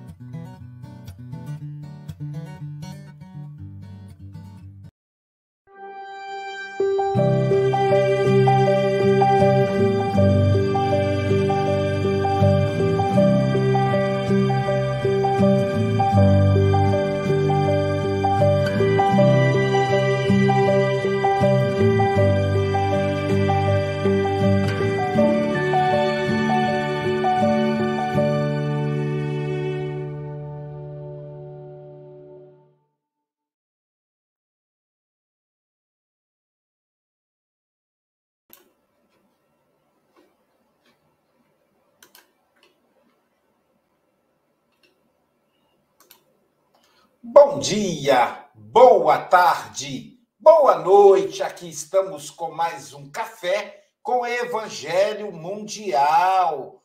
Bom 47.24 47.60
dia, 47.60 48.48
boa 48.52 49.16
tarde, 49.16 50.18
boa 50.40 50.80
noite. 50.80 51.40
Aqui 51.40 51.68
estamos 51.68 52.30
com 52.30 52.50
mais 52.50 52.92
um 52.92 53.08
café 53.08 53.84
com 54.02 54.27
Evangelho 54.27 55.30
Mundial. 55.30 56.83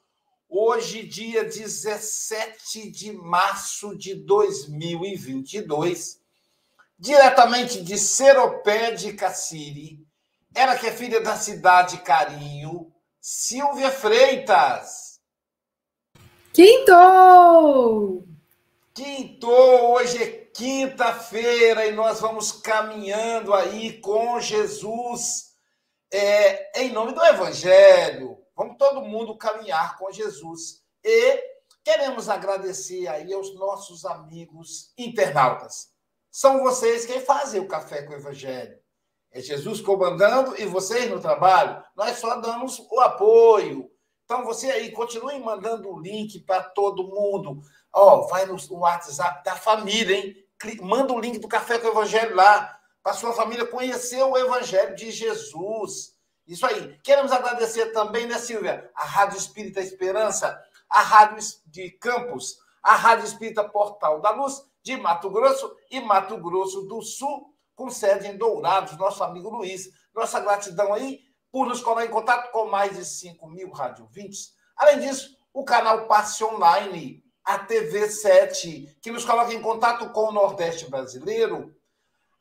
Hoje, 0.48 1.08
dia 1.08 1.44
17 1.44 2.92
de 2.92 3.14
março 3.14 3.98
de 3.98 4.14
2022, 4.14 6.22
diretamente 7.00 7.82
de 7.82 7.98
Seropé 7.98 8.92
de 8.92 9.14
Cassiri, 9.14 10.06
ela 10.54 10.78
que 10.78 10.86
é 10.86 10.92
filha 10.92 11.20
da 11.20 11.36
cidade 11.36 11.98
Carinho, 12.02 12.94
Silvia 13.20 13.90
Freitas. 13.90 15.20
Quinto! 16.54 18.27
Quintou, 18.98 19.92
hoje 19.92 20.24
é 20.24 20.28
quinta-feira 20.56 21.86
e 21.86 21.92
nós 21.92 22.20
vamos 22.20 22.52
caminhando 22.52 23.54
aí 23.54 24.02
com 24.02 24.40
Jesus 24.40 25.52
é, 26.12 26.82
em 26.82 26.92
nome 26.92 27.14
do 27.14 27.24
Evangelho. 27.24 28.40
Vamos 28.56 28.76
todo 28.76 29.06
mundo 29.06 29.38
caminhar 29.38 30.00
com 30.00 30.12
Jesus. 30.12 30.82
E 31.04 31.44
queremos 31.84 32.28
agradecer 32.28 33.08
aí 33.08 33.32
aos 33.32 33.54
nossos 33.54 34.04
amigos 34.04 34.92
internautas. 34.98 35.90
São 36.32 36.64
vocês 36.64 37.06
quem 37.06 37.22
fazem 37.22 37.62
o 37.62 37.68
café 37.68 38.02
com 38.02 38.14
o 38.14 38.18
Evangelho. 38.18 38.80
É 39.32 39.40
Jesus 39.40 39.80
comandando 39.80 40.60
e 40.60 40.66
vocês 40.66 41.08
no 41.08 41.22
trabalho. 41.22 41.84
Nós 41.96 42.18
só 42.18 42.38
damos 42.38 42.80
o 42.80 43.00
apoio. 43.00 43.92
Então 44.26 44.44
você 44.44 44.72
aí 44.72 44.92
continue 44.92 45.40
mandando 45.40 45.88
o 45.88 46.02
link 46.02 46.40
para 46.40 46.62
todo 46.64 47.08
mundo. 47.08 47.62
Ó, 47.94 48.28
vai 48.28 48.46
no 48.46 48.58
WhatsApp 48.70 49.44
da 49.44 49.56
família, 49.56 50.16
hein? 50.16 50.36
Manda 50.82 51.14
o 51.14 51.20
link 51.20 51.40
do 51.40 51.48
Café 51.48 51.80
com 51.80 51.88
o 51.88 51.92
Evangelho 51.92 52.36
lá, 52.36 52.80
para 53.04 53.14
sua 53.14 53.34
família 53.34 53.66
conhecer 53.66 54.22
o 54.22 54.38
Evangelho 54.38 54.96
de 54.96 55.12
Jesus. 55.12 56.16
Isso 56.48 56.66
aí. 56.66 56.98
Queremos 57.04 57.32
agradecer 57.32 57.88
também, 57.88 58.26
né, 58.26 58.38
Silvia? 58.38 58.90
A 58.96 59.04
Rádio 59.04 59.38
Espírita 59.38 59.82
Esperança, 59.82 60.62
a 60.90 61.02
Rádio 61.02 61.38
de 61.66 61.92
Campos, 61.92 62.58
a 62.82 62.96
Rádio 62.96 63.26
Espírita 63.26 63.68
Portal 63.68 64.22
da 64.22 64.32
Luz, 64.32 64.64
de 64.82 64.96
Mato 64.96 65.30
Grosso 65.30 65.76
e 65.92 66.00
Mato 66.00 66.38
Grosso 66.38 66.84
do 66.84 67.02
Sul, 67.02 67.54
com 67.76 67.90
sede 67.90 68.28
em 68.28 68.38
Dourados, 68.38 68.98
nosso 68.98 69.24
amigo 69.24 69.50
Luiz. 69.50 69.90
Nossa 70.16 70.40
gratidão 70.40 70.94
aí 70.94 71.20
por 71.52 71.68
nos 71.68 71.82
colocar 71.82 72.06
em 72.06 72.10
contato 72.10 72.52
com 72.52 72.66
mais 72.66 72.96
de 72.96 73.04
5 73.06 73.48
mil 73.48 73.70
radiovintes. 73.72 74.54
Além 74.76 75.00
disso, 75.00 75.36
o 75.54 75.64
canal 75.64 76.08
Passe 76.08 76.44
Online, 76.44 77.24
a 77.48 77.66
TV7, 77.66 78.98
que 79.02 79.10
nos 79.10 79.24
coloca 79.24 79.54
em 79.54 79.62
contato 79.62 80.10
com 80.10 80.26
o 80.26 80.32
Nordeste 80.34 80.90
brasileiro. 80.90 81.74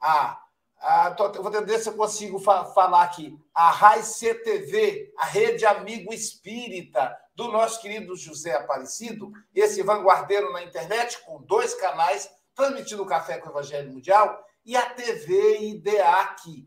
A, 0.02 0.36
a, 0.80 1.12
tô, 1.12 1.32
vou 1.40 1.52
ver 1.64 1.78
se 1.78 1.88
eu 1.88 1.96
consigo 1.96 2.40
fa 2.40 2.64
falar 2.64 3.04
aqui. 3.04 3.38
A 3.54 3.70
RAI 3.70 4.02
CTV, 4.02 5.12
a 5.16 5.26
Rede 5.26 5.64
Amigo 5.64 6.12
Espírita, 6.12 7.16
do 7.36 7.52
nosso 7.52 7.80
querido 7.80 8.16
José 8.16 8.52
Aparecido, 8.56 9.30
esse 9.54 9.80
vanguardeiro 9.80 10.52
na 10.52 10.64
internet, 10.64 11.24
com 11.24 11.40
dois 11.42 11.72
canais, 11.74 12.28
transmitindo 12.52 13.04
o 13.04 13.06
Café 13.06 13.38
com 13.38 13.48
o 13.48 13.52
Evangelho 13.52 13.92
Mundial, 13.92 14.44
e 14.64 14.76
a 14.76 14.90
TV 14.90 15.60
IDEAC, 15.60 16.64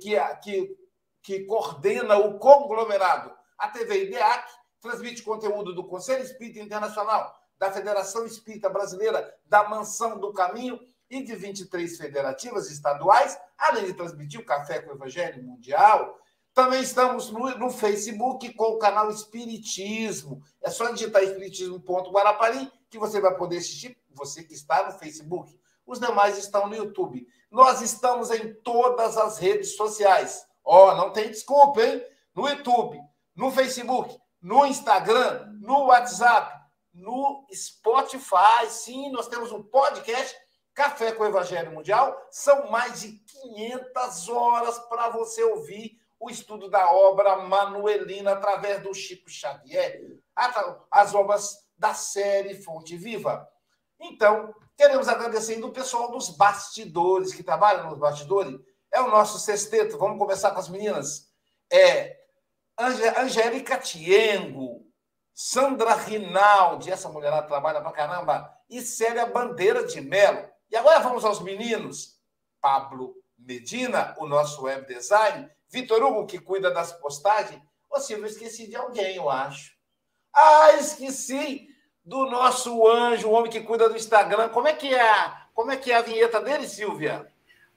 que, 0.00 0.16
que, 0.44 0.76
que 1.24 1.40
coordena 1.40 2.18
o 2.18 2.38
conglomerado. 2.38 3.32
A 3.58 3.68
TV 3.68 4.04
IDEAC 4.04 4.48
transmite 4.80 5.24
conteúdo 5.24 5.74
do 5.74 5.82
Conselho 5.88 6.22
Espírita 6.22 6.60
Internacional, 6.60 7.39
da 7.60 7.70
Federação 7.70 8.24
Espírita 8.24 8.70
Brasileira 8.70 9.32
da 9.44 9.68
Mansão 9.68 10.18
do 10.18 10.32
Caminho 10.32 10.80
e 11.10 11.22
de 11.22 11.36
23 11.36 11.98
federativas 11.98 12.70
estaduais, 12.70 13.38
além 13.58 13.84
de 13.84 13.92
transmitir 13.92 14.40
o 14.40 14.44
Café 14.46 14.80
com 14.80 14.90
o 14.92 14.94
Evangelho 14.94 15.42
Mundial. 15.42 16.18
Também 16.54 16.80
estamos 16.80 17.30
no, 17.30 17.58
no 17.58 17.70
Facebook 17.70 18.54
com 18.54 18.64
o 18.64 18.78
canal 18.78 19.10
Espiritismo. 19.10 20.42
É 20.62 20.70
só 20.70 20.90
digitar 20.90 21.22
espiritismo.guarapari 21.22 22.72
que 22.88 22.98
você 22.98 23.20
vai 23.20 23.36
poder 23.36 23.58
assistir, 23.58 23.96
você 24.10 24.42
que 24.42 24.54
está 24.54 24.86
no 24.86 24.98
Facebook. 24.98 25.54
Os 25.86 26.00
demais 26.00 26.38
estão 26.38 26.66
no 26.66 26.74
YouTube. 26.74 27.26
Nós 27.50 27.82
estamos 27.82 28.30
em 28.30 28.54
todas 28.62 29.18
as 29.18 29.36
redes 29.36 29.76
sociais. 29.76 30.46
Ó, 30.64 30.90
oh, 30.90 30.96
não 30.96 31.12
tem 31.12 31.28
desculpa, 31.28 31.82
hein? 31.82 32.02
No 32.34 32.48
YouTube, 32.48 32.98
no 33.34 33.50
Facebook, 33.50 34.16
no 34.40 34.64
Instagram, 34.64 35.52
no 35.60 35.86
WhatsApp, 35.86 36.59
no 37.00 37.46
Spotify. 37.52 38.68
Sim, 38.68 39.10
nós 39.10 39.28
temos 39.28 39.50
um 39.50 39.62
podcast 39.62 40.36
Café 40.74 41.12
com 41.12 41.24
o 41.24 41.26
Evangelho 41.26 41.72
Mundial. 41.72 42.16
São 42.30 42.70
mais 42.70 43.00
de 43.00 43.12
500 43.12 44.28
horas 44.28 44.78
para 44.80 45.08
você 45.08 45.42
ouvir 45.42 45.98
o 46.18 46.30
estudo 46.30 46.68
da 46.68 46.92
obra 46.92 47.36
Manuelina 47.36 48.32
através 48.32 48.82
do 48.82 48.94
Chico 48.94 49.28
Xavier, 49.30 50.00
as 50.90 51.14
obras 51.14 51.66
da 51.76 51.94
série 51.94 52.62
Fonte 52.62 52.96
Viva. 52.96 53.48
Então, 53.98 54.54
queremos 54.76 55.08
agradecer 55.08 55.62
o 55.64 55.72
pessoal 55.72 56.10
dos 56.10 56.28
bastidores, 56.30 57.32
que 57.32 57.42
trabalham 57.42 57.88
nos 57.88 57.98
bastidores. 57.98 58.60
É 58.92 59.00
o 59.00 59.10
nosso 59.10 59.38
sexteto. 59.38 59.98
Vamos 59.98 60.18
começar 60.18 60.50
com 60.50 60.60
as 60.60 60.68
meninas. 60.68 61.30
É 61.72 62.18
Angélica 63.18 63.78
Tiengo, 63.78 64.89
Sandra 65.34 65.94
Rinaldi, 65.94 66.90
essa 66.90 67.08
mulherada 67.08 67.46
trabalha 67.46 67.80
pra 67.80 67.92
caramba, 67.92 68.52
e 68.68 68.80
Célia 68.80 69.26
Bandeira 69.26 69.84
de 69.84 70.00
Mello. 70.00 70.48
E 70.70 70.76
agora 70.76 71.00
vamos 71.00 71.24
aos 71.24 71.40
meninos. 71.40 72.20
Pablo 72.60 73.14
Medina, 73.38 74.14
o 74.18 74.26
nosso 74.26 74.62
web 74.64 74.86
design, 74.86 75.48
Vitor 75.68 76.02
Hugo, 76.02 76.26
que 76.26 76.38
cuida 76.38 76.70
das 76.70 76.92
postagens. 76.92 77.60
Ô, 77.90 77.98
Silvio, 77.98 78.26
esqueci 78.26 78.68
de 78.68 78.76
alguém, 78.76 79.16
eu 79.16 79.30
acho. 79.30 79.72
Ah, 80.32 80.72
esqueci 80.74 81.68
do 82.04 82.26
nosso 82.26 82.86
anjo, 82.86 83.28
o 83.28 83.32
homem 83.32 83.50
que 83.50 83.60
cuida 83.60 83.88
do 83.88 83.96
Instagram. 83.96 84.48
Como 84.50 84.68
é 84.68 84.72
que 84.72 84.94
é, 84.94 85.32
como 85.54 85.70
é, 85.70 85.76
que 85.76 85.90
é 85.90 85.96
a 85.96 86.02
vinheta 86.02 86.40
dele, 86.40 86.68
Silvia? 86.68 87.26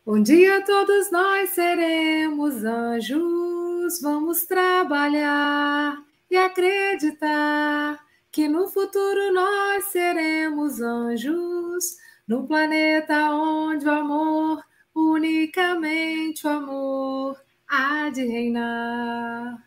Um 0.05 0.21
dia 0.21 0.63
todos 0.65 1.09
nós 1.11 1.51
seremos 1.51 2.63
anjos, 2.63 4.01
vamos 4.01 4.45
trabalhar 4.45 5.97
e 6.33 6.37
acreditar 6.37 8.03
que 8.31 8.47
no 8.47 8.67
futuro 8.67 9.31
nós 9.31 9.85
seremos 9.85 10.81
anjos, 10.81 11.95
no 12.27 12.47
planeta 12.47 13.29
onde 13.29 13.85
o 13.85 13.91
amor, 13.91 14.63
unicamente 14.95 16.47
o 16.47 16.49
amor, 16.49 17.39
há 17.67 18.09
de 18.09 18.25
reinar. 18.25 19.63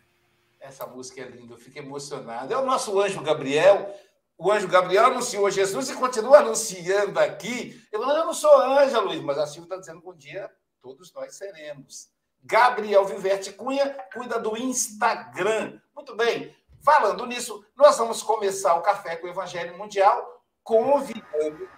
Essa 0.59 0.85
música 0.85 1.21
é 1.21 1.29
linda, 1.29 1.53
eu 1.53 1.57
fico 1.57 1.79
emocionado. 1.79 2.53
É 2.53 2.57
o 2.57 2.65
nosso 2.65 2.99
anjo 2.99 3.23
Gabriel. 3.23 3.95
O 4.37 4.51
anjo 4.51 4.67
Gabriel 4.67 5.05
anunciou 5.05 5.49
Jesus 5.49 5.89
e 5.89 5.95
continua 5.95 6.39
anunciando 6.39 7.17
aqui. 7.17 7.81
Eu 7.93 8.01
não 8.01 8.33
sou 8.33 8.53
anjo, 8.61 8.99
Luiz, 8.99 9.21
mas 9.21 9.37
a 9.37 9.47
Silvia 9.47 9.67
está 9.67 9.77
dizendo 9.77 10.01
que 10.01 10.09
um 10.09 10.17
dia 10.17 10.51
todos 10.81 11.13
nós 11.13 11.33
seremos. 11.33 12.09
Gabriel 12.43 13.05
Viverte 13.05 13.51
Cunha 13.51 13.95
cuida 14.13 14.39
do 14.39 14.57
Instagram. 14.57 15.79
Muito 15.95 16.15
bem. 16.15 16.55
Falando 16.83 17.25
nisso, 17.25 17.65
nós 17.75 17.97
vamos 17.97 18.23
começar 18.23 18.75
o 18.75 18.81
Café 18.81 19.15
com 19.15 19.27
o 19.27 19.29
Evangelho 19.29 19.77
Mundial 19.77 20.37
convidando 20.67 21.69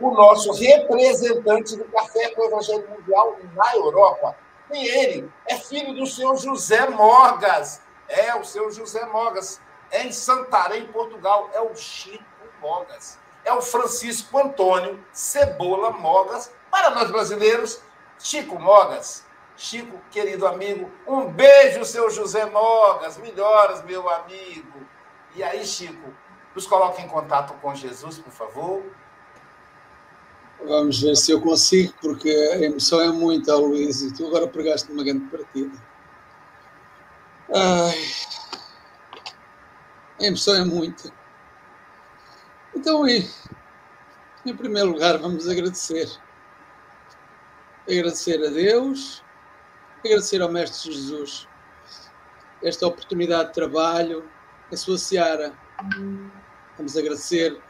o 0.00 0.10
nosso 0.10 0.52
representante 0.52 1.76
do 1.76 1.84
Café 1.84 2.30
com 2.30 2.42
o 2.42 2.44
Evangelho 2.46 2.88
Mundial 2.90 3.36
na 3.54 3.76
Europa. 3.76 4.36
E 4.72 4.86
ele 4.86 5.32
é 5.46 5.56
filho 5.56 5.94
do 5.94 6.04
senhor 6.04 6.36
José 6.36 6.88
Morgas. 6.90 7.80
É 8.08 8.34
o 8.34 8.44
seu 8.44 8.70
José 8.70 9.06
Mogas. 9.06 9.60
É 9.90 10.02
em 10.02 10.12
Santarém, 10.12 10.86
Portugal. 10.88 11.48
É 11.52 11.60
o 11.60 11.74
Chico 11.76 12.24
Mogas. 12.60 13.18
É 13.44 13.52
o 13.52 13.62
Francisco 13.62 14.36
Antônio 14.36 15.02
Cebola 15.12 15.90
Mogas. 15.90 16.52
Para 16.70 16.90
nós 16.90 17.10
brasileiros, 17.10 17.80
Chico 18.18 18.58
Mogas. 18.58 19.24
Chico, 19.58 20.00
querido 20.12 20.46
amigo, 20.46 20.88
um 21.04 21.32
beijo, 21.32 21.84
seu 21.84 22.08
José 22.10 22.46
Mogas. 22.46 23.18
Melhoras, 23.18 23.84
meu 23.84 24.08
amigo. 24.08 24.86
E 25.34 25.42
aí, 25.42 25.66
Chico, 25.66 26.14
nos 26.54 26.64
coloque 26.64 27.02
em 27.02 27.08
contato 27.08 27.54
com 27.54 27.74
Jesus, 27.74 28.18
por 28.18 28.32
favor. 28.32 28.84
Vamos 30.64 31.02
ver 31.02 31.16
se 31.16 31.32
eu 31.32 31.40
consigo, 31.40 31.92
porque 32.00 32.30
a 32.30 32.60
emoção 32.60 33.00
é 33.00 33.08
muita, 33.08 33.56
Luís, 33.56 34.00
e 34.00 34.14
tu 34.14 34.28
agora 34.28 34.46
pregaste 34.46 34.92
uma 34.92 35.02
grande 35.02 35.24
partida. 35.26 35.76
Ai, 37.52 37.98
a 40.20 40.24
emoção 40.24 40.54
é 40.54 40.64
muita. 40.64 41.12
Então, 42.76 43.06
em 43.08 44.56
primeiro 44.56 44.90
lugar, 44.90 45.18
vamos 45.18 45.48
agradecer. 45.48 46.08
Agradecer 47.88 48.44
a 48.44 48.50
Deus, 48.50 49.24
agradecer 50.04 50.40
ao 50.40 50.50
Mestre 50.50 50.92
Jesus 50.92 51.48
esta 52.62 52.86
oportunidade 52.86 53.48
de 53.48 53.54
trabalho, 53.54 54.28
a 54.72 54.76
sua 54.76 54.98
seara. 54.98 55.52
Vamos 56.76 56.96
agradecer 56.96 57.60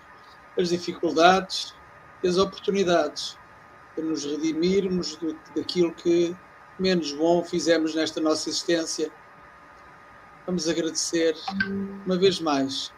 as 0.58 0.70
dificuldades 0.70 1.74
e 2.22 2.28
as 2.28 2.38
oportunidades 2.38 3.36
para 3.94 4.04
nos 4.04 4.24
redimirmos 4.24 5.16
do, 5.16 5.38
daquilo 5.54 5.92
que 5.94 6.36
menos 6.78 7.12
bom 7.12 7.44
fizemos 7.44 7.94
nesta 7.94 8.20
nossa 8.20 8.48
existência 8.48 9.12
Vamos 10.48 10.66
agradecer 10.66 11.36
uma 12.06 12.16
vez 12.16 12.40
mais 12.40 12.90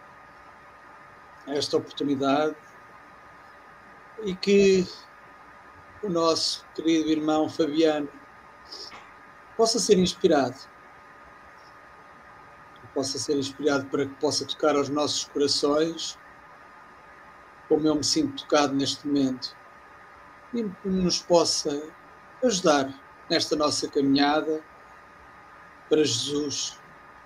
esta 1.49 1.79
oportunidade 1.79 2.55
e 4.23 4.37
que 4.37 4.87
o 6.01 6.09
nosso 6.09 6.65
querido 6.77 7.11
irmão 7.11 7.49
Fabiano 7.49 8.09
possa 9.61 9.79
ser 9.79 9.99
inspirado, 9.99 10.57
possa 12.95 13.19
ser 13.19 13.37
inspirado 13.37 13.85
para 13.91 14.07
que 14.07 14.15
possa 14.15 14.47
tocar 14.47 14.75
aos 14.75 14.89
nossos 14.89 15.25
corações, 15.27 16.19
como 17.69 17.87
eu 17.87 17.95
me 17.95 18.03
sinto 18.03 18.43
tocado 18.43 18.75
neste 18.75 19.07
momento, 19.07 19.55
e 20.55 20.63
nos 20.83 21.21
possa 21.21 21.79
ajudar 22.43 22.91
nesta 23.29 23.55
nossa 23.55 23.87
caminhada 23.87 24.65
para 25.91 25.99
Jesus 25.99 26.81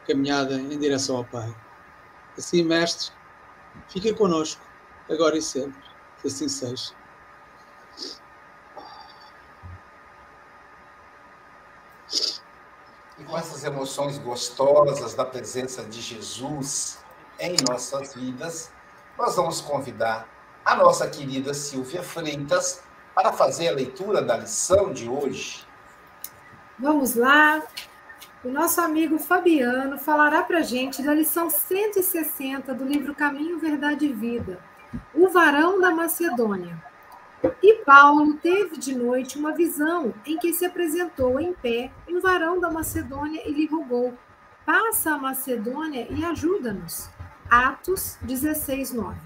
caminhada 0.04 0.54
em 0.54 0.76
direção 0.76 1.18
ao 1.18 1.24
Pai. 1.26 1.54
Assim, 2.36 2.64
Mestre, 2.64 3.14
fica 3.86 4.12
conosco, 4.12 4.60
agora 5.08 5.38
e 5.38 5.42
sempre, 5.42 5.80
que 6.20 6.26
assim 6.26 6.48
seja. 6.48 6.94
E 13.18 13.24
com 13.24 13.38
essas 13.38 13.62
emoções 13.64 14.18
gostosas 14.18 15.14
da 15.14 15.24
presença 15.24 15.84
de 15.84 16.00
Jesus 16.00 16.98
em 17.38 17.56
nossas 17.68 18.14
vidas, 18.14 18.70
nós 19.16 19.36
vamos 19.36 19.60
convidar 19.60 20.26
a 20.64 20.74
nossa 20.74 21.08
querida 21.08 21.54
Silvia 21.54 22.02
Freitas 22.02 22.82
para 23.14 23.32
fazer 23.32 23.68
a 23.68 23.72
leitura 23.72 24.20
da 24.20 24.36
lição 24.36 24.92
de 24.92 25.08
hoje. 25.08 25.64
Vamos 26.76 27.14
lá, 27.14 27.62
o 28.42 28.48
nosso 28.48 28.80
amigo 28.80 29.18
Fabiano 29.18 29.96
falará 29.96 30.42
para 30.42 30.58
a 30.58 30.62
gente 30.62 31.02
da 31.02 31.14
lição 31.14 31.48
160 31.48 32.74
do 32.74 32.84
livro 32.84 33.14
Caminho, 33.14 33.60
Verdade 33.60 34.06
e 34.06 34.12
Vida, 34.12 34.58
o 35.14 35.28
varão 35.28 35.80
da 35.80 35.92
Macedônia. 35.92 36.82
E 37.62 37.74
Paulo 37.84 38.34
teve 38.34 38.78
de 38.78 38.94
noite 38.94 39.38
uma 39.38 39.52
visão 39.52 40.14
em 40.24 40.38
que 40.38 40.52
se 40.52 40.64
apresentou 40.64 41.38
em 41.38 41.52
pé 41.52 41.90
um 42.08 42.20
varão 42.20 42.58
da 42.58 42.70
Macedônia 42.70 43.42
e 43.46 43.52
lhe 43.52 43.66
rogou: 43.66 44.14
Passa 44.64 45.12
a 45.12 45.18
Macedônia 45.18 46.06
e 46.10 46.24
ajuda-nos. 46.24 47.10
Atos 47.50 48.16
16, 48.22 48.92
9. 48.92 49.18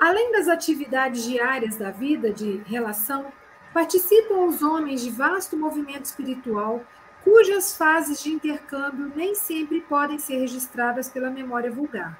Além 0.00 0.32
das 0.32 0.48
atividades 0.48 1.24
diárias 1.24 1.76
da 1.76 1.90
vida 1.90 2.32
de 2.32 2.58
relação, 2.66 3.32
participam 3.72 4.46
os 4.46 4.62
homens 4.62 5.00
de 5.00 5.10
vasto 5.10 5.56
movimento 5.56 6.06
espiritual 6.06 6.84
cujas 7.22 7.76
fases 7.76 8.22
de 8.22 8.30
intercâmbio 8.30 9.12
nem 9.14 9.34
sempre 9.34 9.80
podem 9.80 10.18
ser 10.18 10.38
registradas 10.38 11.08
pela 11.08 11.30
memória 11.30 11.70
vulgar. 11.70 12.18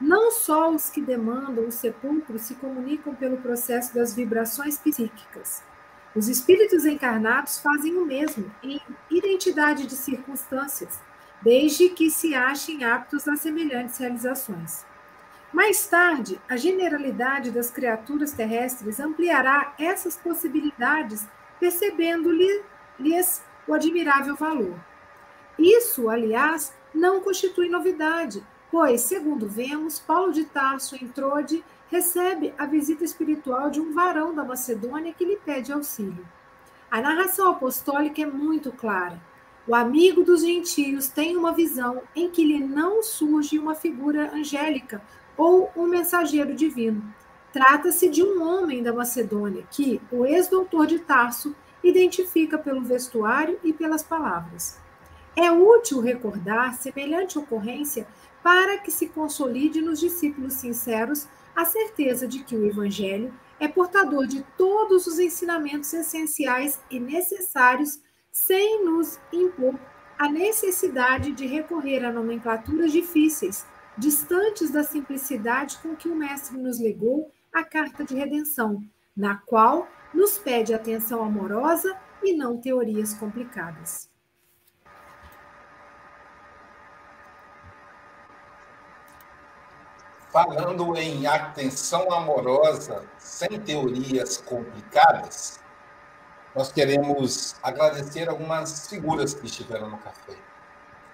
Não 0.00 0.30
só 0.30 0.70
os 0.70 0.88
que 0.88 1.00
demandam 1.00 1.66
o 1.66 1.72
sepulcro 1.72 2.38
se 2.38 2.54
comunicam 2.54 3.14
pelo 3.14 3.36
processo 3.36 3.94
das 3.94 4.14
vibrações 4.14 4.78
psíquicas. 4.78 5.62
Os 6.16 6.28
espíritos 6.28 6.86
encarnados 6.86 7.58
fazem 7.58 7.96
o 7.96 8.06
mesmo 8.06 8.50
em 8.62 8.80
identidade 9.10 9.86
de 9.86 9.94
circunstâncias, 9.94 10.98
desde 11.42 11.90
que 11.90 12.10
se 12.10 12.34
achem 12.34 12.82
aptos 12.82 13.28
a 13.28 13.36
semelhantes 13.36 13.98
realizações. 13.98 14.84
Mais 15.52 15.86
tarde, 15.86 16.40
a 16.48 16.56
generalidade 16.56 17.50
das 17.50 17.70
criaturas 17.70 18.32
terrestres 18.32 19.00
ampliará 19.00 19.74
essas 19.78 20.16
possibilidades, 20.16 21.26
percebendo-lhes 21.58 23.42
o 23.66 23.74
admirável 23.74 24.34
valor. 24.34 24.78
Isso, 25.58 26.08
aliás, 26.08 26.72
não 26.94 27.20
constitui 27.20 27.68
novidade, 27.68 28.44
pois, 28.70 29.02
segundo 29.02 29.48
vemos, 29.48 29.98
Paulo 29.98 30.32
de 30.32 30.44
Tarso, 30.44 30.96
em 30.96 31.08
Trode, 31.08 31.64
recebe 31.90 32.54
a 32.56 32.66
visita 32.66 33.04
espiritual 33.04 33.70
de 33.70 33.80
um 33.80 33.92
varão 33.92 34.34
da 34.34 34.44
Macedônia 34.44 35.12
que 35.12 35.24
lhe 35.24 35.36
pede 35.36 35.72
auxílio. 35.72 36.26
A 36.90 37.00
narração 37.00 37.50
apostólica 37.50 38.22
é 38.22 38.26
muito 38.26 38.70
clara. 38.72 39.20
O 39.66 39.74
amigo 39.74 40.22
dos 40.24 40.42
gentios 40.42 41.08
tem 41.08 41.36
uma 41.36 41.52
visão 41.52 42.02
em 42.14 42.30
que 42.30 42.44
lhe 42.44 42.58
não 42.58 43.02
surge 43.02 43.58
uma 43.58 43.74
figura 43.74 44.34
angélica 44.34 45.02
ou 45.36 45.70
um 45.76 45.86
mensageiro 45.86 46.54
divino. 46.54 47.02
Trata-se 47.52 48.08
de 48.08 48.22
um 48.22 48.42
homem 48.42 48.82
da 48.82 48.92
Macedônia 48.92 49.64
que, 49.70 50.00
o 50.10 50.24
ex-doutor 50.24 50.86
de 50.86 51.00
Tarso, 51.00 51.54
identifica 51.82 52.58
pelo 52.58 52.82
vestuário 52.82 53.58
e 53.64 53.72
pelas 53.72 54.02
palavras. 54.02 54.78
É 55.36 55.50
útil 55.50 56.00
recordar 56.00 56.74
semelhante 56.74 57.38
ocorrência 57.38 58.06
para 58.42 58.78
que 58.78 58.90
se 58.90 59.08
consolide 59.08 59.80
nos 59.82 60.00
discípulos 60.00 60.54
sinceros 60.54 61.28
a 61.54 61.64
certeza 61.64 62.26
de 62.26 62.42
que 62.42 62.56
o 62.56 62.64
Evangelho 62.64 63.34
é 63.58 63.68
portador 63.68 64.26
de 64.26 64.42
todos 64.56 65.06
os 65.06 65.18
ensinamentos 65.18 65.92
essenciais 65.92 66.80
e 66.90 66.98
necessários 66.98 68.00
sem 68.32 68.84
nos 68.84 69.20
impor 69.32 69.78
a 70.18 70.28
necessidade 70.28 71.32
de 71.32 71.46
recorrer 71.46 72.04
a 72.04 72.12
nomenclaturas 72.12 72.92
difíceis, 72.92 73.66
distantes 73.96 74.70
da 74.70 74.82
simplicidade 74.82 75.78
com 75.78 75.96
que 75.96 76.08
o 76.08 76.14
Mestre 76.14 76.58
nos 76.58 76.78
legou 76.78 77.30
a 77.52 77.64
carta 77.64 78.04
de 78.04 78.14
redenção, 78.14 78.82
na 79.16 79.36
qual 79.36 79.88
nos 80.12 80.38
pede 80.38 80.74
atenção 80.74 81.22
amorosa 81.22 81.96
e 82.22 82.34
não 82.34 82.60
teorias 82.60 83.14
complicadas. 83.14 84.09
Falando 90.32 90.96
em 90.96 91.26
atenção 91.26 92.12
amorosa, 92.12 93.04
sem 93.18 93.60
teorias 93.60 94.36
complicadas, 94.36 95.58
nós 96.54 96.70
queremos 96.70 97.56
agradecer 97.60 98.28
algumas 98.28 98.88
figuras 98.88 99.34
que 99.34 99.46
estiveram 99.46 99.90
no 99.90 99.98
café. 99.98 100.36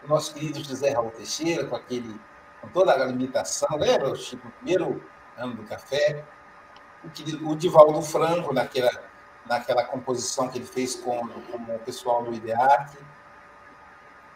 O 0.04 0.08
nosso 0.08 0.34
querido 0.34 0.62
José 0.62 0.90
Raul 0.90 1.10
Teixeira, 1.12 1.64
com 1.64 1.76
aquele, 1.76 2.20
com 2.60 2.68
toda 2.68 2.92
a 2.92 3.06
limitação, 3.06 3.78
lembra, 3.78 4.14
Chico, 4.16 4.46
no 4.46 4.52
primeiro 4.52 5.02
ano 5.38 5.54
do 5.54 5.62
café? 5.62 6.22
O, 7.02 7.08
querido, 7.08 7.48
o 7.48 7.56
Divaldo 7.56 8.02
Franco, 8.02 8.52
naquela, 8.52 8.90
naquela 9.46 9.84
composição 9.84 10.48
que 10.48 10.58
ele 10.58 10.66
fez 10.66 10.94
com, 10.94 11.26
com 11.26 11.74
o 11.74 11.78
pessoal 11.78 12.22
do 12.22 12.34
IDEAC. 12.34 12.98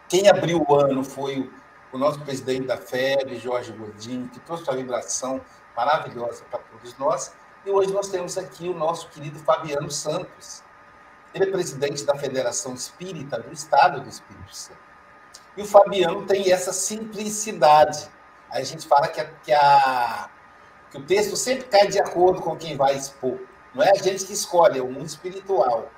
Quem 0.09 0.27
abriu 0.27 0.65
o 0.67 0.75
ano 0.75 1.03
foi 1.03 1.39
o 1.39 1.60
nosso 1.97 2.19
presidente 2.21 2.67
da 2.67 2.77
FEB, 2.77 3.37
Jorge 3.37 3.71
Godinho, 3.73 4.29
que 4.29 4.39
trouxe 4.39 4.63
uma 4.63 4.77
vibração 4.77 5.41
maravilhosa 5.75 6.43
para 6.49 6.59
todos 6.59 6.97
nós. 6.97 7.33
E 7.65 7.69
hoje 7.69 7.91
nós 7.91 8.09
temos 8.09 8.37
aqui 8.37 8.67
o 8.69 8.73
nosso 8.73 9.09
querido 9.09 9.39
Fabiano 9.39 9.91
Santos. 9.91 10.63
Ele 11.33 11.45
é 11.45 11.51
presidente 11.51 12.03
da 12.03 12.15
Federação 12.15 12.73
Espírita 12.73 13.39
do 13.39 13.53
Estado 13.53 14.01
do 14.01 14.09
Espírito 14.09 14.55
Santo. 14.55 14.79
E 15.55 15.61
o 15.61 15.65
Fabiano 15.65 16.25
tem 16.25 16.51
essa 16.51 16.71
simplicidade. 16.71 18.09
A 18.49 18.63
gente 18.63 18.87
fala 18.87 19.07
que, 19.07 19.19
a, 19.19 19.25
que, 19.25 19.53
a, 19.53 20.29
que 20.89 20.97
o 20.97 21.03
texto 21.03 21.35
sempre 21.35 21.65
cai 21.65 21.87
de 21.87 21.99
acordo 21.99 22.41
com 22.41 22.55
quem 22.55 22.75
vai 22.75 22.95
expor. 22.95 23.39
Não 23.73 23.83
é 23.83 23.91
a 23.91 23.95
gente 23.95 24.25
que 24.25 24.33
escolhe, 24.33 24.79
é 24.79 24.81
o 24.81 24.91
mundo 24.91 25.05
espiritual. 25.05 25.89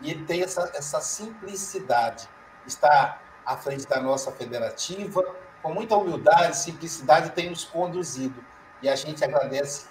E 0.00 0.10
ele 0.10 0.24
tem 0.24 0.42
essa, 0.42 0.70
essa 0.74 1.00
simplicidade. 1.00 2.28
Está 2.66 3.20
à 3.48 3.56
frente 3.56 3.88
da 3.88 3.98
nossa 3.98 4.30
federativa, 4.30 5.24
com 5.62 5.72
muita 5.72 5.96
humildade, 5.96 6.58
simplicidade, 6.58 7.30
tem 7.30 7.48
nos 7.48 7.64
conduzido. 7.64 8.44
E 8.82 8.88
a 8.90 8.94
gente 8.94 9.24
agradece 9.24 9.86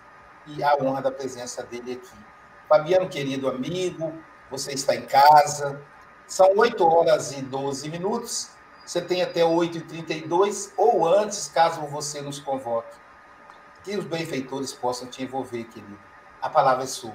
e 0.46 0.64
a 0.64 0.76
honra 0.76 1.02
da 1.02 1.12
presença 1.12 1.64
dele 1.64 1.94
aqui. 1.94 2.18
Fabiano, 2.70 3.10
querido 3.10 3.50
amigo, 3.50 4.14
você 4.52 4.74
está 4.74 4.96
em 4.96 5.08
casa. 5.08 5.82
São 6.28 6.56
8 6.56 6.86
horas 6.86 7.32
e 7.32 7.42
12 7.42 7.90
minutos. 7.90 8.52
Você 8.86 9.02
tem 9.02 9.24
até 9.24 9.42
8h32 9.42 10.72
ou 10.78 11.08
antes, 11.08 11.48
caso 11.48 11.82
você 11.88 12.22
nos 12.22 12.40
convoque. 12.40 12.96
Que 13.84 13.98
os 13.98 14.06
benfeitores 14.06 14.72
possam 14.72 15.08
te 15.08 15.24
envolver, 15.24 15.64
querido. 15.64 16.00
A 16.40 16.48
palavra 16.48 16.84
é 16.84 16.88
sua. 16.88 17.12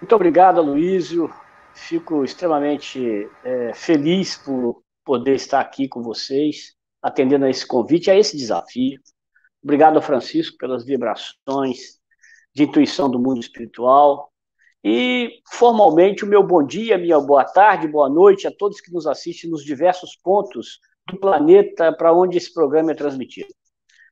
Muito 0.00 0.14
obrigado, 0.14 0.60
Aloysio. 0.60 1.34
Fico 1.74 2.24
extremamente 2.24 3.28
é, 3.44 3.74
feliz 3.74 4.36
por 4.36 4.82
poder 5.04 5.34
estar 5.34 5.60
aqui 5.60 5.88
com 5.88 6.02
vocês, 6.02 6.74
atendendo 7.02 7.44
a 7.44 7.50
esse 7.50 7.66
convite, 7.66 8.10
a 8.10 8.16
esse 8.16 8.36
desafio. 8.36 9.00
Obrigado, 9.62 10.00
Francisco, 10.00 10.56
pelas 10.56 10.84
vibrações 10.84 11.98
de 12.54 12.62
intuição 12.62 13.10
do 13.10 13.18
mundo 13.18 13.40
espiritual. 13.40 14.30
E, 14.82 15.40
formalmente, 15.50 16.24
o 16.24 16.28
meu 16.28 16.42
bom 16.42 16.62
dia, 16.62 16.96
minha 16.98 17.18
boa 17.18 17.44
tarde, 17.44 17.88
boa 17.88 18.08
noite 18.08 18.46
a 18.46 18.52
todos 18.52 18.80
que 18.80 18.92
nos 18.92 19.06
assistem 19.06 19.50
nos 19.50 19.64
diversos 19.64 20.16
pontos 20.16 20.78
do 21.06 21.18
planeta 21.18 21.92
para 21.92 22.12
onde 22.12 22.38
esse 22.38 22.52
programa 22.52 22.92
é 22.92 22.94
transmitido. 22.94 23.48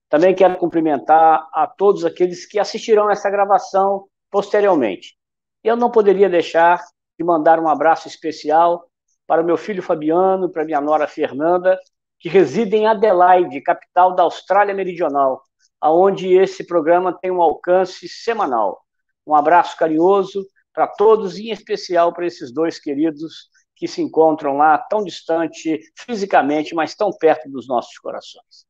Também 0.09 0.35
quero 0.35 0.57
cumprimentar 0.57 1.49
a 1.55 1.67
todos 1.67 2.05
aqueles 2.05 2.45
que 2.45 2.59
assistirão 2.59 3.11
essa 3.11 3.31
gravação 3.31 4.07
posteriormente. 4.31 5.17
Eu 5.63 5.77
não 5.77 5.91
poderia 5.91 6.29
deixar 6.29 6.83
de 7.19 7.25
mandar 7.25 7.59
um 7.61 7.69
abraço 7.69 8.09
especial 8.09 8.89
para 9.27 9.43
o 9.43 9.45
meu 9.45 9.57
filho 9.57 9.83
Fabiano, 9.83 10.51
para 10.51 10.65
minha 10.65 10.81
nora 10.81 11.07
Fernanda, 11.07 11.79
que 12.19 12.29
reside 12.29 12.77
em 12.77 12.87
Adelaide, 12.87 13.61
capital 13.61 14.15
da 14.15 14.23
Austrália 14.23 14.75
Meridional, 14.75 15.43
aonde 15.81 16.33
esse 16.33 16.65
programa 16.67 17.13
tem 17.13 17.31
um 17.31 17.43
alcance 17.43 18.09
semanal. 18.09 18.81
Um 19.27 19.35
abraço 19.35 19.77
carinhoso 19.77 20.47
para 20.73 20.87
todos, 20.87 21.39
em 21.39 21.51
especial 21.51 22.13
para 22.13 22.27
esses 22.27 22.53
dois 22.53 22.79
queridos 22.79 23.51
que 23.75 23.89
se 23.89 24.01
encontram 24.01 24.57
lá 24.57 24.79
tão 24.79 25.03
distante 25.03 25.81
fisicamente, 25.97 26.75
mas 26.75 26.95
tão 26.95 27.11
perto 27.11 27.51
dos 27.51 27.67
nossos 27.67 27.99
corações. 27.99 28.67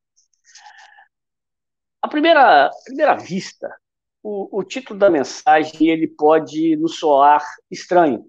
À 2.01 2.09
primeira, 2.09 2.71
primeira 2.85 3.15
vista, 3.15 3.69
o, 4.23 4.59
o 4.61 4.65
título 4.65 4.99
da 4.99 5.11
mensagem 5.11 5.89
ele 5.89 6.07
pode 6.07 6.77
nos 6.77 6.99
soar 6.99 7.45
estranho, 7.71 8.25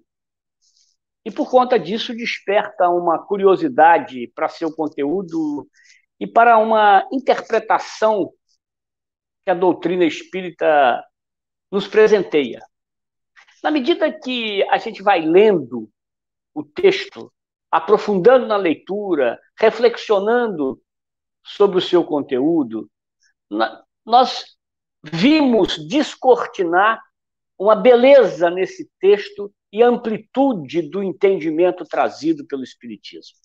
e 1.24 1.30
por 1.30 1.50
conta 1.50 1.78
disso 1.78 2.14
desperta 2.14 2.88
uma 2.90 3.18
curiosidade 3.18 4.30
para 4.34 4.48
seu 4.48 4.70
conteúdo 4.74 5.66
e 6.20 6.26
para 6.26 6.58
uma 6.58 7.08
interpretação 7.10 8.30
que 9.42 9.50
a 9.50 9.54
doutrina 9.54 10.04
espírita 10.04 11.02
nos 11.70 11.88
presenteia. 11.88 12.60
Na 13.62 13.70
medida 13.70 14.12
que 14.12 14.62
a 14.68 14.76
gente 14.76 15.02
vai 15.02 15.22
lendo 15.22 15.90
o 16.52 16.62
texto, 16.62 17.32
aprofundando 17.70 18.46
na 18.46 18.56
leitura, 18.56 19.40
reflexionando 19.58 20.80
sobre 21.42 21.78
o 21.78 21.82
seu 21.82 22.04
conteúdo, 22.04 22.90
nós 24.04 24.53
vimos 25.12 25.78
descortinar 25.86 27.02
uma 27.58 27.76
beleza 27.76 28.50
nesse 28.50 28.90
texto 28.98 29.52
e 29.72 29.82
amplitude 29.82 30.82
do 30.82 31.02
entendimento 31.02 31.84
trazido 31.84 32.46
pelo 32.46 32.62
Espiritismo. 32.62 33.36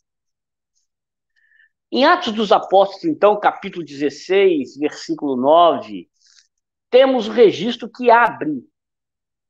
Em 1.91 2.05
Atos 2.05 2.33
dos 2.33 2.51
Apóstolos, 2.51 3.05
então, 3.05 3.39
capítulo 3.39 3.83
16, 3.83 4.77
versículo 4.77 5.35
9, 5.35 6.07
temos 6.89 7.27
o 7.27 7.31
registro 7.31 7.89
que 7.89 8.11
abre 8.11 8.63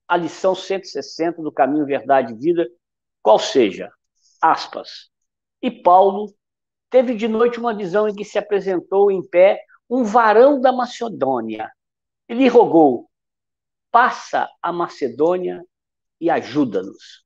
a 0.07 0.17
lição 0.17 0.55
160 0.55 1.41
do 1.41 1.51
caminho 1.51 1.85
Verdade 1.85 2.33
e 2.33 2.37
Vida, 2.37 2.67
qual 3.21 3.37
seja, 3.37 3.91
aspas, 4.41 5.09
e 5.61 5.69
Paulo 5.69 6.33
teve 6.89 7.13
de 7.13 7.27
noite 7.27 7.59
uma 7.59 7.75
visão 7.75 8.07
em 8.07 8.15
que 8.15 8.23
se 8.23 8.39
apresentou 8.39 9.11
em 9.11 9.21
pé 9.21 9.61
um 9.89 10.03
varão 10.03 10.59
da 10.59 10.71
Macedônia. 10.71 11.69
Ele 12.29 12.47
rogou: 12.47 13.09
passa 13.91 14.47
a 14.61 14.71
Macedônia 14.71 15.65
e 16.21 16.29
ajuda-nos. 16.29 17.25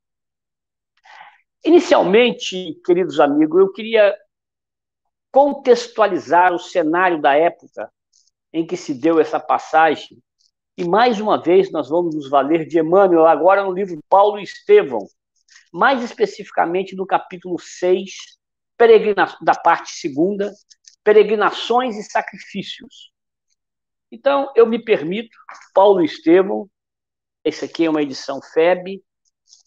Inicialmente, 1.66 2.80
queridos 2.86 3.20
amigos, 3.20 3.60
eu 3.60 3.72
queria 3.72 4.18
contextualizar 5.30 6.54
o 6.54 6.60
cenário 6.60 7.22
da 7.22 7.36
época 7.36 7.92
em 8.52 8.66
que 8.66 8.78
se 8.78 8.94
deu 8.94 9.20
essa 9.20 9.40
passagem. 9.40 10.22
E 10.78 10.86
mais 10.88 11.20
uma 11.20 11.42
vez 11.42 11.72
nós 11.72 11.90
vamos 11.90 12.16
nos 12.16 12.30
valer 12.30 12.66
de 12.66 12.80
Emmanuel, 12.80 13.28
agora 13.28 13.64
no 13.64 13.74
livro 13.74 14.00
Paulo 14.10 14.40
e 14.40 14.44
Estevão, 14.44 15.06
mais 15.72 16.04
especificamente 16.04 16.96
no 16.96 17.06
capítulo 17.06 17.60
6, 17.60 18.12
da 19.42 19.56
parte 19.56 19.92
segunda, 19.92 20.52
peregrinações 21.04 21.96
e 21.96 22.04
sacrifícios. 22.04 23.13
Então, 24.14 24.54
eu 24.56 24.68
me 24.68 24.78
permito, 24.78 25.36
Paulo 25.74 26.00
e 26.00 26.06
Estevão, 26.06 26.70
esse 27.44 27.66
aqui 27.66 27.86
é 27.86 27.90
uma 27.90 28.04
edição 28.04 28.40
FEB, 28.54 29.04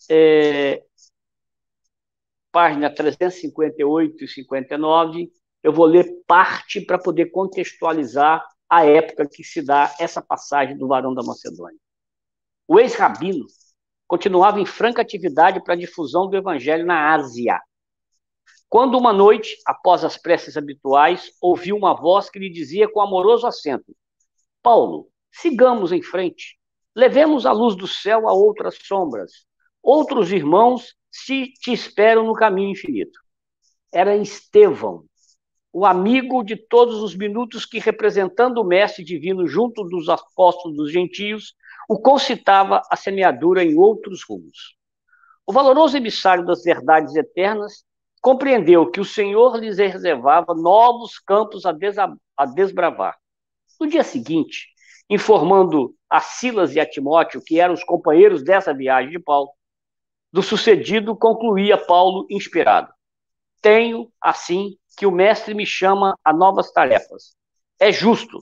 é, 0.08 0.84
página 2.52 2.88
358 2.88 4.22
e 4.22 4.28
59. 4.28 5.32
Eu 5.64 5.72
vou 5.72 5.84
ler 5.84 6.06
parte 6.28 6.80
para 6.80 6.96
poder 6.96 7.32
contextualizar 7.32 8.40
a 8.70 8.86
época 8.86 9.28
que 9.28 9.42
se 9.42 9.60
dá 9.60 9.92
essa 9.98 10.22
passagem 10.22 10.78
do 10.78 10.86
Varão 10.86 11.12
da 11.12 11.24
Macedônia. 11.24 11.80
O 12.68 12.78
ex-rabino 12.78 13.46
continuava 14.06 14.60
em 14.60 14.66
franca 14.66 15.02
atividade 15.02 15.60
para 15.64 15.74
a 15.74 15.76
difusão 15.76 16.30
do 16.30 16.36
evangelho 16.36 16.86
na 16.86 17.12
Ásia. 17.12 17.60
Quando 18.68 18.96
uma 18.96 19.12
noite, 19.12 19.56
após 19.66 20.04
as 20.04 20.16
preces 20.16 20.56
habituais, 20.56 21.32
ouviu 21.40 21.76
uma 21.76 22.00
voz 22.00 22.30
que 22.30 22.38
lhe 22.38 22.48
dizia 22.48 22.88
com 22.88 23.00
amoroso 23.00 23.44
acento: 23.44 23.92
Paulo, 24.66 25.06
sigamos 25.30 25.92
em 25.92 26.02
frente. 26.02 26.58
Levemos 26.92 27.46
a 27.46 27.52
luz 27.52 27.76
do 27.76 27.86
céu 27.86 28.28
a 28.28 28.32
outras 28.32 28.76
sombras. 28.82 29.30
Outros 29.80 30.32
irmãos 30.32 30.96
se 31.08 31.52
te 31.62 31.72
esperam 31.72 32.26
no 32.26 32.34
caminho 32.34 32.70
infinito. 32.70 33.16
Era 33.94 34.16
Estevão, 34.16 35.04
o 35.72 35.86
amigo 35.86 36.42
de 36.42 36.56
todos 36.56 37.00
os 37.00 37.14
minutos 37.14 37.64
que, 37.64 37.78
representando 37.78 38.58
o 38.58 38.64
Mestre 38.64 39.04
Divino 39.04 39.46
junto 39.46 39.84
dos 39.84 40.08
apóstolos 40.08 40.76
dos 40.76 40.90
gentios, 40.90 41.54
o 41.88 42.00
concitava 42.00 42.82
a 42.90 42.96
semeadura 42.96 43.62
em 43.62 43.76
outros 43.76 44.24
rumos. 44.28 44.76
O 45.46 45.52
valoroso 45.52 45.96
emissário 45.96 46.44
das 46.44 46.64
verdades 46.64 47.14
eternas 47.14 47.84
compreendeu 48.20 48.90
que 48.90 48.98
o 48.98 49.04
Senhor 49.04 49.60
lhes 49.60 49.78
reservava 49.78 50.56
novos 50.56 51.20
campos 51.20 51.64
a, 51.64 51.72
a 52.36 52.46
desbravar. 52.46 53.16
No 53.80 53.86
dia 53.86 54.02
seguinte, 54.02 54.68
informando 55.08 55.94
a 56.08 56.20
Silas 56.20 56.74
e 56.74 56.80
a 56.80 56.86
Timóteo, 56.88 57.42
que 57.44 57.60
eram 57.60 57.74
os 57.74 57.84
companheiros 57.84 58.42
dessa 58.42 58.72
viagem 58.74 59.10
de 59.10 59.18
Paulo, 59.18 59.50
do 60.32 60.42
sucedido, 60.42 61.16
concluía 61.16 61.78
Paulo 61.78 62.26
inspirado. 62.30 62.92
Tenho, 63.60 64.10
assim, 64.20 64.76
que 64.96 65.06
o 65.06 65.10
mestre 65.10 65.54
me 65.54 65.66
chama 65.66 66.16
a 66.24 66.32
novas 66.32 66.72
tarefas. 66.72 67.34
É 67.78 67.92
justo. 67.92 68.38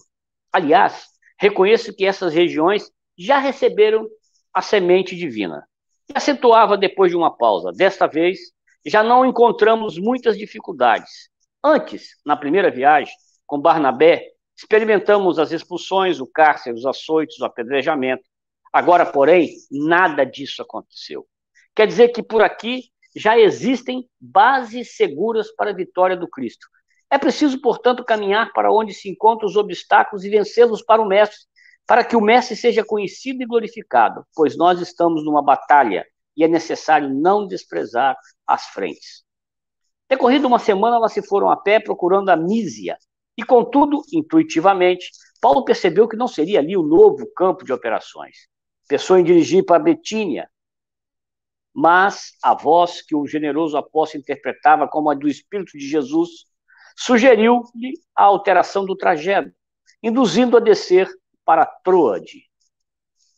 Aliás, 0.53 1.07
reconheço 1.39 1.95
que 1.95 2.05
essas 2.05 2.33
regiões 2.33 2.91
já 3.17 3.39
receberam 3.39 4.09
a 4.53 4.63
semente 4.63 5.17
divina. 5.17 5.67
E 6.09 6.13
acentuava 6.17 6.77
depois 6.77 7.11
de 7.11 7.17
uma 7.17 7.37
pausa. 7.37 7.73
Desta 7.73 8.07
vez, 8.07 8.39
já 8.85 9.03
não 9.03 9.25
encontramos 9.25 9.99
muitas 9.99 10.37
dificuldades. 10.37 11.29
Antes, 11.63 12.11
na 12.25 12.37
primeira 12.37 12.71
viagem, 12.71 13.15
com 13.47 13.59
Barnabé, 13.59 14.34
experimentamos 14.57 15.39
as 15.39 15.53
expulsões, 15.53 16.21
o 16.21 16.27
cárcere, 16.27 16.77
os 16.77 16.87
açoites, 16.87 17.41
o 17.41 17.45
apedrejamento. 17.45 18.25
Agora, 18.73 19.07
porém, 19.07 19.55
nada 19.71 20.25
disso 20.25 20.63
aconteceu. 20.63 21.27
Quer 21.75 21.87
dizer 21.87 22.09
que 22.09 22.23
por 22.23 22.43
aqui 22.43 22.85
já 23.17 23.39
existem 23.39 24.09
bases 24.21 24.97
seguras 24.97 25.55
para 25.55 25.71
a 25.71 25.75
vitória 25.75 26.17
do 26.17 26.29
Cristo. 26.29 26.67
É 27.11 27.19
preciso, 27.19 27.61
portanto, 27.61 28.05
caminhar 28.05 28.53
para 28.53 28.73
onde 28.73 28.93
se 28.93 29.09
encontram 29.09 29.49
os 29.49 29.57
obstáculos 29.57 30.25
e 30.25 30.31
vencê-los 30.31 30.83
para 30.83 31.01
o 31.01 31.07
Mestre, 31.07 31.39
para 31.87 32.05
que 32.05 32.17
o 32.17 32.21
Mestre 32.21 32.57
seja 32.57 32.85
conhecido 32.85 33.43
e 33.43 33.47
glorificado, 33.47 34.25
pois 34.35 34.57
nós 34.57 34.81
estamos 34.81 35.25
numa 35.25 35.43
batalha 35.43 36.05
e 36.37 36.43
é 36.43 36.49
necessário 36.49 37.09
não 37.09 37.47
desprezar 37.47 38.17
as 38.47 38.67
frentes. 38.67 39.23
Decorrida 40.09 40.47
uma 40.47 40.59
semana, 40.59 40.97
elas 40.97 41.13
se 41.13 41.23
foram 41.23 41.51
a 41.51 41.57
pé 41.57 41.79
procurando 41.79 42.31
a 42.31 42.37
Mísia, 42.37 42.99
e, 43.37 43.45
contudo, 43.45 44.03
intuitivamente, 44.13 45.11
Paulo 45.41 45.65
percebeu 45.65 46.09
que 46.09 46.17
não 46.17 46.29
seria 46.29 46.61
ali 46.61 46.77
o 46.77 46.83
novo 46.83 47.27
campo 47.35 47.65
de 47.65 47.73
operações. 47.73 48.49
Pensou 48.89 49.19
em 49.19 49.25
dirigir 49.25 49.65
para 49.65 49.83
Betínia, 49.83 50.49
mas 51.75 52.33
a 52.43 52.55
voz 52.55 53.03
que 53.03 53.17
o 53.17 53.27
generoso 53.27 53.77
apóstolo 53.77 54.23
interpretava 54.23 54.87
como 54.87 55.11
a 55.11 55.15
do 55.15 55.29
Espírito 55.29 55.77
de 55.77 55.89
Jesus 55.89 56.45
sugeriu-lhe 56.97 57.95
a 58.15 58.23
alteração 58.23 58.85
do 58.87 58.97
trajeto, 58.97 59.53
induzindo 60.03 60.57
a 60.57 60.61
descer 60.61 61.09
para 61.45 61.67
Troade. 61.67 62.45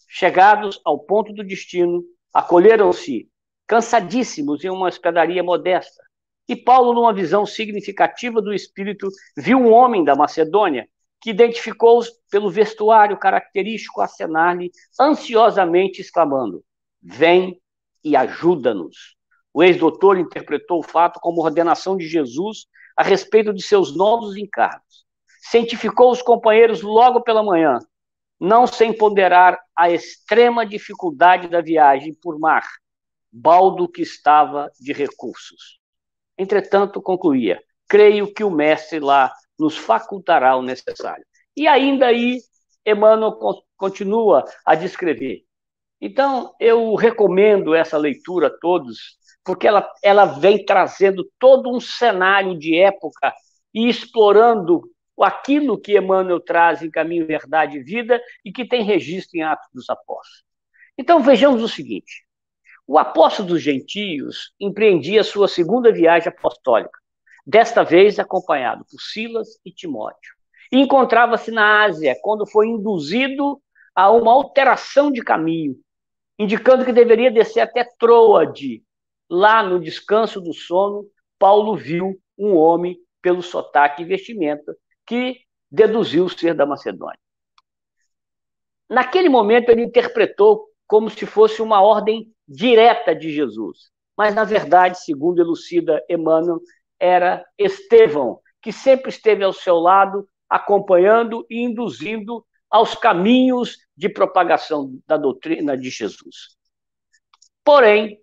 Chegados 0.08 0.80
ao 0.84 0.98
ponto 0.98 1.32
do 1.32 1.42
destino, 1.42 2.04
acolheram-se 2.32 3.28
cansadíssimos 3.66 4.62
em 4.64 4.70
uma 4.70 4.88
hospedaria 4.88 5.42
modesta. 5.42 6.05
E 6.48 6.54
Paulo, 6.54 6.92
numa 6.92 7.12
visão 7.12 7.44
significativa 7.44 8.40
do 8.40 8.54
Espírito, 8.54 9.08
viu 9.36 9.58
um 9.58 9.72
homem 9.72 10.04
da 10.04 10.14
Macedônia 10.14 10.88
que 11.20 11.30
identificou-os 11.30 12.10
pelo 12.30 12.50
vestuário 12.50 13.18
característico 13.18 14.00
acenar-lhe 14.00 14.70
ansiosamente, 15.00 16.00
exclamando: 16.00 16.64
Vem 17.02 17.60
e 18.04 18.14
ajuda-nos. 18.14 19.16
O 19.52 19.62
ex-doutor 19.62 20.18
interpretou 20.18 20.80
o 20.80 20.82
fato 20.82 21.18
como 21.18 21.42
ordenação 21.42 21.96
de 21.96 22.06
Jesus 22.06 22.66
a 22.96 23.02
respeito 23.02 23.52
de 23.52 23.62
seus 23.62 23.96
novos 23.96 24.36
encargos. 24.36 25.04
Cientificou 25.40 26.12
os 26.12 26.22
companheiros 26.22 26.82
logo 26.82 27.22
pela 27.22 27.42
manhã, 27.42 27.78
não 28.38 28.66
sem 28.66 28.92
ponderar 28.92 29.58
a 29.74 29.90
extrema 29.90 30.64
dificuldade 30.64 31.48
da 31.48 31.60
viagem 31.60 32.14
por 32.14 32.38
mar, 32.38 32.64
baldo 33.32 33.88
que 33.88 34.02
estava 34.02 34.70
de 34.78 34.92
recursos. 34.92 35.80
Entretanto, 36.38 37.02
concluía: 37.02 37.60
creio 37.88 38.32
que 38.32 38.44
o 38.44 38.50
mestre 38.50 39.00
lá 39.00 39.32
nos 39.58 39.76
facultará 39.76 40.56
o 40.56 40.62
necessário. 40.62 41.24
E 41.56 41.66
ainda 41.66 42.06
aí, 42.06 42.40
Emmanuel 42.84 43.38
continua 43.76 44.44
a 44.64 44.74
descrever 44.74 45.46
então, 46.00 46.54
eu 46.60 46.94
recomendo 46.94 47.74
essa 47.74 47.96
leitura 47.96 48.48
a 48.48 48.58
todos, 48.58 49.16
porque 49.44 49.66
ela, 49.66 49.88
ela 50.02 50.24
vem 50.26 50.64
trazendo 50.64 51.28
todo 51.38 51.74
um 51.74 51.80
cenário 51.80 52.58
de 52.58 52.76
época 52.76 53.32
e 53.72 53.88
explorando 53.88 54.82
aquilo 55.18 55.80
que 55.80 55.96
Emmanuel 55.96 56.40
traz 56.40 56.82
em 56.82 56.90
Caminho, 56.90 57.26
Verdade 57.26 57.78
e 57.78 57.82
Vida 57.82 58.20
e 58.44 58.52
que 58.52 58.66
tem 58.66 58.82
registro 58.82 59.38
em 59.38 59.42
Atos 59.42 59.68
dos 59.72 59.88
Apóstolos. 59.88 60.44
Então, 60.98 61.20
vejamos 61.20 61.62
o 61.62 61.68
seguinte: 61.68 62.25
o 62.86 62.98
apóstolo 62.98 63.48
dos 63.48 63.62
gentios 63.62 64.52
empreendia 64.60 65.24
sua 65.24 65.48
segunda 65.48 65.92
viagem 65.92 66.28
apostólica, 66.28 66.98
desta 67.44 67.82
vez 67.82 68.18
acompanhado 68.18 68.84
por 68.90 69.00
Silas 69.00 69.58
e 69.64 69.72
Timóteo. 69.72 70.34
E 70.70 70.78
encontrava-se 70.78 71.50
na 71.50 71.84
Ásia, 71.84 72.16
quando 72.22 72.46
foi 72.46 72.68
induzido 72.68 73.60
a 73.94 74.10
uma 74.10 74.32
alteração 74.32 75.10
de 75.10 75.22
caminho, 75.22 75.76
indicando 76.38 76.84
que 76.84 76.92
deveria 76.92 77.30
descer 77.30 77.60
até 77.60 77.84
Troade. 77.98 78.82
Lá 79.28 79.62
no 79.62 79.80
descanso 79.80 80.40
do 80.40 80.52
sono, 80.52 81.06
Paulo 81.38 81.76
viu 81.76 82.20
um 82.38 82.54
homem 82.54 82.96
pelo 83.20 83.42
sotaque 83.42 84.02
e 84.02 84.04
vestimenta 84.04 84.76
que 85.04 85.40
deduziu 85.70 86.28
ser 86.28 86.54
da 86.54 86.66
Macedônia. 86.66 87.18
Naquele 88.88 89.28
momento, 89.28 89.70
ele 89.70 89.82
interpretou 89.82 90.68
como 90.86 91.10
se 91.10 91.26
fosse 91.26 91.60
uma 91.60 91.82
ordem 91.82 92.32
direta 92.48 93.14
de 93.14 93.32
Jesus. 93.32 93.90
Mas, 94.16 94.34
na 94.34 94.44
verdade, 94.44 95.02
segundo 95.04 95.40
elucida 95.40 96.02
Emmanuel, 96.08 96.60
era 96.98 97.44
Estevão, 97.58 98.40
que 98.62 98.72
sempre 98.72 99.10
esteve 99.10 99.44
ao 99.44 99.52
seu 99.52 99.76
lado, 99.76 100.26
acompanhando 100.48 101.46
e 101.50 101.62
induzindo 101.62 102.44
aos 102.70 102.94
caminhos 102.94 103.78
de 103.96 104.08
propagação 104.08 104.98
da 105.06 105.16
doutrina 105.16 105.76
de 105.76 105.90
Jesus. 105.90 106.56
Porém, 107.64 108.18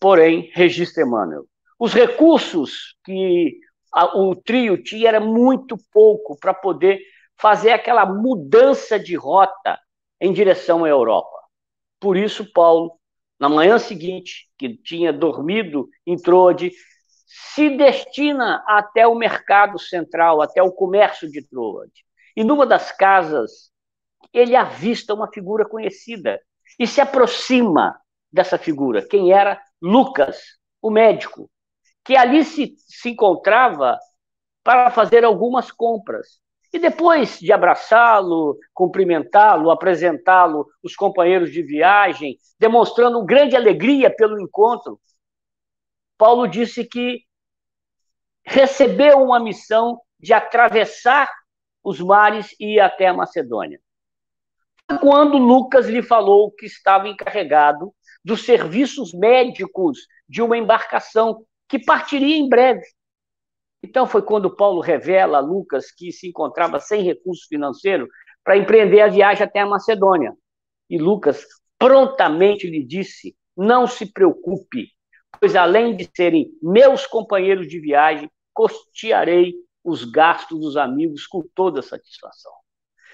porém, 0.00 0.50
registra 0.52 1.02
Emmanuel, 1.02 1.44
os 1.78 1.92
recursos 1.92 2.96
que 3.04 3.58
a, 3.92 4.18
o 4.18 4.34
trio 4.34 4.82
tinha 4.82 5.08
era 5.08 5.20
muito 5.20 5.76
pouco 5.92 6.38
para 6.38 6.54
poder 6.54 7.00
fazer 7.36 7.72
aquela 7.72 8.06
mudança 8.06 8.98
de 8.98 9.14
rota 9.14 9.78
em 10.20 10.32
direção 10.32 10.84
à 10.84 10.88
Europa. 10.88 11.36
Por 11.98 12.16
isso, 12.16 12.50
Paulo, 12.52 12.98
na 13.42 13.48
manhã 13.48 13.76
seguinte, 13.76 14.48
que 14.56 14.76
tinha 14.76 15.12
dormido 15.12 15.88
em 16.06 16.16
Troade, 16.16 16.70
se 17.26 17.70
destina 17.70 18.62
até 18.68 19.04
o 19.04 19.16
mercado 19.16 19.80
central, 19.80 20.40
até 20.40 20.62
o 20.62 20.70
comércio 20.70 21.28
de 21.28 21.44
Troade. 21.48 22.04
E 22.36 22.44
numa 22.44 22.64
das 22.64 22.92
casas 22.92 23.72
ele 24.32 24.54
avista 24.54 25.12
uma 25.12 25.26
figura 25.26 25.68
conhecida 25.68 26.40
e 26.78 26.86
se 26.86 27.00
aproxima 27.00 28.00
dessa 28.32 28.56
figura. 28.56 29.04
Quem 29.04 29.32
era? 29.32 29.60
Lucas, 29.82 30.40
o 30.80 30.88
médico, 30.88 31.50
que 32.04 32.16
ali 32.16 32.44
se, 32.44 32.76
se 32.86 33.10
encontrava 33.10 33.98
para 34.62 34.88
fazer 34.92 35.24
algumas 35.24 35.72
compras. 35.72 36.40
E 36.72 36.78
depois 36.78 37.38
de 37.38 37.52
abraçá-lo, 37.52 38.58
cumprimentá-lo, 38.72 39.70
apresentá-lo 39.70 40.66
os 40.82 40.96
companheiros 40.96 41.52
de 41.52 41.62
viagem, 41.62 42.38
demonstrando 42.58 43.24
grande 43.24 43.54
alegria 43.54 44.14
pelo 44.14 44.40
encontro, 44.40 44.98
Paulo 46.16 46.46
disse 46.46 46.84
que 46.84 47.20
recebeu 48.44 49.18
uma 49.18 49.38
missão 49.38 50.00
de 50.18 50.32
atravessar 50.32 51.28
os 51.84 52.00
mares 52.00 52.54
e 52.58 52.76
ir 52.76 52.80
até 52.80 53.08
a 53.08 53.14
Macedônia 53.14 53.80
quando 55.00 55.38
Lucas 55.38 55.86
lhe 55.86 56.02
falou 56.02 56.50
que 56.50 56.66
estava 56.66 57.08
encarregado 57.08 57.92
dos 58.24 58.44
serviços 58.44 59.12
médicos 59.12 60.06
de 60.28 60.42
uma 60.42 60.56
embarcação 60.56 61.44
que 61.68 61.78
partiria 61.78 62.36
em 62.36 62.48
breve. 62.48 62.84
Então 63.82 64.06
foi 64.06 64.22
quando 64.22 64.54
Paulo 64.54 64.80
revela 64.80 65.38
a 65.38 65.40
Lucas 65.40 65.90
que 65.90 66.12
se 66.12 66.28
encontrava 66.28 66.78
sem 66.78 67.02
recurso 67.02 67.46
financeiro 67.48 68.08
para 68.44 68.56
empreender 68.56 69.00
a 69.00 69.08
viagem 69.08 69.44
até 69.44 69.60
a 69.60 69.66
Macedônia. 69.66 70.34
E 70.88 70.98
Lucas 70.98 71.44
prontamente 71.78 72.68
lhe 72.68 72.84
disse: 72.84 73.36
Não 73.56 73.86
se 73.86 74.12
preocupe, 74.12 74.88
pois 75.40 75.56
além 75.56 75.96
de 75.96 76.08
serem 76.14 76.50
meus 76.62 77.06
companheiros 77.06 77.66
de 77.66 77.80
viagem, 77.80 78.30
custearei 78.54 79.54
os 79.84 80.04
gastos 80.04 80.60
dos 80.60 80.76
amigos 80.76 81.26
com 81.26 81.42
toda 81.54 81.82
satisfação. 81.82 82.52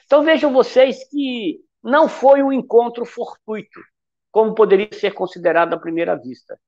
Então 0.05 0.23
vejam 0.23 0.53
vocês 0.53 1.09
que 1.09 1.61
não 1.83 2.09
foi 2.09 2.43
um 2.43 2.53
encontro 2.53 3.07
fortuito, 3.07 3.81
como 4.31 4.55
poderia 4.55 4.93
ser 4.93 5.13
considerado 5.13 5.73
à 5.73 5.79
primeira 5.79 6.15
vista, 6.15 6.59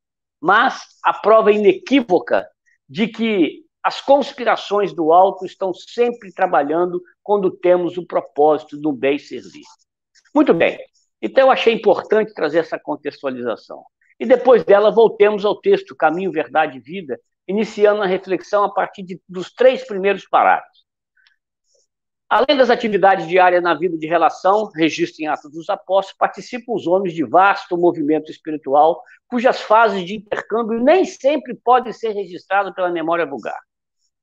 mas 0.41 0.87
a 1.05 1.13
prova 1.13 1.53
inequívoca 1.53 2.49
de 2.89 3.09
que 3.09 3.65
as 3.83 4.01
conspirações 4.01 4.93
do 4.93 5.13
alto 5.13 5.47
estão 5.47 5.73
sempre 5.73 6.33
trabalhando 6.33 7.03
quando 7.23 7.51
temos 7.51 7.97
o 7.97 8.07
propósito 8.07 8.77
do 8.77 8.93
bem 8.93 9.19
servir. 9.19 9.65
Muito 10.35 10.53
bem. 10.53 10.79
Então 11.21 11.45
eu 11.45 11.51
achei 11.51 11.75
importante 11.75 12.35
trazer 12.35 12.59
essa 12.59 12.79
contextualização. 12.79 13.85
e 14.19 14.27
depois 14.27 14.63
dela 14.65 14.91
voltemos 14.91 15.47
ao 15.47 15.59
texto 15.59 15.97
Caminho, 15.97 16.31
Verdade 16.31 16.77
e 16.77 16.81
Vida, 16.81 17.19
iniciando 17.49 18.03
a 18.03 18.07
reflexão 18.07 18.65
a 18.65 18.73
partir 18.73 19.03
de, 19.03 19.19
dos 19.27 19.51
três 19.51 19.87
primeiros 19.87 20.29
parágrafos. 20.29 20.85
Além 22.29 22.57
das 22.57 22.69
atividades 22.69 23.27
diárias 23.27 23.63
na 23.63 23.75
vida 23.75 23.97
de 23.99 24.07
relação, 24.07 24.71
registro 24.77 25.25
em 25.25 25.27
Atos 25.27 25.51
dos 25.51 25.69
Apóstolos, 25.71 26.19
participam 26.19 26.75
os 26.75 26.87
homens 26.87 27.15
de 27.15 27.25
vasto 27.25 27.79
movimento 27.79 28.31
espiritual, 28.31 29.03
cujas 29.27 29.61
fases 29.63 30.05
de 30.05 30.17
intercâmbio 30.17 30.79
nem 30.79 31.05
sempre 31.05 31.55
podem 31.55 31.93
ser 31.93 32.11
registradas 32.11 32.75
pela 32.75 32.91
memória 32.91 33.27
vulgar. 33.27 33.59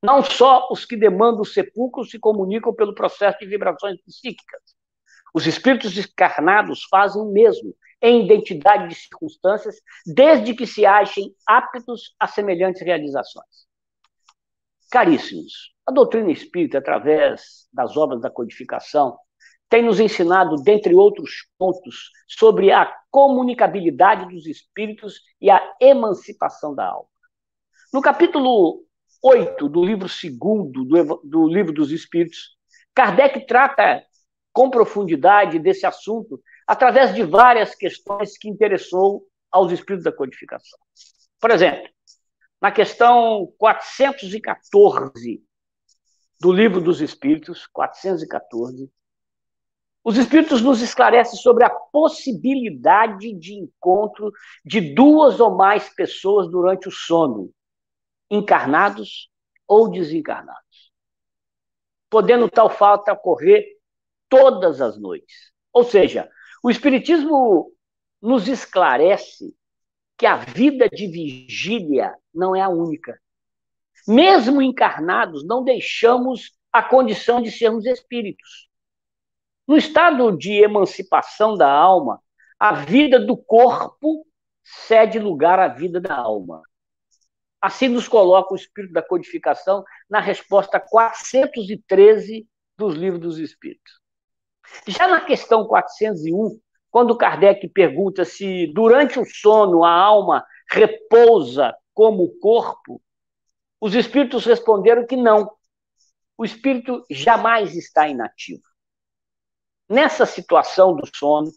Não 0.02 0.22
só 0.22 0.68
os 0.70 0.84
que 0.84 0.96
demandam 0.96 1.40
o 1.40 1.46
sepulcro 1.46 2.04
se 2.04 2.18
comunicam 2.18 2.72
pelo 2.72 2.94
processo 2.94 3.38
de 3.38 3.46
vibrações 3.46 4.00
psíquicas. 4.02 4.62
Os 5.34 5.46
espíritos 5.46 5.96
encarnados 5.98 6.84
fazem 6.84 7.20
o 7.20 7.30
mesmo, 7.30 7.74
em 8.00 8.24
identidade 8.24 8.88
de 8.88 8.94
circunstâncias, 8.94 9.76
desde 10.06 10.54
que 10.54 10.66
se 10.66 10.86
achem 10.86 11.34
aptos 11.46 12.14
a 12.18 12.28
semelhantes 12.28 12.80
realizações. 12.80 13.66
Caríssimos, 14.90 15.74
a 15.84 15.92
doutrina 15.92 16.30
espírita, 16.30 16.78
através 16.78 17.68
das 17.72 17.96
obras 17.96 18.20
da 18.20 18.30
codificação, 18.30 19.18
tem 19.68 19.82
nos 19.82 20.00
ensinado, 20.00 20.56
dentre 20.62 20.94
outros 20.94 21.46
pontos, 21.58 22.10
sobre 22.26 22.72
a 22.72 22.90
comunicabilidade 23.10 24.32
dos 24.32 24.46
espíritos 24.46 25.20
e 25.40 25.50
a 25.50 25.60
emancipação 25.80 26.74
da 26.74 26.86
alma. 26.86 27.08
No 27.92 28.00
capítulo 28.00 28.87
8 29.22 29.68
do 29.68 29.84
livro 29.84 30.08
2 30.08 30.32
do, 30.72 31.20
do 31.24 31.48
Livro 31.48 31.72
dos 31.72 31.90
Espíritos, 31.90 32.56
Kardec 32.94 33.46
trata 33.46 34.04
com 34.52 34.70
profundidade 34.70 35.58
desse 35.58 35.86
assunto 35.86 36.40
através 36.66 37.14
de 37.14 37.22
várias 37.22 37.74
questões 37.74 38.36
que 38.36 38.48
interessou 38.48 39.24
aos 39.50 39.72
espíritos 39.72 40.04
da 40.04 40.12
codificação. 40.12 40.78
Por 41.40 41.50
exemplo, 41.50 41.88
na 42.60 42.72
questão 42.72 43.52
414 43.56 45.42
do 46.40 46.52
Livro 46.52 46.80
dos 46.80 47.00
Espíritos, 47.00 47.66
414, 47.68 48.90
os 50.04 50.16
Espíritos 50.16 50.62
nos 50.62 50.80
esclarecem 50.80 51.38
sobre 51.38 51.64
a 51.64 51.70
possibilidade 51.70 53.32
de 53.34 53.54
encontro 53.54 54.32
de 54.64 54.80
duas 54.94 55.38
ou 55.38 55.56
mais 55.56 55.88
pessoas 55.90 56.50
durante 56.50 56.88
o 56.88 56.92
sono, 56.92 57.50
encarnados 58.30 59.30
ou 59.66 59.90
desencarnados, 59.90 60.92
podendo 62.10 62.48
tal 62.48 62.70
falta 62.70 63.12
ocorrer 63.12 63.78
todas 64.28 64.80
as 64.80 64.98
noites. 64.98 65.52
Ou 65.72 65.84
seja, 65.84 66.30
o 66.62 66.70
Espiritismo 66.70 67.72
nos 68.20 68.48
esclarece 68.48 69.54
que 70.16 70.26
a 70.26 70.36
vida 70.36 70.88
de 70.88 71.06
vigília 71.06 72.14
não 72.34 72.54
é 72.54 72.60
a 72.60 72.68
única. 72.68 73.20
Mesmo 74.06 74.60
encarnados, 74.60 75.46
não 75.46 75.62
deixamos 75.62 76.58
a 76.72 76.82
condição 76.82 77.40
de 77.40 77.50
sermos 77.50 77.86
espíritos. 77.86 78.68
No 79.66 79.76
estado 79.76 80.36
de 80.36 80.52
emancipação 80.54 81.56
da 81.56 81.70
alma, 81.70 82.20
a 82.58 82.72
vida 82.72 83.20
do 83.20 83.36
corpo 83.36 84.26
cede 84.64 85.18
lugar 85.18 85.58
à 85.58 85.68
vida 85.68 86.00
da 86.00 86.16
alma. 86.16 86.62
Assim 87.60 87.88
nos 87.88 88.06
coloca 88.06 88.52
o 88.52 88.56
espírito 88.56 88.92
da 88.92 89.02
codificação 89.02 89.84
na 90.08 90.20
resposta 90.20 90.78
413 90.78 92.46
dos 92.76 92.94
livros 92.94 93.20
dos 93.20 93.38
espíritos. 93.38 94.00
Já 94.86 95.08
na 95.08 95.20
questão 95.20 95.66
401, 95.66 96.60
quando 96.90 97.16
Kardec 97.16 97.68
pergunta 97.68 98.24
se 98.24 98.72
durante 98.72 99.18
o 99.18 99.24
sono 99.24 99.84
a 99.84 99.92
alma 99.92 100.46
repousa 100.70 101.74
como 101.92 102.24
o 102.24 102.38
corpo, 102.38 103.02
os 103.80 103.94
espíritos 103.94 104.44
responderam 104.44 105.06
que 105.06 105.16
não. 105.16 105.50
O 106.36 106.44
espírito 106.44 107.04
jamais 107.10 107.74
está 107.74 108.08
inativo. 108.08 108.62
Nessa 109.88 110.24
situação 110.26 110.94
do 110.94 111.08
sono, 111.16 111.50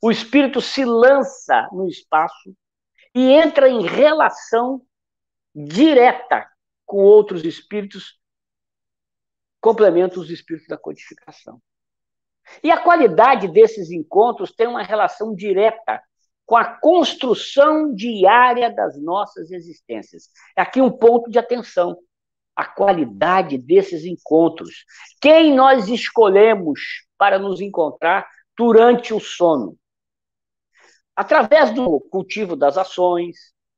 o 0.00 0.10
espírito 0.10 0.60
se 0.60 0.84
lança 0.84 1.68
no 1.72 1.88
espaço 1.88 2.54
e 3.14 3.32
entra 3.32 3.68
em 3.68 3.82
relação 3.82 4.84
direta 5.54 6.48
com 6.84 6.98
outros 6.98 7.44
espíritos, 7.44 8.18
complementa 9.60 10.18
os 10.18 10.30
espíritos 10.30 10.68
da 10.68 10.76
codificação. 10.76 11.60
E 12.62 12.70
a 12.70 12.82
qualidade 12.82 13.48
desses 13.48 13.90
encontros 13.90 14.52
tem 14.52 14.66
uma 14.66 14.82
relação 14.82 15.34
direta 15.34 16.02
com 16.44 16.56
a 16.56 16.64
construção 16.64 17.94
diária 17.94 18.70
das 18.70 19.00
nossas 19.00 19.50
existências. 19.50 20.28
É 20.56 20.62
aqui 20.62 20.80
um 20.80 20.90
ponto 20.90 21.30
de 21.30 21.38
atenção. 21.38 21.96
A 22.54 22.66
qualidade 22.66 23.58
desses 23.58 24.04
encontros. 24.04 24.84
Quem 25.20 25.54
nós 25.54 25.88
escolhemos 25.88 26.80
para 27.18 27.38
nos 27.38 27.60
encontrar 27.60 28.28
durante 28.56 29.12
o 29.12 29.18
sono? 29.18 29.76
Através 31.16 31.72
do 31.72 31.98
cultivo 32.00 32.54
das 32.54 32.76
ações, 32.76 33.36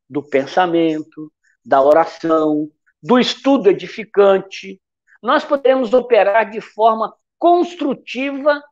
do 0.08 0.22
pensamento, 0.22 1.32
da 1.66 1.82
oração, 1.82 2.70
do 3.02 3.18
estudo 3.18 3.68
edificante, 3.68 4.80
nós 5.20 5.44
podemos 5.44 5.92
operar 5.92 6.48
de 6.48 6.60
forma 6.60 7.12
construtiva 7.36 8.62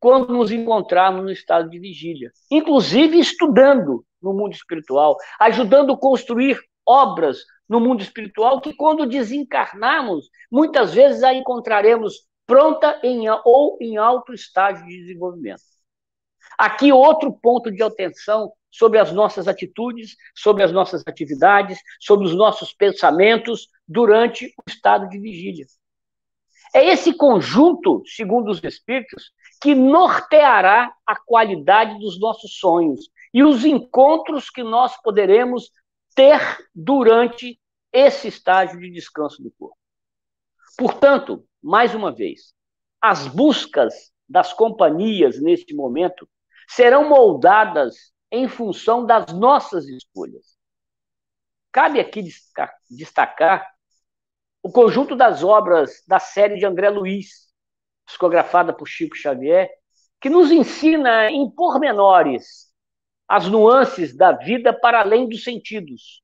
quando 0.00 0.34
nos 0.34 0.50
encontrarmos 0.50 1.22
no 1.22 1.30
estado 1.30 1.70
de 1.70 1.78
vigília, 1.78 2.32
inclusive 2.50 3.18
estudando 3.20 4.04
no 4.20 4.34
mundo 4.34 4.52
espiritual, 4.52 5.16
ajudando 5.38 5.92
a 5.92 5.96
construir 5.96 6.58
obras 6.84 7.38
no 7.68 7.78
mundo 7.78 8.02
espiritual 8.02 8.60
que 8.60 8.74
quando 8.74 9.06
desencarnarmos, 9.06 10.28
muitas 10.50 10.92
vezes 10.92 11.22
a 11.22 11.32
encontraremos 11.32 12.26
pronta 12.46 13.00
em, 13.04 13.26
ou 13.44 13.78
em 13.80 13.96
alto 13.96 14.34
estágio 14.34 14.84
de 14.86 14.98
desenvolvimento. 14.98 15.62
Aqui 16.58 16.92
outro 16.92 17.32
ponto 17.32 17.70
de 17.70 17.82
atenção 17.82 18.52
sobre 18.76 18.98
as 18.98 19.10
nossas 19.10 19.48
atitudes, 19.48 20.16
sobre 20.34 20.62
as 20.62 20.70
nossas 20.70 21.02
atividades, 21.06 21.78
sobre 22.00 22.26
os 22.26 22.34
nossos 22.34 22.72
pensamentos 22.74 23.68
durante 23.88 24.46
o 24.46 24.62
estado 24.68 25.08
de 25.08 25.18
vigília. 25.18 25.64
É 26.74 26.84
esse 26.84 27.14
conjunto, 27.14 28.02
segundo 28.06 28.50
os 28.50 28.62
Espíritos, 28.62 29.32
que 29.62 29.74
norteará 29.74 30.92
a 31.06 31.16
qualidade 31.16 31.98
dos 31.98 32.20
nossos 32.20 32.58
sonhos 32.58 33.08
e 33.32 33.42
os 33.42 33.64
encontros 33.64 34.50
que 34.50 34.62
nós 34.62 34.94
poderemos 35.00 35.70
ter 36.14 36.40
durante 36.74 37.58
esse 37.90 38.28
estágio 38.28 38.78
de 38.78 38.90
descanso 38.90 39.42
do 39.42 39.50
corpo. 39.58 39.78
Portanto, 40.76 41.46
mais 41.62 41.94
uma 41.94 42.12
vez, 42.12 42.52
as 43.00 43.26
buscas 43.26 44.12
das 44.28 44.52
companhias 44.52 45.40
neste 45.40 45.74
momento 45.74 46.28
serão 46.68 47.08
moldadas 47.08 48.12
em 48.36 48.48
função 48.48 49.04
das 49.04 49.32
nossas 49.32 49.88
escolhas. 49.88 50.56
Cabe 51.72 52.00
aqui 52.00 52.22
destacar 52.90 53.66
o 54.62 54.70
conjunto 54.70 55.14
das 55.14 55.44
obras 55.44 56.02
da 56.06 56.18
série 56.18 56.58
de 56.58 56.66
André 56.66 56.90
Luiz, 56.90 57.52
psicografada 58.04 58.72
por 58.72 58.86
Chico 58.86 59.16
Xavier, 59.16 59.70
que 60.20 60.28
nos 60.28 60.50
ensina 60.50 61.30
em 61.30 61.48
pormenores 61.50 62.72
as 63.28 63.48
nuances 63.48 64.16
da 64.16 64.32
vida 64.32 64.72
para 64.72 65.00
além 65.00 65.28
dos 65.28 65.44
sentidos, 65.44 66.22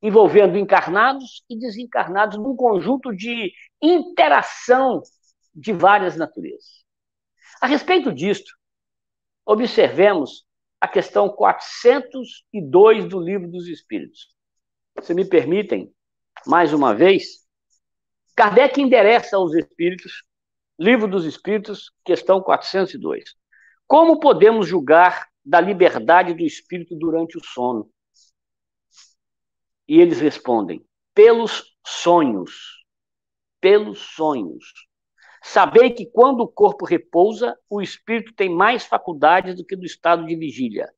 envolvendo 0.00 0.58
encarnados 0.58 1.44
e 1.48 1.58
desencarnados 1.58 2.38
num 2.38 2.56
conjunto 2.56 3.14
de 3.14 3.52
interação 3.80 5.02
de 5.54 5.72
várias 5.72 6.16
naturezas. 6.16 6.84
A 7.60 7.66
respeito 7.66 8.12
disto, 8.12 8.52
observemos 9.44 10.44
a 10.82 10.88
questão 10.88 11.28
402 11.28 13.08
do 13.08 13.20
Livro 13.20 13.48
dos 13.48 13.68
Espíritos. 13.68 14.34
Se 15.00 15.14
me 15.14 15.24
permitem, 15.24 15.94
mais 16.44 16.72
uma 16.72 16.92
vez, 16.92 17.46
Kardec 18.34 18.80
endereça 18.80 19.36
aos 19.36 19.54
espíritos, 19.54 20.24
Livro 20.76 21.06
dos 21.06 21.24
Espíritos, 21.24 21.92
questão 22.04 22.42
402. 22.42 23.36
Como 23.86 24.18
podemos 24.18 24.66
julgar 24.66 25.28
da 25.44 25.60
liberdade 25.60 26.34
do 26.34 26.42
espírito 26.42 26.96
durante 26.96 27.38
o 27.38 27.44
sono? 27.44 27.88
E 29.86 30.00
eles 30.00 30.18
respondem: 30.20 30.84
pelos 31.14 31.76
sonhos. 31.86 32.84
Pelos 33.60 34.00
sonhos. 34.00 34.64
Sabei 35.42 35.90
que 35.90 36.06
quando 36.06 36.40
o 36.42 36.48
corpo 36.48 36.84
repousa, 36.84 37.56
o 37.68 37.82
espírito 37.82 38.32
tem 38.34 38.48
mais 38.48 38.84
faculdades 38.84 39.56
do 39.56 39.64
que 39.64 39.76
no 39.76 39.84
estado 39.84 40.24
de 40.24 40.36
vigília. 40.36 40.88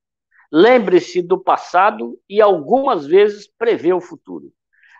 Lembre-se 0.52 1.22
do 1.22 1.42
passado 1.42 2.18
e 2.28 2.40
algumas 2.40 3.06
vezes 3.06 3.48
prevê 3.58 3.92
o 3.92 4.00
futuro 4.00 4.52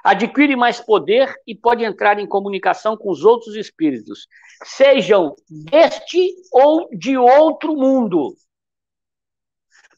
adquire 0.05 0.55
mais 0.55 0.79
poder 0.79 1.35
e 1.47 1.55
pode 1.55 1.83
entrar 1.83 2.19
em 2.19 2.27
comunicação 2.27 2.95
com 2.95 3.11
os 3.11 3.25
outros 3.25 3.57
espíritos, 3.57 4.29
sejam 4.63 5.35
deste 5.49 6.35
ou 6.53 6.91
de 6.93 7.17
outro 7.17 7.75
mundo. 7.75 8.37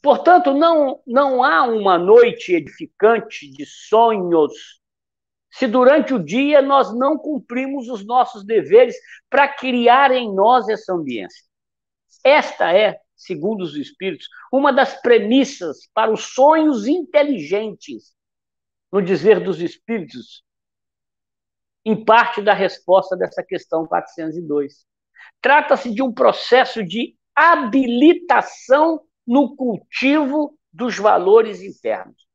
Portanto, 0.01 0.55
não, 0.55 1.01
não 1.05 1.43
há 1.43 1.65
uma 1.65 1.99
noite 1.99 2.55
edificante 2.55 3.51
de 3.51 3.67
sonhos 3.67 4.81
se 5.59 5.67
durante 5.67 6.13
o 6.13 6.23
dia 6.23 6.61
nós 6.61 6.95
não 6.95 7.17
cumprimos 7.17 7.89
os 7.89 8.05
nossos 8.05 8.45
deveres 8.45 8.95
para 9.31 9.49
criar 9.49 10.11
em 10.11 10.35
nós 10.35 10.69
essa 10.69 10.93
ambiência. 10.93 11.45
Esta 12.23 12.77
é, 12.77 13.01
segundo 13.15 13.63
os 13.63 13.75
Espíritos, 13.75 14.29
uma 14.53 14.71
das 14.71 15.01
premissas 15.01 15.89
para 15.95 16.13
os 16.13 16.35
sonhos 16.35 16.87
inteligentes, 16.87 18.15
no 18.93 19.01
dizer 19.01 19.41
dos 19.41 19.63
Espíritos, 19.63 20.45
em 21.87 22.05
parte 22.05 22.43
da 22.43 22.53
resposta 22.53 23.17
dessa 23.17 23.43
questão 23.43 23.87
402. 23.87 24.85
Trata-se 25.41 25.91
de 25.91 26.03
um 26.03 26.13
processo 26.13 26.85
de 26.85 27.17
habilitação 27.35 29.01
no 29.27 29.57
cultivo 29.57 30.59
dos 30.71 30.99
valores 30.99 31.63
internos. 31.63 32.27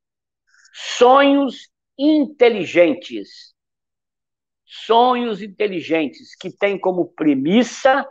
Sonhos 0.73 1.70
inteligentes. 1.97 3.54
Sonhos 4.65 5.41
inteligentes 5.41 6.36
que 6.36 6.49
têm 6.49 6.80
como 6.80 7.13
premissa 7.13 8.08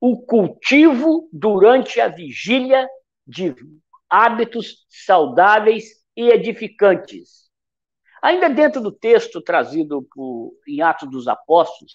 o 0.00 0.20
cultivo 0.22 1.28
durante 1.32 2.00
a 2.00 2.08
vigília 2.08 2.88
de 3.26 3.54
hábitos 4.08 4.86
saudáveis 4.88 5.84
e 6.16 6.30
edificantes. 6.30 7.48
Ainda 8.22 8.48
dentro 8.48 8.80
do 8.80 8.90
texto 8.90 9.40
trazido 9.40 10.06
por, 10.12 10.52
em 10.66 10.80
Atos 10.80 11.10
dos 11.10 11.28
Apóstolos, 11.28 11.94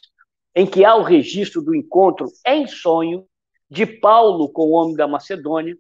em 0.56 0.66
que 0.66 0.86
há 0.86 0.96
o 0.96 1.04
registro 1.04 1.62
do 1.62 1.76
encontro 1.76 2.28
em 2.46 2.68
sonho 2.68 3.28
de 3.70 3.86
Paulo 3.86 4.50
com 4.50 4.68
o 4.68 4.72
homem 4.72 4.96
da 4.96 5.08
Macedônia, 5.08 5.76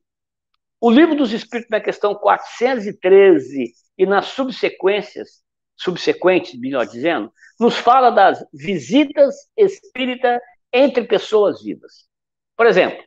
o 0.83 0.91
livro 0.91 1.15
dos 1.15 1.31
Espíritos, 1.31 1.69
na 1.69 1.79
questão 1.79 2.13
413 2.13 3.73
e 3.97 4.05
nas 4.05 4.25
subsequências, 4.25 5.41
subsequentes, 5.77 6.59
melhor 6.59 6.85
dizendo, 6.85 7.31
nos 7.57 7.77
fala 7.77 8.09
das 8.09 8.43
visitas 8.53 9.33
espíritas 9.55 10.41
entre 10.73 11.05
pessoas 11.05 11.63
vivas. 11.63 12.09
Por 12.57 12.65
exemplo, 12.65 13.01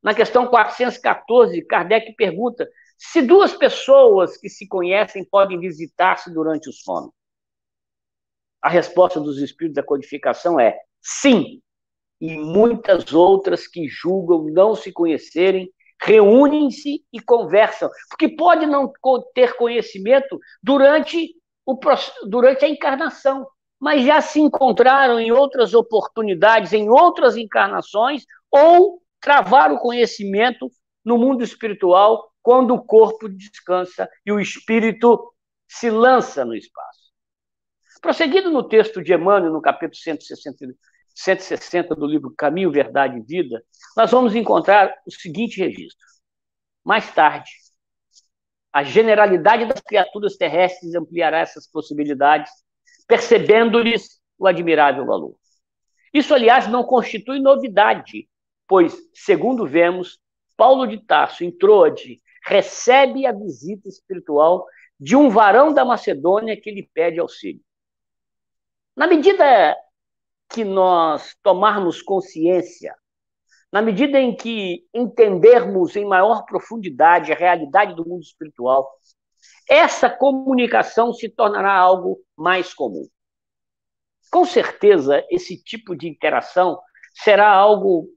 na 0.00 0.14
questão 0.14 0.46
414, 0.46 1.60
Kardec 1.62 2.14
pergunta 2.14 2.70
se 2.96 3.20
duas 3.20 3.52
pessoas 3.52 4.36
que 4.36 4.48
se 4.48 4.68
conhecem 4.68 5.24
podem 5.24 5.58
visitar-se 5.58 6.32
durante 6.32 6.68
o 6.68 6.72
sono. 6.72 7.12
A 8.62 8.68
resposta 8.68 9.18
dos 9.18 9.38
espíritos 9.38 9.74
da 9.74 9.82
codificação 9.82 10.60
é 10.60 10.78
sim, 11.02 11.60
e 12.20 12.36
muitas 12.36 13.12
outras 13.12 13.66
que 13.66 13.88
julgam 13.88 14.44
não 14.44 14.76
se 14.76 14.92
conhecerem 14.92 15.68
reúnem-se 16.00 17.04
e 17.12 17.20
conversam, 17.20 17.90
porque 18.08 18.28
pode 18.28 18.66
não 18.66 18.92
ter 19.34 19.56
conhecimento 19.56 20.38
durante, 20.62 21.34
o, 21.66 21.78
durante 22.28 22.64
a 22.64 22.68
encarnação, 22.68 23.46
mas 23.80 24.04
já 24.04 24.20
se 24.20 24.40
encontraram 24.40 25.20
em 25.20 25.30
outras 25.30 25.74
oportunidades, 25.74 26.72
em 26.72 26.88
outras 26.88 27.36
encarnações, 27.36 28.24
ou 28.50 29.00
travar 29.20 29.72
o 29.72 29.78
conhecimento 29.78 30.70
no 31.04 31.18
mundo 31.18 31.42
espiritual 31.42 32.32
quando 32.42 32.74
o 32.74 32.84
corpo 32.84 33.28
descansa 33.28 34.08
e 34.24 34.32
o 34.32 34.40
espírito 34.40 35.32
se 35.66 35.90
lança 35.90 36.44
no 36.44 36.54
espaço. 36.54 37.08
Prosseguindo 38.00 38.50
no 38.50 38.66
texto 38.66 39.02
de 39.02 39.12
Emmanuel, 39.12 39.52
no 39.52 39.60
capítulo 39.60 39.96
160, 39.96 40.66
160 41.18 41.96
do 41.96 42.06
livro 42.06 42.32
Caminho, 42.36 42.70
Verdade 42.70 43.18
e 43.18 43.22
Vida, 43.22 43.64
nós 43.96 44.08
vamos 44.08 44.36
encontrar 44.36 44.94
o 45.04 45.10
seguinte 45.10 45.58
registro. 45.60 46.06
Mais 46.84 47.12
tarde, 47.12 47.50
a 48.72 48.84
generalidade 48.84 49.66
das 49.66 49.80
criaturas 49.80 50.36
terrestres 50.36 50.94
ampliará 50.94 51.40
essas 51.40 51.66
possibilidades, 51.66 52.52
percebendo-lhes 53.08 54.20
o 54.38 54.46
admirável 54.46 55.04
valor. 55.04 55.34
Isso, 56.14 56.32
aliás, 56.32 56.68
não 56.68 56.84
constitui 56.84 57.40
novidade, 57.40 58.28
pois, 58.68 58.96
segundo 59.12 59.66
vemos, 59.66 60.20
Paulo 60.56 60.86
de 60.86 61.04
Tarso, 61.04 61.42
em 61.42 61.50
Troade, 61.50 62.22
recebe 62.44 63.26
a 63.26 63.32
visita 63.32 63.88
espiritual 63.88 64.64
de 65.00 65.16
um 65.16 65.28
varão 65.28 65.74
da 65.74 65.84
Macedônia 65.84 66.58
que 66.60 66.70
lhe 66.70 66.88
pede 66.94 67.18
auxílio. 67.18 67.60
Na 68.96 69.06
medida 69.08 69.76
que 70.48 70.64
nós 70.64 71.36
tomarmos 71.42 72.02
consciência, 72.02 72.94
na 73.70 73.82
medida 73.82 74.18
em 74.18 74.34
que 74.34 74.86
entendermos 74.94 75.94
em 75.94 76.06
maior 76.06 76.44
profundidade 76.46 77.32
a 77.32 77.36
realidade 77.36 77.94
do 77.94 78.08
mundo 78.08 78.22
espiritual, 78.22 78.90
essa 79.68 80.08
comunicação 80.08 81.12
se 81.12 81.28
tornará 81.28 81.72
algo 81.74 82.18
mais 82.36 82.72
comum. 82.72 83.06
Com 84.30 84.44
certeza, 84.44 85.24
esse 85.30 85.62
tipo 85.62 85.94
de 85.94 86.08
interação 86.08 86.80
será 87.14 87.50
algo 87.50 88.08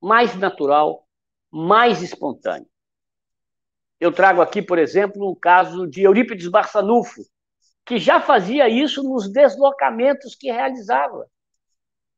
mais 0.00 0.36
natural, 0.36 1.06
mais 1.50 2.02
espontâneo. 2.02 2.68
Eu 3.98 4.12
trago 4.12 4.42
aqui, 4.42 4.60
por 4.60 4.78
exemplo, 4.78 5.28
o 5.28 5.36
caso 5.36 5.86
de 5.86 6.02
Eurípides 6.02 6.48
Barçanufo, 6.48 7.22
que 7.84 7.98
já 7.98 8.20
fazia 8.20 8.68
isso 8.68 9.02
nos 9.02 9.30
deslocamentos 9.30 10.34
que 10.34 10.50
realizava. 10.50 11.26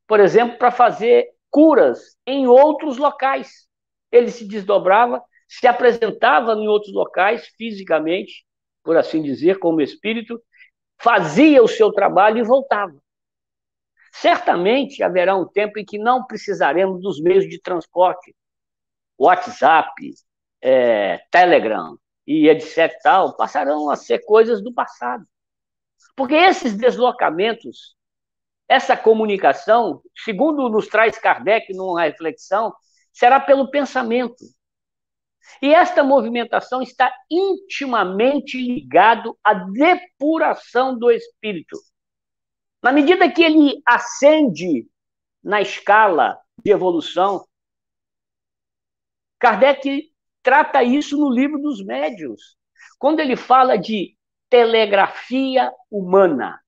Por 0.06 0.20
exemplo, 0.20 0.58
para 0.58 0.70
fazer 0.70 1.28
curas 1.50 2.16
em 2.26 2.46
outros 2.46 2.96
locais. 2.96 3.66
Ele 4.12 4.30
se 4.30 4.46
desdobrava, 4.46 5.22
se 5.48 5.66
apresentava 5.66 6.52
em 6.52 6.68
outros 6.68 6.92
locais 6.92 7.48
fisicamente, 7.56 8.44
por 8.84 8.96
assim 8.96 9.22
dizer, 9.22 9.58
como 9.58 9.80
espírito, 9.80 10.40
fazia 10.98 11.62
o 11.62 11.68
seu 11.68 11.90
trabalho 11.92 12.38
e 12.38 12.42
voltava. 12.42 12.94
Certamente 14.12 15.02
haverá 15.02 15.36
um 15.36 15.46
tempo 15.46 15.78
em 15.78 15.84
que 15.84 15.98
não 15.98 16.24
precisaremos 16.24 17.02
dos 17.02 17.20
meios 17.20 17.48
de 17.48 17.60
transporte, 17.60 18.34
WhatsApp, 19.18 19.90
é, 20.62 21.18
Telegram 21.30 21.98
e 22.26 22.48
etc. 22.48 22.94
Tal, 23.02 23.36
passarão 23.36 23.90
a 23.90 23.96
ser 23.96 24.20
coisas 24.24 24.62
do 24.62 24.72
passado. 24.72 25.26
Porque 26.16 26.34
esses 26.34 26.76
deslocamentos, 26.76 27.94
essa 28.68 28.96
comunicação, 28.96 30.02
segundo 30.24 30.68
nos 30.68 30.88
traz 30.88 31.18
Kardec 31.18 31.72
numa 31.74 32.02
reflexão, 32.02 32.74
será 33.12 33.38
pelo 33.38 33.70
pensamento. 33.70 34.44
E 35.62 35.72
esta 35.72 36.02
movimentação 36.02 36.82
está 36.82 37.12
intimamente 37.30 38.58
ligado 38.58 39.38
à 39.44 39.54
depuração 39.54 40.98
do 40.98 41.10
espírito. 41.10 41.76
Na 42.82 42.92
medida 42.92 43.30
que 43.30 43.42
ele 43.42 43.80
ascende 43.86 44.88
na 45.42 45.60
escala 45.60 46.38
de 46.64 46.70
evolução, 46.70 47.46
Kardec 49.38 50.10
trata 50.42 50.82
isso 50.82 51.16
no 51.16 51.30
livro 51.30 51.60
dos 51.60 51.84
médios, 51.84 52.56
quando 52.98 53.20
ele 53.20 53.36
fala 53.36 53.76
de 53.76 54.15
telegrafia 54.56 55.70
humana, 55.90 56.58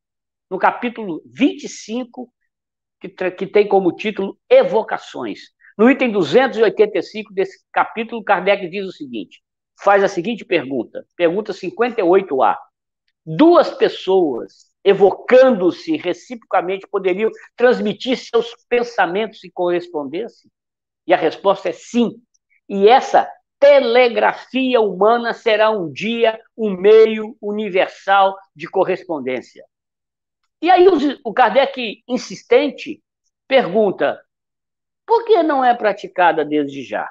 no 0.50 0.58
capítulo 0.58 1.22
25, 1.24 2.30
que, 3.00 3.08
que 3.08 3.46
tem 3.46 3.66
como 3.66 3.96
título 3.96 4.38
Evocações. 4.46 5.40
No 5.78 5.90
item 5.90 6.12
285 6.12 7.32
desse 7.32 7.64
capítulo, 7.72 8.22
Kardec 8.22 8.68
diz 8.68 8.86
o 8.86 8.92
seguinte: 8.92 9.42
faz 9.82 10.04
a 10.04 10.08
seguinte 10.08 10.44
pergunta, 10.44 11.02
pergunta 11.16 11.54
58A. 11.54 12.58
Duas 13.24 13.70
pessoas 13.70 14.66
evocando-se 14.84 15.96
reciprocamente 15.96 16.86
poderiam 16.90 17.30
transmitir 17.56 18.18
seus 18.18 18.54
pensamentos 18.68 19.42
e 19.44 19.50
correspondência? 19.50 20.50
E 21.06 21.14
a 21.14 21.16
resposta 21.16 21.70
é 21.70 21.72
sim. 21.72 22.20
E 22.68 22.86
essa 22.86 23.30
telegrafia 23.58 24.80
humana 24.80 25.32
será 25.32 25.70
um 25.70 25.90
dia 25.90 26.40
um 26.56 26.70
meio 26.70 27.36
universal 27.40 28.36
de 28.54 28.68
correspondência. 28.68 29.64
E 30.60 30.70
aí 30.70 30.86
o 31.24 31.32
Kardec, 31.32 32.02
insistente, 32.06 33.02
pergunta: 33.46 34.20
por 35.06 35.24
que 35.24 35.42
não 35.42 35.64
é 35.64 35.74
praticada 35.74 36.44
desde 36.44 36.82
já? 36.82 37.08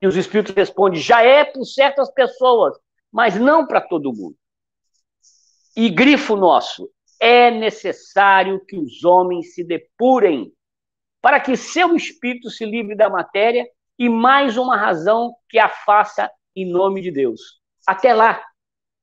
E 0.00 0.06
os 0.06 0.16
espíritos 0.16 0.54
respondem: 0.54 1.00
já 1.00 1.22
é 1.22 1.44
por 1.44 1.64
certas 1.64 2.10
pessoas, 2.12 2.76
mas 3.12 3.38
não 3.38 3.66
para 3.66 3.80
todo 3.80 4.12
mundo. 4.12 4.36
E 5.76 5.88
grifo 5.88 6.36
nosso: 6.36 6.90
é 7.20 7.50
necessário 7.50 8.64
que 8.64 8.76
os 8.76 9.04
homens 9.04 9.54
se 9.54 9.64
depurem 9.64 10.52
para 11.20 11.40
que 11.40 11.56
seu 11.56 11.96
espírito 11.96 12.48
se 12.48 12.64
livre 12.64 12.94
da 12.94 13.10
matéria 13.10 13.68
e 13.98 14.08
mais 14.08 14.56
uma 14.56 14.76
razão 14.76 15.34
que 15.48 15.58
a 15.58 15.68
faça 15.68 16.30
em 16.54 16.70
nome 16.70 17.00
de 17.00 17.10
Deus. 17.10 17.60
Até 17.86 18.14
lá, 18.14 18.42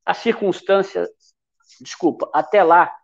as 0.06 0.18
circunstâncias, 0.18 1.10
desculpa, 1.82 2.30
até 2.34 2.64
lá, 2.64 2.96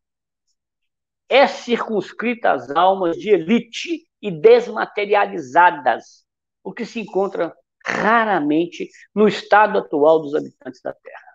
é 1.28 1.48
circunscrita 1.48 2.52
às 2.52 2.70
almas 2.72 3.18
de 3.18 3.30
elite 3.30 4.06
e 4.22 4.30
desmaterializadas, 4.30 6.26
o 6.64 6.74
que 6.74 6.86
se 6.86 7.00
encontra 7.00 7.56
raramente 7.86 8.90
no 9.16 9.28
estado 9.28 9.80
atual 9.80 10.22
dos 10.22 10.36
habitantes 10.36 10.82
da 10.82 10.94
Terra. 10.94 11.32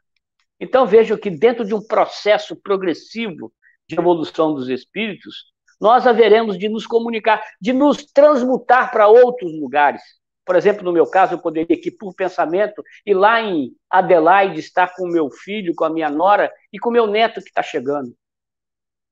Então 0.61 0.87
vejo 0.87 1.19
que 1.19 1.31
dentro 1.31 1.65
de 1.65 1.75
um 1.75 1.85
processo 1.85 2.55
progressivo 2.57 3.53
de 3.89 3.99
evolução 3.99 4.55
dos 4.55 4.69
espíritos, 4.69 5.53
nós 5.81 6.07
haveremos 6.07 6.59
de 6.59 6.69
nos 6.69 6.87
comunicar, 6.87 7.43
de 7.61 7.73
nos 7.73 8.05
transmutar 8.07 8.91
para 8.91 9.09
outros 9.09 9.53
lugares. 9.59 10.03
Por 10.47 10.55
exemplo, 10.55 10.85
no 10.85 10.93
meu 10.93 11.07
caso, 11.07 11.35
eu 11.35 11.39
poderia 11.41 11.77
aqui, 11.77 11.91
por 11.91 12.15
pensamento, 12.15 12.81
ir 13.05 13.15
lá 13.15 13.41
em 13.43 13.75
Adelaide, 13.91 14.61
estar 14.61 14.95
com 14.95 15.05
o 15.09 15.11
meu 15.11 15.29
filho, 15.29 15.75
com 15.75 15.85
a 15.85 15.91
minha 15.91 16.09
nora 16.09 16.53
e 16.73 16.79
com 16.79 16.89
o 16.89 16.93
meu 16.93 17.09
neto 17.09 17.43
que 17.43 17.49
está 17.49 17.65
chegando. 17.65 18.17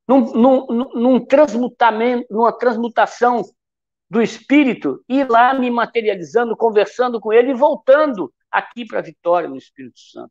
Num, 0.07 0.33
num, 0.33 0.67
num 0.95 1.27
transmutamento, 1.27 2.27
numa 2.31 2.57
transmutação 2.57 3.43
do 4.09 4.23
espírito, 4.23 5.03
ir 5.09 5.29
lá 5.29 5.53
me 5.53 5.71
materializando, 5.71 6.57
conversando 6.57 7.19
com 7.19 7.33
ele 7.33 7.51
e 7.51 7.55
voltando 7.55 8.33
aqui 8.49 8.87
para 8.87 9.01
a 9.01 9.03
vitória 9.03 9.49
no 9.49 9.57
Espírito 9.57 9.99
Santo. 9.99 10.31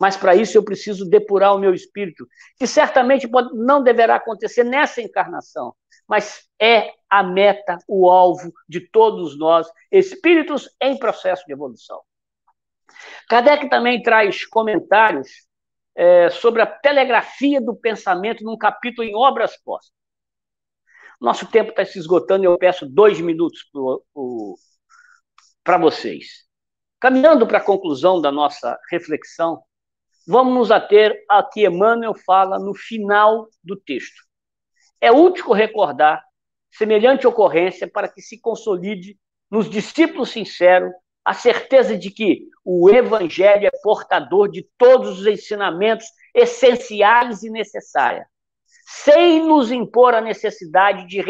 Mas 0.00 0.16
para 0.16 0.34
isso 0.34 0.56
eu 0.56 0.64
preciso 0.64 1.04
depurar 1.10 1.54
o 1.54 1.58
meu 1.58 1.74
espírito, 1.74 2.26
que 2.56 2.66
certamente 2.66 3.28
pode, 3.28 3.54
não 3.54 3.82
deverá 3.82 4.14
acontecer 4.14 4.64
nessa 4.64 5.02
encarnação, 5.02 5.74
mas 6.08 6.48
é 6.60 6.94
a 7.08 7.22
meta, 7.22 7.78
o 7.86 8.10
alvo 8.10 8.52
de 8.68 8.80
todos 8.80 9.38
nós, 9.38 9.70
espíritos 9.92 10.68
em 10.80 10.98
processo 10.98 11.44
de 11.46 11.52
evolução. 11.52 12.00
Kardec 13.28 13.68
também 13.68 14.02
traz 14.02 14.46
comentários 14.46 15.28
é, 15.94 16.30
sobre 16.30 16.62
a 16.62 16.66
telegrafia 16.66 17.60
do 17.60 17.76
pensamento 17.76 18.42
num 18.42 18.56
capítulo 18.56 19.06
em 19.06 19.14
Obras 19.14 19.56
Postas. 19.62 19.92
Nosso 21.20 21.50
tempo 21.50 21.70
está 21.70 21.84
se 21.84 21.98
esgotando 21.98 22.44
e 22.44 22.46
eu 22.46 22.56
peço 22.56 22.86
dois 22.86 23.20
minutos 23.20 23.68
para 25.64 25.76
vocês. 25.76 26.46
Caminhando 27.00 27.46
para 27.46 27.58
a 27.58 27.64
conclusão 27.64 28.20
da 28.20 28.30
nossa 28.30 28.78
reflexão, 28.90 29.62
vamos 30.26 30.54
nos 30.54 30.70
ater 30.70 31.24
a 31.28 31.42
que 31.42 31.66
Emmanuel 31.66 32.14
fala 32.14 32.58
no 32.58 32.74
final 32.74 33.48
do 33.62 33.76
texto. 33.76 34.27
É 35.00 35.12
útil 35.12 35.52
recordar 35.52 36.22
semelhante 36.70 37.26
ocorrência 37.26 37.88
para 37.88 38.08
que 38.08 38.20
se 38.20 38.40
consolide 38.40 39.18
nos 39.50 39.68
discípulos 39.68 40.30
sinceros 40.30 40.92
a 41.24 41.34
certeza 41.34 41.96
de 41.96 42.10
que 42.10 42.46
o 42.64 42.88
Evangelho 42.88 43.66
é 43.66 43.70
portador 43.82 44.50
de 44.50 44.66
todos 44.78 45.20
os 45.20 45.26
ensinamentos 45.26 46.06
essenciais 46.34 47.42
e 47.42 47.50
necessários, 47.50 48.24
sem 49.04 49.44
nos 49.44 49.70
impor 49.70 50.14
a 50.14 50.20
necessidade 50.20 51.06
de, 51.06 51.22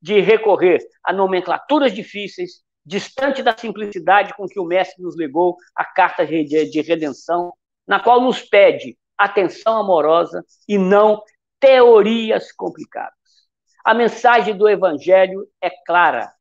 de 0.00 0.20
recorrer 0.20 0.80
a 1.04 1.12
nomenclaturas 1.12 1.92
difíceis, 1.92 2.62
distante 2.84 3.42
da 3.42 3.56
simplicidade 3.56 4.34
com 4.34 4.46
que 4.48 4.58
o 4.58 4.64
Mestre 4.64 5.02
nos 5.02 5.16
legou 5.16 5.56
a 5.76 5.84
carta 5.84 6.26
de 6.26 6.80
redenção, 6.80 7.52
na 7.86 8.00
qual 8.00 8.20
nos 8.20 8.42
pede 8.42 8.98
atenção 9.16 9.78
amorosa 9.78 10.44
e 10.68 10.76
não 10.76 11.22
teorias 11.62 12.50
complicadas. 12.50 13.14
A 13.84 13.94
mensagem 13.94 14.56
do 14.56 14.68
Evangelho 14.68 15.46
é 15.62 15.70
clara. 15.86 16.32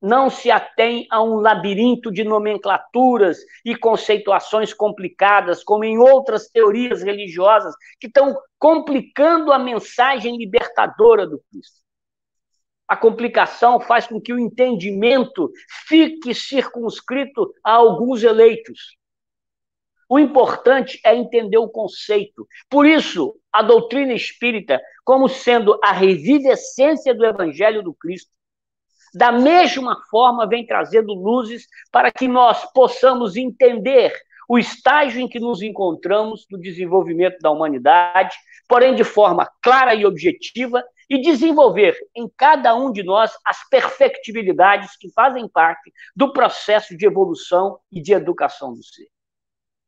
Não 0.00 0.30
se 0.30 0.50
atém 0.50 1.06
a 1.10 1.22
um 1.22 1.36
labirinto 1.36 2.10
de 2.10 2.24
nomenclaturas 2.24 3.38
e 3.64 3.76
conceituações 3.76 4.72
complicadas, 4.72 5.62
como 5.62 5.84
em 5.84 5.98
outras 5.98 6.48
teorias 6.48 7.02
religiosas, 7.02 7.74
que 8.00 8.06
estão 8.06 8.34
complicando 8.58 9.52
a 9.52 9.58
mensagem 9.58 10.36
libertadora 10.38 11.26
do 11.26 11.38
Cristo. 11.50 11.84
A 12.88 12.96
complicação 12.96 13.80
faz 13.80 14.06
com 14.06 14.20
que 14.20 14.32
o 14.32 14.38
entendimento 14.38 15.50
fique 15.86 16.34
circunscrito 16.34 17.52
a 17.62 17.72
alguns 17.72 18.22
eleitos. 18.22 18.96
O 20.14 20.18
importante 20.20 21.00
é 21.04 21.12
entender 21.12 21.58
o 21.58 21.68
conceito. 21.68 22.46
Por 22.70 22.86
isso, 22.86 23.34
a 23.52 23.62
doutrina 23.62 24.12
espírita, 24.12 24.80
como 25.04 25.28
sendo 25.28 25.76
a 25.82 25.90
revivescência 25.90 27.12
do 27.12 27.26
Evangelho 27.26 27.82
do 27.82 27.92
Cristo, 27.92 28.30
da 29.12 29.32
mesma 29.32 30.00
forma 30.08 30.46
vem 30.46 30.64
trazendo 30.64 31.12
luzes 31.14 31.66
para 31.90 32.12
que 32.12 32.28
nós 32.28 32.64
possamos 32.72 33.34
entender 33.34 34.14
o 34.48 34.56
estágio 34.56 35.20
em 35.20 35.26
que 35.26 35.40
nos 35.40 35.62
encontramos 35.62 36.46
no 36.48 36.60
desenvolvimento 36.60 37.40
da 37.40 37.50
humanidade, 37.50 38.36
porém 38.68 38.94
de 38.94 39.02
forma 39.02 39.50
clara 39.60 39.96
e 39.96 40.06
objetiva, 40.06 40.80
e 41.10 41.20
desenvolver 41.20 41.98
em 42.14 42.30
cada 42.36 42.72
um 42.76 42.92
de 42.92 43.02
nós 43.02 43.32
as 43.44 43.68
perfectibilidades 43.68 44.96
que 44.96 45.10
fazem 45.12 45.48
parte 45.48 45.92
do 46.14 46.32
processo 46.32 46.96
de 46.96 47.04
evolução 47.04 47.80
e 47.90 48.00
de 48.00 48.12
educação 48.12 48.72
do 48.72 48.82
ser. 48.84 49.12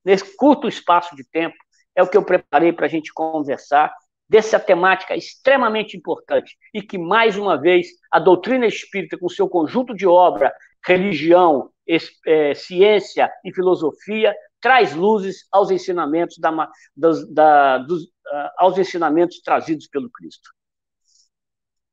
Nesse 0.07 0.37
curto 0.37 0.69
espaço 0.69 1.17
de 1.17 1.29
tempo, 1.29 1.57
é 1.93 2.01
o 2.01 2.09
que 2.09 2.17
eu 2.17 2.25
preparei 2.25 2.73
para 2.73 2.87
a 2.87 2.89
gente 2.89 3.13
conversar 3.13 3.93
dessa 4.29 4.61
temática 4.61 5.17
extremamente 5.17 5.97
importante 5.97 6.57
e 6.73 6.81
que, 6.81 6.97
mais 6.97 7.37
uma 7.37 7.61
vez, 7.61 7.89
a 8.09 8.21
doutrina 8.21 8.67
espírita, 8.67 9.19
com 9.19 9.29
seu 9.29 9.49
conjunto 9.49 9.93
de 9.93 10.07
obra, 10.07 10.55
religião, 10.85 11.73
é, 12.25 12.55
ciência 12.55 13.29
e 13.45 13.53
filosofia, 13.53 14.33
traz 14.61 14.95
luzes 14.95 15.49
aos 15.51 15.73
ensinamentos, 15.73 16.39
da, 16.39 16.71
da, 17.29 17.79
dos, 17.79 18.05
uh, 18.05 18.51
aos 18.59 18.79
ensinamentos 18.79 19.41
trazidos 19.41 19.89
pelo 19.89 20.09
Cristo. 20.09 20.51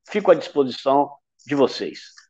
Fico 0.08 0.30
à 0.30 0.36
disposição 0.36 1.12
de 1.48 1.56
vocês. 1.56 2.23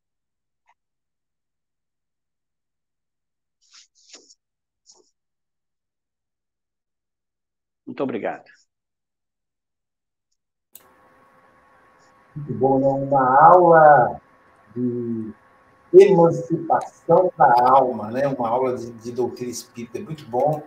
Muito 7.85 8.03
obrigado. 8.03 8.43
Muito 12.35 12.53
bom, 12.53 12.79
né? 12.79 12.87
Uma 12.87 13.45
aula 13.47 14.21
de 14.75 15.33
emancipação 15.93 17.31
da 17.37 17.69
alma, 17.69 18.09
né? 18.09 18.27
Uma 18.27 18.49
aula 18.49 18.75
de, 18.75 18.91
de 18.91 19.11
doutrina 19.11 19.51
espírita. 19.51 19.99
Muito 19.99 20.25
bom 20.25 20.63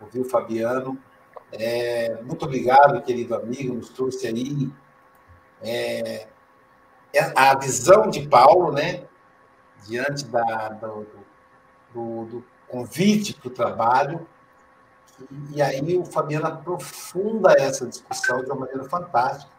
ouvir 0.00 0.20
o 0.20 0.24
Fabiano. 0.24 0.98
É, 1.52 2.22
muito 2.22 2.44
obrigado, 2.44 3.02
querido 3.02 3.34
amigo, 3.34 3.74
nos 3.74 3.90
trouxe 3.90 4.26
aí 4.26 4.70
é, 5.60 6.28
a 7.34 7.58
visão 7.58 8.08
de 8.08 8.26
Paulo, 8.28 8.72
né? 8.72 9.04
Diante 9.86 10.24
da, 10.26 10.68
do, 10.70 11.06
do, 11.92 12.24
do 12.26 12.44
convite 12.68 13.34
para 13.34 13.48
o 13.48 13.50
trabalho. 13.50 14.26
E 15.50 15.60
aí 15.60 15.98
o 15.98 16.04
Fabiano 16.04 16.46
aprofunda 16.46 17.52
essa 17.58 17.86
discussão 17.86 18.42
de 18.42 18.46
uma 18.46 18.60
maneira 18.60 18.84
fantástica. 18.84 19.52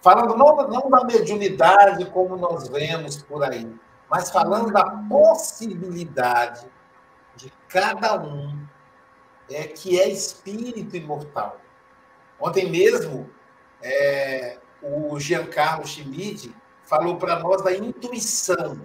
Falando 0.00 0.36
não, 0.36 0.56
não 0.68 0.90
da 0.90 1.04
mediunidade 1.04 2.04
como 2.06 2.36
nós 2.36 2.68
vemos 2.68 3.22
por 3.22 3.42
aí, 3.42 3.68
mas 4.08 4.30
falando 4.30 4.72
da 4.72 4.84
possibilidade 5.08 6.66
de 7.34 7.52
cada 7.68 8.20
um 8.20 8.66
é, 9.50 9.64
que 9.64 10.00
é 10.00 10.08
espírito 10.08 10.96
imortal. 10.96 11.60
Ontem 12.38 12.70
mesmo, 12.70 13.28
é, 13.82 14.58
o 14.82 15.18
Giancarlo 15.18 15.86
Schmidt 15.86 16.54
falou 16.82 17.16
para 17.16 17.38
nós 17.38 17.62
da 17.62 17.72
intuição. 17.72 18.80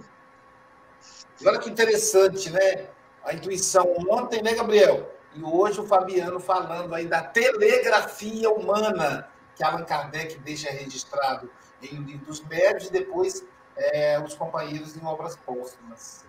Olha 1.44 1.58
que 1.58 1.70
interessante, 1.70 2.50
né? 2.50 2.88
A 3.24 3.34
intuição 3.34 3.94
ontem, 4.08 4.42
né, 4.42 4.54
Gabriel? 4.54 5.10
E 5.34 5.42
hoje 5.42 5.80
o 5.80 5.86
Fabiano 5.86 6.38
falando 6.38 6.94
aí 6.94 7.06
da 7.06 7.22
telegrafia 7.22 8.50
humana, 8.50 9.28
que 9.54 9.64
Allan 9.64 9.84
Kardec 9.84 10.38
deixa 10.40 10.70
registrado 10.70 11.50
em 11.82 11.98
O 11.98 12.02
Livro 12.02 12.26
dos 12.26 12.40
Médios, 12.44 12.88
e 12.88 12.92
depois 12.92 13.44
é, 13.76 14.20
os 14.20 14.34
companheiros 14.34 14.96
em 14.96 15.04
obras 15.04 15.36
póstumas, 15.36 16.24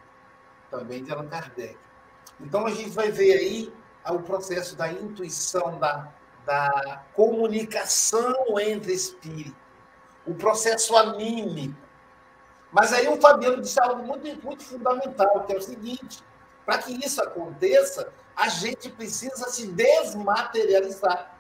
também 0.72 1.04
de 1.04 1.12
Allan 1.12 1.28
Kardec. 1.28 1.78
Então 2.40 2.66
a 2.66 2.72
gente 2.72 2.90
vai 2.90 3.12
ver 3.12 3.34
aí 3.34 3.74
o 4.10 4.20
processo 4.20 4.76
da 4.76 4.92
intuição, 4.92 5.78
da, 5.80 6.12
da 6.46 7.04
comunicação 7.14 8.34
entre 8.60 8.94
espíritos, 8.94 9.56
o 10.26 10.34
processo 10.34 10.96
anímico. 10.96 11.76
Mas 12.72 12.92
aí 12.92 13.08
o 13.08 13.22
Fabiano 13.22 13.62
disse 13.62 13.80
algo 13.80 14.04
muito, 14.04 14.44
muito 14.44 14.64
fundamental, 14.64 15.44
que 15.44 15.54
é 15.54 15.58
o 15.58 15.62
seguinte: 15.62 16.24
para 16.66 16.80
que 16.80 16.94
isso 17.06 17.22
aconteça, 17.22 18.12
a 18.36 18.50
gente 18.50 18.90
precisa 18.90 19.50
se 19.50 19.68
desmaterializar. 19.68 21.38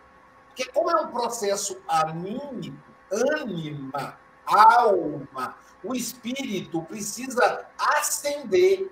Porque 0.47 0.65
como 0.71 0.91
é 0.91 1.01
um 1.01 1.11
processo 1.11 1.81
anímico, 1.87 2.77
ânima, 3.11 4.19
alma, 4.45 5.57
o 5.83 5.95
espírito 5.95 6.81
precisa 6.83 7.65
ascender, 7.77 8.91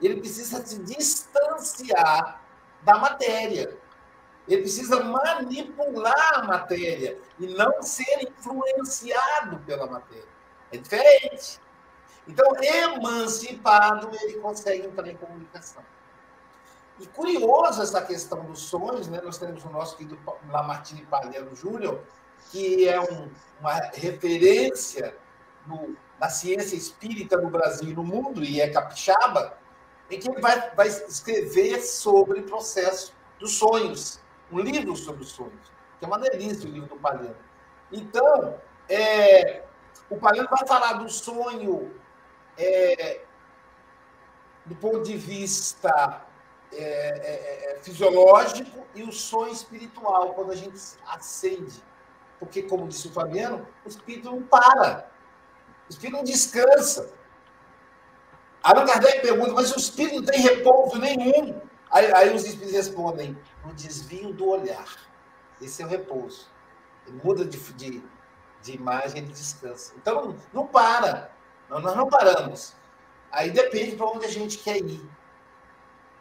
ele 0.00 0.20
precisa 0.20 0.64
se 0.64 0.78
distanciar 0.80 2.42
da 2.82 2.98
matéria. 2.98 3.76
Ele 4.48 4.62
precisa 4.62 5.02
manipular 5.02 6.40
a 6.40 6.42
matéria 6.42 7.18
e 7.38 7.46
não 7.46 7.80
ser 7.80 8.28
influenciado 8.28 9.58
pela 9.60 9.86
matéria. 9.86 10.28
É 10.72 10.76
diferente. 10.76 11.60
Então, 12.26 12.52
emancipado, 12.60 14.10
ele 14.22 14.38
consegue 14.40 14.86
entrar 14.86 15.08
em 15.08 15.16
comunicação. 15.16 15.82
E 17.00 17.06
curioso 17.06 17.82
essa 17.82 18.02
questão 18.02 18.44
dos 18.44 18.60
sonhos, 18.62 19.08
né? 19.08 19.20
Nós 19.22 19.38
temos 19.38 19.64
o 19.64 19.70
nosso 19.70 19.96
querido 19.96 20.18
Lamartine 20.48 21.04
Palhano 21.06 21.54
Júnior, 21.56 22.02
que 22.50 22.88
é 22.88 23.00
um, 23.00 23.30
uma 23.60 23.74
referência 23.94 25.16
no, 25.66 25.96
na 26.20 26.28
ciência 26.28 26.76
espírita 26.76 27.36
no 27.36 27.50
Brasil 27.50 27.90
e 27.90 27.94
no 27.94 28.04
mundo, 28.04 28.44
e 28.44 28.60
é 28.60 28.68
capixaba, 28.68 29.56
em 30.10 30.18
que 30.18 30.30
ele 30.30 30.40
vai, 30.40 30.70
vai 30.74 30.88
escrever 30.88 31.80
sobre 31.80 32.40
o 32.40 32.44
processo 32.44 33.14
dos 33.38 33.56
sonhos, 33.56 34.20
um 34.50 34.60
livro 34.60 34.94
sobre 34.94 35.22
os 35.22 35.30
sonhos, 35.30 35.72
que 35.98 36.04
é 36.04 36.08
uma 36.08 36.18
delícia 36.18 36.68
o 36.68 36.72
livro 36.72 36.88
do 36.88 36.96
Palhano. 36.96 37.36
Então, 37.90 38.60
é, 38.88 39.64
o 40.10 40.16
Palhano 40.18 40.48
vai 40.48 40.66
falar 40.66 40.94
do 40.94 41.08
sonho 41.08 41.90
é, 42.58 43.22
do 44.66 44.74
ponto 44.76 45.02
de 45.02 45.16
vista 45.16 46.22
é, 46.72 46.82
é, 46.82 47.72
é, 47.72 47.78
fisiológico 47.82 48.86
e 48.94 49.02
o 49.02 49.12
sonho 49.12 49.52
espiritual, 49.52 50.34
quando 50.34 50.52
a 50.52 50.56
gente 50.56 50.78
acende. 51.06 51.82
Porque, 52.38 52.62
como 52.62 52.88
disse 52.88 53.08
o 53.08 53.12
Fabiano, 53.12 53.66
o 53.84 53.88
espírito 53.88 54.30
não 54.30 54.42
para. 54.42 55.10
O 55.88 55.92
espírito 55.92 56.16
não 56.16 56.24
descansa. 56.24 57.12
Allan 58.62 58.86
Kardec 58.86 59.20
pergunta, 59.20 59.52
mas 59.52 59.72
o 59.72 59.78
espírito 59.78 60.16
não 60.16 60.24
tem 60.24 60.40
repouso 60.40 60.98
nenhum. 60.98 61.60
Aí, 61.90 62.12
aí 62.14 62.34
os 62.34 62.44
espíritos 62.44 62.72
respondem, 62.72 63.36
no 63.64 63.74
desvio 63.74 64.32
do 64.32 64.48
olhar. 64.48 64.86
Esse 65.60 65.82
é 65.82 65.86
o 65.86 65.88
repouso. 65.88 66.48
Ele 67.06 67.20
muda 67.22 67.44
de, 67.44 67.58
de, 67.58 68.02
de 68.62 68.72
imagem, 68.72 69.18
ele 69.18 69.32
descansa. 69.32 69.92
Então, 69.96 70.26
não, 70.26 70.36
não 70.52 70.66
para. 70.66 71.30
Nós 71.68 71.96
não 71.96 72.08
paramos. 72.08 72.74
Aí 73.30 73.50
depende 73.50 73.96
para 73.96 74.06
onde 74.06 74.26
a 74.26 74.30
gente 74.30 74.58
quer 74.58 74.78
ir. 74.78 75.02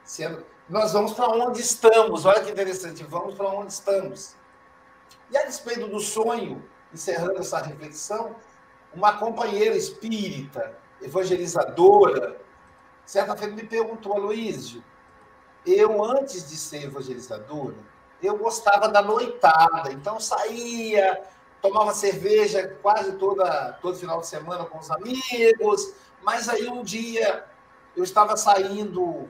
Sendo, 0.03 0.45
nós 0.67 0.93
vamos 0.93 1.13
para 1.13 1.27
onde 1.29 1.61
estamos. 1.61 2.25
Olha 2.25 2.41
que 2.41 2.51
interessante, 2.51 3.03
vamos 3.03 3.35
para 3.35 3.49
onde 3.49 3.71
estamos. 3.71 4.35
E 5.29 5.37
a 5.37 5.45
despeito 5.45 5.87
do 5.87 5.99
sonho, 5.99 6.63
encerrando 6.93 7.39
essa 7.39 7.59
reflexão, 7.59 8.35
uma 8.93 9.17
companheira 9.17 9.75
espírita, 9.75 10.75
evangelizadora, 11.01 12.39
certa 13.05 13.35
feita 13.35 13.55
me 13.55 13.63
perguntou, 13.63 14.13
Aloísio, 14.13 14.83
eu 15.65 16.03
antes 16.03 16.49
de 16.49 16.57
ser 16.57 16.83
evangelizadora, 16.85 17.75
eu 18.21 18.37
gostava 18.37 18.87
da 18.87 19.01
noitada, 19.01 19.91
então 19.91 20.19
saía, 20.19 21.21
tomava 21.61 21.93
cerveja 21.93 22.77
quase 22.81 23.13
toda, 23.13 23.73
todo 23.81 23.97
final 23.97 24.19
de 24.19 24.27
semana 24.27 24.65
com 24.65 24.79
os 24.79 24.91
amigos, 24.91 25.93
mas 26.21 26.49
aí 26.49 26.67
um 26.67 26.83
dia 26.83 27.45
eu 27.95 28.03
estava 28.03 28.37
saindo 28.37 29.29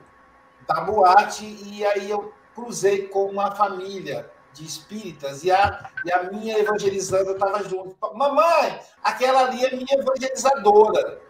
da 0.66 0.80
boate 0.80 1.44
e 1.44 1.84
aí 1.84 2.10
eu 2.10 2.32
cruzei 2.54 3.08
com 3.08 3.26
uma 3.26 3.54
família 3.54 4.30
de 4.52 4.64
espíritas 4.64 5.44
e 5.44 5.50
a, 5.50 5.90
e 6.04 6.12
a 6.12 6.24
minha 6.24 6.58
evangelizadora 6.58 7.32
estava 7.32 7.64
junto. 7.64 7.96
Mamãe, 8.14 8.80
aquela 9.02 9.46
ali 9.46 9.64
é 9.64 9.74
minha 9.74 9.94
evangelizadora. 9.94 11.22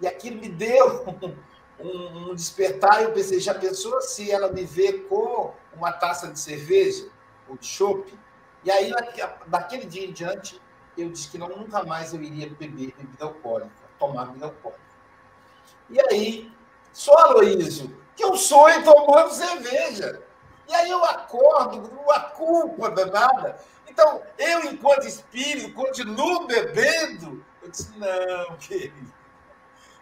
E 0.00 0.06
aquilo 0.06 0.40
me 0.40 0.48
deu 0.48 1.04
um, 1.80 2.30
um 2.30 2.34
despertar 2.34 3.02
eu 3.02 3.12
pensei, 3.12 3.40
já 3.40 3.54
pensou 3.54 4.00
se 4.00 4.30
ela 4.30 4.52
me 4.52 4.64
vê 4.64 4.92
com 5.00 5.52
uma 5.74 5.92
taça 5.92 6.28
de 6.28 6.38
cerveja 6.38 7.08
ou 7.48 7.56
de 7.56 7.66
chopp? 7.66 8.12
E 8.64 8.70
aí, 8.70 8.92
daquele 9.46 9.84
dia 9.84 10.06
em 10.06 10.12
diante, 10.12 10.60
eu 10.96 11.10
disse 11.10 11.28
que 11.28 11.36
não, 11.36 11.48
nunca 11.48 11.84
mais 11.84 12.14
eu 12.14 12.22
iria 12.22 12.48
beber 12.48 12.94
bebida 12.96 13.24
alcoólica, 13.24 13.70
tomar 13.98 14.26
bebida 14.26 14.46
alcoólica. 14.46 14.80
E 15.90 16.00
aí, 16.00 16.52
só 16.94 17.14
Aloísio, 17.18 17.94
que 18.16 18.24
eu 18.24 18.34
sonho 18.36 18.82
tomando 18.82 19.30
cerveja. 19.30 20.22
E 20.66 20.74
aí 20.74 20.90
eu 20.90 21.04
acordo 21.04 21.86
com 21.86 22.02
uma 22.02 22.20
culpa 22.20 22.90
danada. 22.90 23.58
Então, 23.86 24.22
eu, 24.38 24.64
enquanto 24.64 25.06
espírito, 25.06 25.74
continuo 25.74 26.46
bebendo. 26.46 27.44
Eu 27.60 27.70
disse, 27.70 27.92
não, 27.98 28.56
querido. 28.56 29.12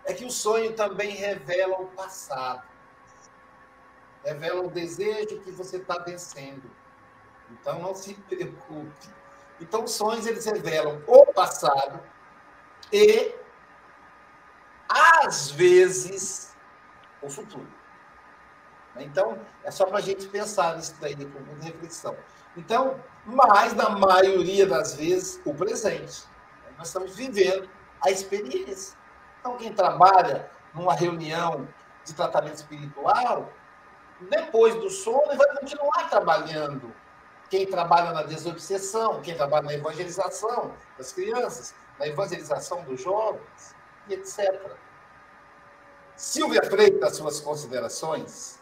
É 0.05 0.15
que 0.15 0.25
o 0.25 0.31
sonho 0.31 0.73
também 0.75 1.11
revela 1.17 1.81
o 1.81 1.87
passado. 1.87 2.63
Revela 4.25 4.63
o 4.63 4.71
desejo 4.71 5.41
que 5.41 5.51
você 5.51 5.79
está 5.79 5.99
vencendo 5.99 6.71
então, 7.53 7.81
não 7.81 7.95
se 7.95 8.15
preocupe. 8.15 9.09
Então, 9.61 9.85
os 9.85 9.93
sonhos, 9.93 10.27
eles 10.27 10.45
revelam 10.45 11.03
o 11.07 11.27
passado 11.33 12.01
e, 12.93 13.35
às 14.89 15.51
vezes, 15.51 16.52
o 17.23 17.31
futuro. 17.31 17.67
Então, 18.97 19.39
é 19.65 19.71
só 19.71 19.87
para 19.87 19.99
a 19.99 20.03
gente 20.03 20.27
pensar 20.29 20.77
nisso 20.77 20.95
daí 21.01 21.17
com 21.17 21.41
muita 21.41 21.65
reflexão. 21.65 22.17
Então, 22.57 23.01
mas, 23.25 23.73
na 23.75 23.91
maioria 23.91 24.67
das 24.67 24.95
vezes, 24.95 25.41
o 25.45 25.55
presente. 25.55 26.25
Nós 26.77 26.89
estamos 26.89 27.17
vivendo 27.17 27.69
a 28.05 28.11
experiência. 28.11 28.99
Então, 29.41 29.57
quem 29.57 29.73
trabalha 29.73 30.51
numa 30.75 30.95
reunião 30.95 31.67
de 32.05 32.13
tratamento 32.13 32.57
espiritual, 32.57 33.51
depois 34.21 34.75
do 34.75 34.91
sono, 34.91 35.37
vai 35.37 35.57
continuar 35.57 36.11
trabalhando 36.11 36.93
quem 37.49 37.67
trabalha 37.67 38.13
na 38.13 38.23
desobsessão, 38.23 39.21
quem 39.21 39.37
trabalha 39.37 39.65
na 39.65 39.75
evangelização 39.75 40.75
das 40.97 41.13
crianças, 41.13 41.75
na 41.99 42.07
evangelização 42.07 42.83
dos 42.85 43.03
jovens, 43.03 43.75
e 44.09 44.15
etc. 44.15 44.77
Silvia 46.23 46.63
Freitas, 46.63 47.17
suas 47.17 47.41
considerações? 47.41 48.57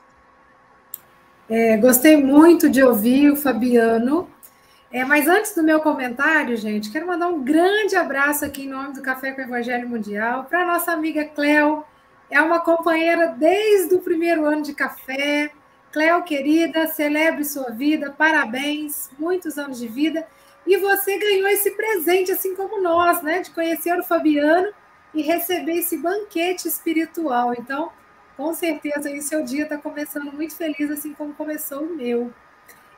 É, 1.46 1.76
gostei 1.76 2.16
muito 2.16 2.70
de 2.70 2.82
ouvir 2.82 3.30
o 3.30 3.36
Fabiano. 3.36 4.30
É, 4.90 5.04
mas 5.04 5.28
antes 5.28 5.54
do 5.54 5.62
meu 5.62 5.78
comentário, 5.78 6.56
gente, 6.56 6.90
quero 6.90 7.06
mandar 7.06 7.28
um 7.28 7.44
grande 7.44 7.94
abraço 7.96 8.46
aqui 8.46 8.62
em 8.62 8.68
nome 8.70 8.94
do 8.94 9.02
Café 9.02 9.32
com 9.32 9.42
o 9.42 9.44
Evangelho 9.44 9.86
Mundial 9.86 10.44
para 10.44 10.64
nossa 10.64 10.92
amiga 10.92 11.22
Cléo. 11.26 11.84
É 12.30 12.40
uma 12.40 12.60
companheira 12.60 13.26
desde 13.38 13.94
o 13.94 14.00
primeiro 14.00 14.46
ano 14.46 14.62
de 14.62 14.72
café, 14.72 15.52
Cléo, 15.92 16.24
querida, 16.24 16.86
celebre 16.86 17.44
sua 17.44 17.70
vida, 17.72 18.10
parabéns, 18.10 19.10
muitos 19.18 19.58
anos 19.58 19.78
de 19.78 19.86
vida. 19.86 20.26
E 20.66 20.78
você 20.78 21.18
ganhou 21.18 21.46
esse 21.48 21.72
presente, 21.72 22.32
assim 22.32 22.56
como 22.56 22.80
nós, 22.80 23.20
né? 23.20 23.40
De 23.40 23.50
conhecer 23.50 23.98
o 23.98 24.02
Fabiano 24.02 24.72
e 25.14 25.22
receber 25.22 25.78
esse 25.78 25.96
banquete 25.96 26.68
espiritual. 26.68 27.54
Então, 27.54 27.90
com 28.36 28.52
certeza, 28.54 29.08
aí 29.08 29.20
seu 29.22 29.44
dia 29.44 29.64
está 29.64 29.76
começando 29.76 30.32
muito 30.32 30.54
feliz, 30.54 30.90
assim 30.90 31.12
como 31.12 31.34
começou 31.34 31.82
o 31.82 31.96
meu. 31.96 32.32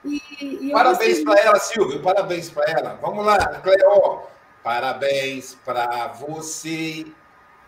E, 0.05 0.21
e 0.41 0.71
parabéns 0.73 1.23
para 1.23 1.41
ela, 1.41 1.59
Silvio, 1.59 2.03
parabéns 2.03 2.51
para 2.51 2.71
ela. 2.71 2.99
Vamos 3.01 3.25
lá, 3.25 3.39
Cleo. 3.61 4.23
Parabéns 4.63 5.57
para 5.65 6.09
você, 6.09 7.05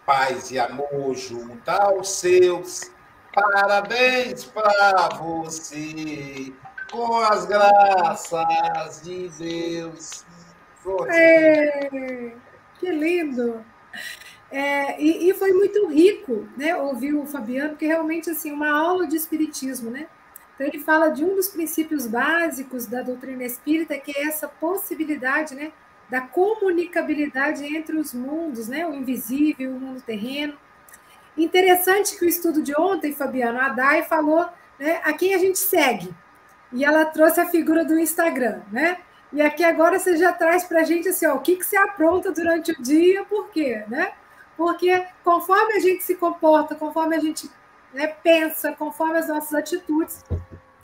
paz 0.07 0.51
e 0.51 0.59
amor 0.59 1.14
junto 1.16 1.68
aos 1.68 2.09
seus 2.09 2.92
Parabéns 3.34 4.45
para 4.45 5.09
você, 5.16 6.53
com 6.88 7.16
as 7.18 7.45
graças 7.47 9.03
de 9.03 9.28
Deus. 9.28 10.24
É, 11.11 11.88
que 12.78 12.90
lindo! 12.92 13.64
É, 14.51 15.01
e, 15.03 15.28
e, 15.28 15.34
foi 15.34 15.53
muito 15.53 15.86
rico, 15.88 16.47
né, 16.57 16.76
ouvir 16.76 17.14
o 17.14 17.26
Fabiano, 17.26 17.70
porque 17.70 17.86
realmente 17.86 18.30
assim 18.30 18.53
uma 18.53 18.70
aula 18.70 19.07
de 19.07 19.16
espiritismo, 19.16 19.90
né? 19.90 20.07
Então 20.55 20.66
ele 20.66 20.78
fala 20.78 21.09
de 21.09 21.24
um 21.24 21.34
dos 21.34 21.49
princípios 21.49 22.07
básicos 22.07 22.86
da 22.86 23.03
doutrina 23.03 23.42
espírita, 23.42 23.99
que 23.99 24.16
é 24.16 24.28
essa 24.28 24.47
possibilidade, 24.47 25.55
né, 25.55 25.72
da 26.09 26.20
comunicabilidade 26.20 27.64
entre 27.64 27.97
os 27.97 28.14
mundos, 28.14 28.68
né, 28.68 28.86
o 28.86 28.95
invisível, 28.95 29.72
o 29.72 29.80
mundo 29.80 30.01
terreno. 30.03 30.55
Interessante 31.36 32.16
que 32.16 32.24
o 32.24 32.28
estudo 32.28 32.62
de 32.62 32.72
ontem, 32.78 33.12
Fabiano, 33.12 33.59
a 33.59 33.70
Dai 33.70 34.05
falou 34.05 34.49
né, 34.78 35.01
a 35.03 35.12
quem 35.12 35.34
a 35.34 35.38
gente 35.38 35.59
segue. 35.59 36.14
E 36.72 36.84
ela 36.84 37.05
trouxe 37.05 37.40
a 37.40 37.47
figura 37.47 37.84
do 37.84 37.99
Instagram, 37.99 38.61
né? 38.70 38.99
E 39.32 39.42
aqui 39.42 39.64
agora 39.64 39.99
você 39.99 40.16
já 40.16 40.32
traz 40.32 40.62
para 40.62 40.80
a 40.80 40.84
gente 40.84 41.09
assim, 41.09 41.26
ó, 41.26 41.34
o 41.34 41.40
que, 41.40 41.57
que 41.57 41.66
você 41.66 41.76
apronta 41.76 42.30
durante 42.30 42.70
o 42.70 42.80
dia, 42.80 43.24
por 43.24 43.49
quê? 43.51 43.82
Né? 43.88 44.12
Porque 44.57 45.07
conforme 45.23 45.75
a 45.75 45.81
gente 45.81 46.03
se 46.03 46.15
comporta, 46.15 46.75
conforme 46.75 47.17
a 47.17 47.21
gente 47.21 47.51
né, 47.93 48.07
pensa, 48.07 48.73
conforme 48.73 49.19
as 49.19 49.29
nossas 49.29 49.55
atitudes, 49.55 50.25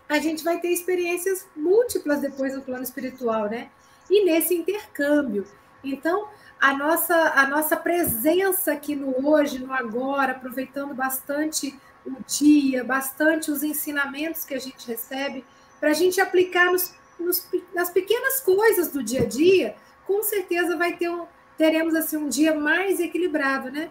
a 0.08 0.18
gente 0.18 0.42
vai 0.42 0.58
ter 0.58 0.68
experiências 0.68 1.46
múltiplas 1.54 2.20
depois 2.20 2.54
no 2.54 2.62
plano 2.62 2.82
espiritual, 2.82 3.48
né? 3.48 3.70
E 4.10 4.24
nesse 4.24 4.54
intercâmbio. 4.54 5.46
Então, 5.84 6.28
a 6.60 6.76
nossa, 6.76 7.14
a 7.14 7.46
nossa 7.46 7.76
presença 7.76 8.72
aqui 8.72 8.94
no 8.94 9.26
hoje, 9.26 9.58
no 9.58 9.72
agora, 9.72 10.32
aproveitando 10.32 10.94
bastante 10.94 11.78
o 12.04 12.16
dia, 12.26 12.82
bastante 12.82 13.50
os 13.50 13.62
ensinamentos 13.62 14.44
que 14.44 14.54
a 14.54 14.58
gente 14.58 14.86
recebe, 14.86 15.44
para 15.78 15.90
a 15.90 15.94
gente 15.94 16.20
aplicar 16.20 16.66
nos, 16.66 16.94
nos, 17.18 17.46
nas 17.74 17.90
pequenas 17.90 18.40
coisas 18.40 18.88
do 18.88 19.02
dia 19.02 19.22
a 19.22 19.26
dia, 19.26 19.76
com 20.06 20.22
certeza 20.22 20.76
vai 20.76 20.96
ter 20.96 21.08
um, 21.08 21.26
teremos 21.60 21.94
assim 21.94 22.16
um 22.16 22.26
dia 22.26 22.54
mais 22.54 23.00
equilibrado, 23.00 23.70
né? 23.70 23.90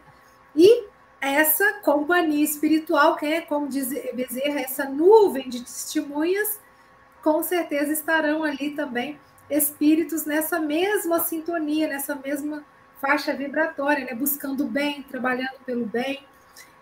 E 0.55 0.85
essa 1.21 1.73
companhia 1.83 2.43
espiritual, 2.43 3.15
que 3.15 3.27
é, 3.27 3.41
como 3.41 3.67
diz 3.67 3.89
Bezerra, 4.11 4.61
essa 4.61 4.85
nuvem 4.85 5.47
de 5.47 5.61
testemunhas, 5.61 6.59
com 7.21 7.43
certeza 7.43 7.93
estarão 7.93 8.43
ali 8.43 8.71
também 8.71 9.19
espíritos 9.51 10.25
nessa 10.25 10.59
mesma 10.59 11.19
sintonia, 11.19 11.87
nessa 11.87 12.15
mesma 12.15 12.65
faixa 12.99 13.35
vibratória, 13.35 14.03
né? 14.03 14.15
buscando 14.15 14.65
o 14.65 14.67
bem, 14.67 15.03
trabalhando 15.03 15.59
pelo 15.63 15.85
bem. 15.85 16.25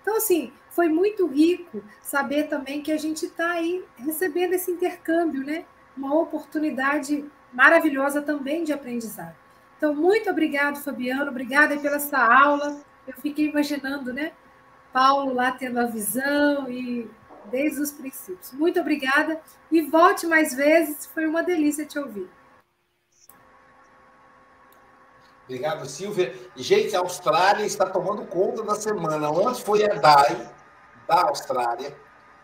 Então, 0.01 0.15
assim, 0.15 0.53
foi 0.69 0.87
muito 0.87 1.27
rico 1.27 1.83
saber 2.01 2.43
também 2.43 2.81
que 2.81 2.93
a 2.93 2.97
gente 2.97 3.25
está 3.25 3.51
aí 3.51 3.83
recebendo 3.97 4.53
esse 4.53 4.71
intercâmbio, 4.71 5.43
né? 5.43 5.65
Uma 5.97 6.15
oportunidade 6.17 7.25
maravilhosa 7.51 8.21
também 8.21 8.63
de 8.63 8.71
aprendizado. 8.71 9.46
Então, 9.77 9.93
muito 9.93 10.29
obrigado, 10.29 10.77
Fabiano, 10.77 11.29
obrigada 11.29 11.77
pela 11.77 11.97
essa 11.97 12.17
aula. 12.17 12.81
Eu 13.07 13.13
fiquei 13.13 13.49
imaginando, 13.49 14.11
né? 14.11 14.33
Paulo 14.91 15.33
lá 15.33 15.51
tendo 15.51 15.79
a 15.79 15.85
visão 15.85 16.69
e 16.69 17.09
desde 17.45 17.81
os 17.81 17.91
princípios. 17.91 18.51
Muito 18.51 18.79
obrigada 18.79 19.39
e 19.71 19.81
volte 19.81 20.25
mais 20.25 20.53
vezes, 20.53 21.05
foi 21.05 21.25
uma 21.25 21.43
delícia 21.43 21.85
te 21.85 21.99
ouvir. 21.99 22.29
Obrigado, 25.45 25.85
Silvia. 25.85 26.35
Gente, 26.55 26.93
a 26.95 26.99
Austrália 26.99 27.65
está 27.65 27.85
tomando 27.85 28.25
conta 28.25 28.63
da 28.63 28.75
semana. 28.75 29.29
Ontem 29.29 29.63
foi 29.63 29.85
a 29.85 29.93
DAI, 29.93 30.51
da 31.07 31.21
Austrália. 31.21 31.95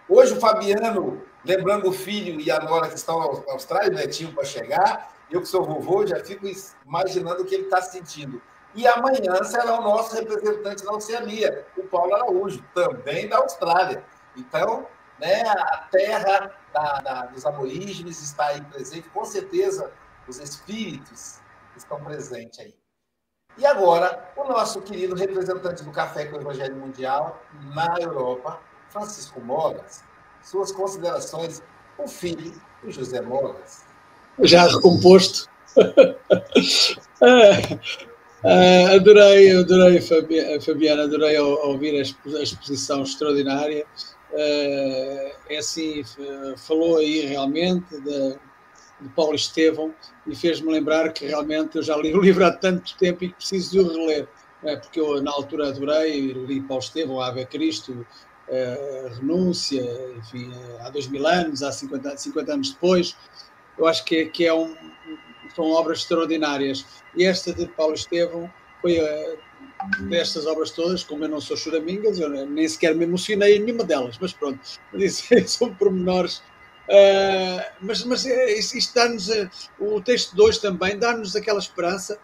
Hoje 0.07 0.33
o 0.33 0.39
Fabiano, 0.39 1.21
lembrando 1.43 1.89
o 1.89 1.91
filho 1.91 2.39
e 2.39 2.49
a 2.49 2.59
nora 2.61 2.87
que 2.87 2.95
estão 2.95 3.19
na 3.19 3.53
Austrália, 3.53 3.91
o 3.91 3.95
netinho 3.95 4.31
para 4.33 4.45
chegar. 4.45 5.12
Eu 5.33 5.41
que 5.41 5.47
sou 5.47 5.65
vovô, 5.65 6.05
já 6.05 6.23
fico 6.23 6.45
imaginando 6.85 7.41
o 7.41 7.45
que 7.45 7.55
ele 7.55 7.63
está 7.63 7.81
sentindo. 7.81 8.39
E 8.75 8.87
amanhã 8.87 9.43
será 9.43 9.79
o 9.79 9.81
nosso 9.81 10.15
representante 10.15 10.85
na 10.85 10.91
Oceania, 10.91 11.65
o 11.75 11.81
Paulo 11.87 12.13
Araújo, 12.13 12.63
também 12.75 13.27
da 13.27 13.37
Austrália. 13.37 14.05
Então, 14.37 14.85
né, 15.19 15.41
a 15.41 15.87
terra 15.89 16.53
da, 16.71 16.99
da, 16.99 17.25
dos 17.25 17.47
aborígenes 17.47 18.21
está 18.21 18.45
aí 18.49 18.61
presente, 18.61 19.09
com 19.09 19.25
certeza 19.25 19.91
os 20.27 20.37
espíritos 20.37 21.39
estão 21.75 21.99
presentes 22.03 22.59
aí. 22.59 22.75
E 23.57 23.65
agora, 23.65 24.31
o 24.35 24.43
nosso 24.43 24.81
querido 24.81 25.15
representante 25.15 25.83
do 25.83 25.91
Café 25.91 26.25
com 26.25 26.37
o 26.37 26.41
Evangelho 26.41 26.75
Mundial 26.75 27.41
na 27.73 27.97
Europa, 27.99 28.59
Francisco 28.89 29.41
Mogas, 29.41 30.03
suas 30.43 30.71
considerações, 30.71 31.63
o 31.97 32.07
filho 32.07 32.53
do 32.83 32.91
José 32.91 33.19
Mogas. 33.19 33.92
Já 34.41 34.67
recomposto. 34.67 35.49
Ah, 37.25 37.79
ah, 38.43 38.95
adorei, 38.95 39.55
adorei, 39.55 40.01
Fabiana, 40.01 41.03
adorei 41.03 41.39
ouvir 41.39 41.95
a 41.97 42.41
exposição 42.41 43.01
extraordinária. 43.03 43.85
Uh, 44.33 45.31
é 45.49 45.57
assim, 45.57 46.03
falou 46.57 46.97
aí 46.97 47.21
realmente 47.21 47.97
de, 48.01 48.35
de 48.99 49.09
Paulo 49.15 49.35
Estevão 49.35 49.95
e 50.27 50.35
fez-me 50.35 50.69
lembrar 50.69 51.13
que 51.13 51.25
realmente 51.25 51.77
eu 51.77 51.83
já 51.83 51.95
li 51.95 52.13
o 52.13 52.19
livro 52.19 52.45
há 52.45 52.51
tanto 52.51 52.97
tempo 52.97 53.23
e 53.23 53.29
que 53.29 53.35
preciso 53.35 53.71
de 53.71 53.79
o 53.79 53.87
reler, 53.87 54.27
é? 54.63 54.75
porque 54.75 54.99
eu 54.99 55.21
na 55.21 55.31
altura 55.31 55.69
adorei, 55.69 56.33
li 56.33 56.59
Paulo 56.59 56.83
Estevão, 56.83 57.21
Ave 57.21 57.45
Cristo, 57.45 58.05
Renúncia, 59.19 59.81
enfim, 60.17 60.51
há 60.81 60.89
dois 60.89 61.07
mil 61.07 61.25
anos, 61.25 61.63
há 61.63 61.71
50, 61.71 62.17
50 62.17 62.53
anos 62.53 62.71
depois, 62.71 63.15
eu 63.77 63.87
acho 63.87 64.03
que, 64.05 64.25
que 64.25 64.45
é 64.45 64.53
um, 64.53 64.75
são 65.55 65.71
obras 65.71 65.99
extraordinárias. 65.99 66.85
E 67.15 67.25
esta 67.25 67.53
de 67.53 67.67
Paulo 67.67 67.93
Estevão 67.93 68.51
foi 68.81 68.99
a, 68.99 69.35
destas 70.01 70.45
obras 70.45 70.71
todas, 70.71 71.03
como 71.03 71.23
eu 71.25 71.29
não 71.29 71.41
sou 71.41 71.57
choramingas, 71.57 72.19
eu 72.19 72.29
nem 72.29 72.67
sequer 72.67 72.95
me 72.95 73.03
emocionei 73.03 73.57
em 73.57 73.59
nenhuma 73.59 73.83
delas, 73.83 74.17
mas 74.19 74.33
pronto, 74.33 74.59
são 75.45 75.73
pormenores 75.75 76.41
Uh, 76.83 77.63
mas 77.79 78.03
mas 78.03 78.25
é, 78.25 78.59
isto 78.59 78.93
dá-nos, 78.93 79.29
o 79.79 80.01
texto 80.01 80.35
2 80.35 80.57
também 80.57 80.99
dá-nos 80.99 81.33
aquela 81.33 81.59
esperança 81.59 82.19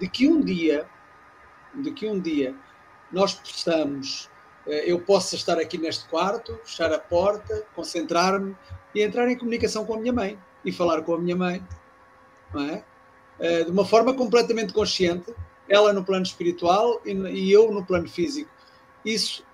de 0.00 0.08
que 0.08 0.26
um 0.26 0.40
dia, 0.40 0.86
de 1.74 1.92
que 1.92 2.06
um 2.06 2.18
dia 2.18 2.54
nós 3.12 3.34
possamos, 3.34 4.30
uh, 4.66 4.70
eu 4.70 4.98
possa 5.00 5.36
estar 5.36 5.58
aqui 5.58 5.76
neste 5.76 6.08
quarto, 6.08 6.58
fechar 6.64 6.90
a 6.90 6.98
porta, 6.98 7.66
concentrar-me 7.74 8.56
e 8.94 9.02
entrar 9.02 9.28
em 9.28 9.36
comunicação 9.36 9.84
com 9.84 9.94
a 9.94 9.98
minha 9.98 10.12
mãe 10.12 10.38
e 10.64 10.72
falar 10.72 11.02
com 11.02 11.14
a 11.14 11.18
minha 11.18 11.36
mãe, 11.36 11.66
é? 12.54 12.82
Uh, 13.38 13.64
de 13.66 13.70
uma 13.70 13.84
forma 13.84 14.14
completamente 14.14 14.72
consciente, 14.72 15.34
ela 15.68 15.92
no 15.92 16.04
plano 16.04 16.24
espiritual 16.24 17.00
e, 17.04 17.52
eu 17.52 17.70
no 17.70 17.84
plano 17.84 18.08
físico. 18.08 18.50
Isso, 19.04 19.44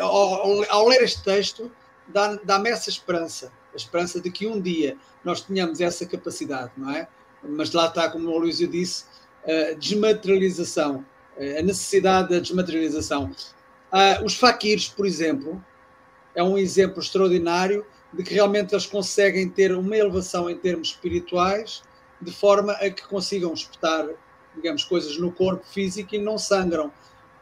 ao, 0.00 0.64
ao 0.70 0.88
ler 0.88 1.02
este 1.02 1.22
texto, 1.22 1.70
dá-me 2.08 2.38
dá 2.44 2.62
essa 2.66 2.88
esperança 2.88 3.52
a 3.74 3.76
esperança 3.76 4.20
de 4.20 4.30
que 4.30 4.46
um 4.46 4.60
dia 4.60 4.96
nós 5.24 5.40
tenhamos 5.40 5.80
essa 5.80 6.06
capacidade, 6.06 6.70
não 6.76 6.90
é? 6.90 7.08
Mas 7.42 7.72
lá 7.72 7.86
está, 7.86 8.08
como 8.08 8.30
o 8.30 8.38
Luísio 8.38 8.68
disse, 8.68 9.04
a 9.44 9.74
desmaterialização, 9.74 11.04
a 11.36 11.62
necessidade 11.62 12.30
da 12.30 12.38
desmaterialização. 12.38 13.30
Uh, 13.92 14.24
os 14.24 14.36
faquires, 14.36 14.88
por 14.88 15.04
exemplo, 15.04 15.62
é 16.34 16.42
um 16.42 16.56
exemplo 16.56 17.00
extraordinário 17.00 17.84
de 18.16 18.22
que 18.22 18.34
realmente 18.34 18.72
eles 18.72 18.86
conseguem 18.86 19.48
ter 19.48 19.74
uma 19.74 19.96
elevação 19.96 20.48
em 20.48 20.56
termos 20.56 20.88
espirituais, 20.88 21.82
de 22.20 22.32
forma 22.32 22.72
a 22.72 22.88
que 22.88 23.06
consigam 23.06 23.52
espetar, 23.52 24.08
digamos, 24.54 24.84
coisas 24.84 25.18
no 25.18 25.32
corpo 25.32 25.66
físico 25.66 26.14
e 26.14 26.18
não 26.18 26.38
sangram. 26.38 26.92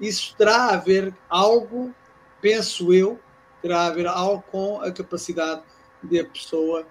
Isso 0.01 0.35
terá 0.37 0.71
a 0.71 0.77
ver 0.77 1.15
algo, 1.29 1.95
penso 2.41 2.93
eu, 2.93 3.21
terá 3.61 3.87
a 3.87 3.91
ver 3.91 4.07
algo 4.07 4.43
com 4.51 4.81
a 4.81 4.91
capacidade 4.91 5.63
de 6.03 6.19
a 6.19 6.25
pessoa 6.25 6.87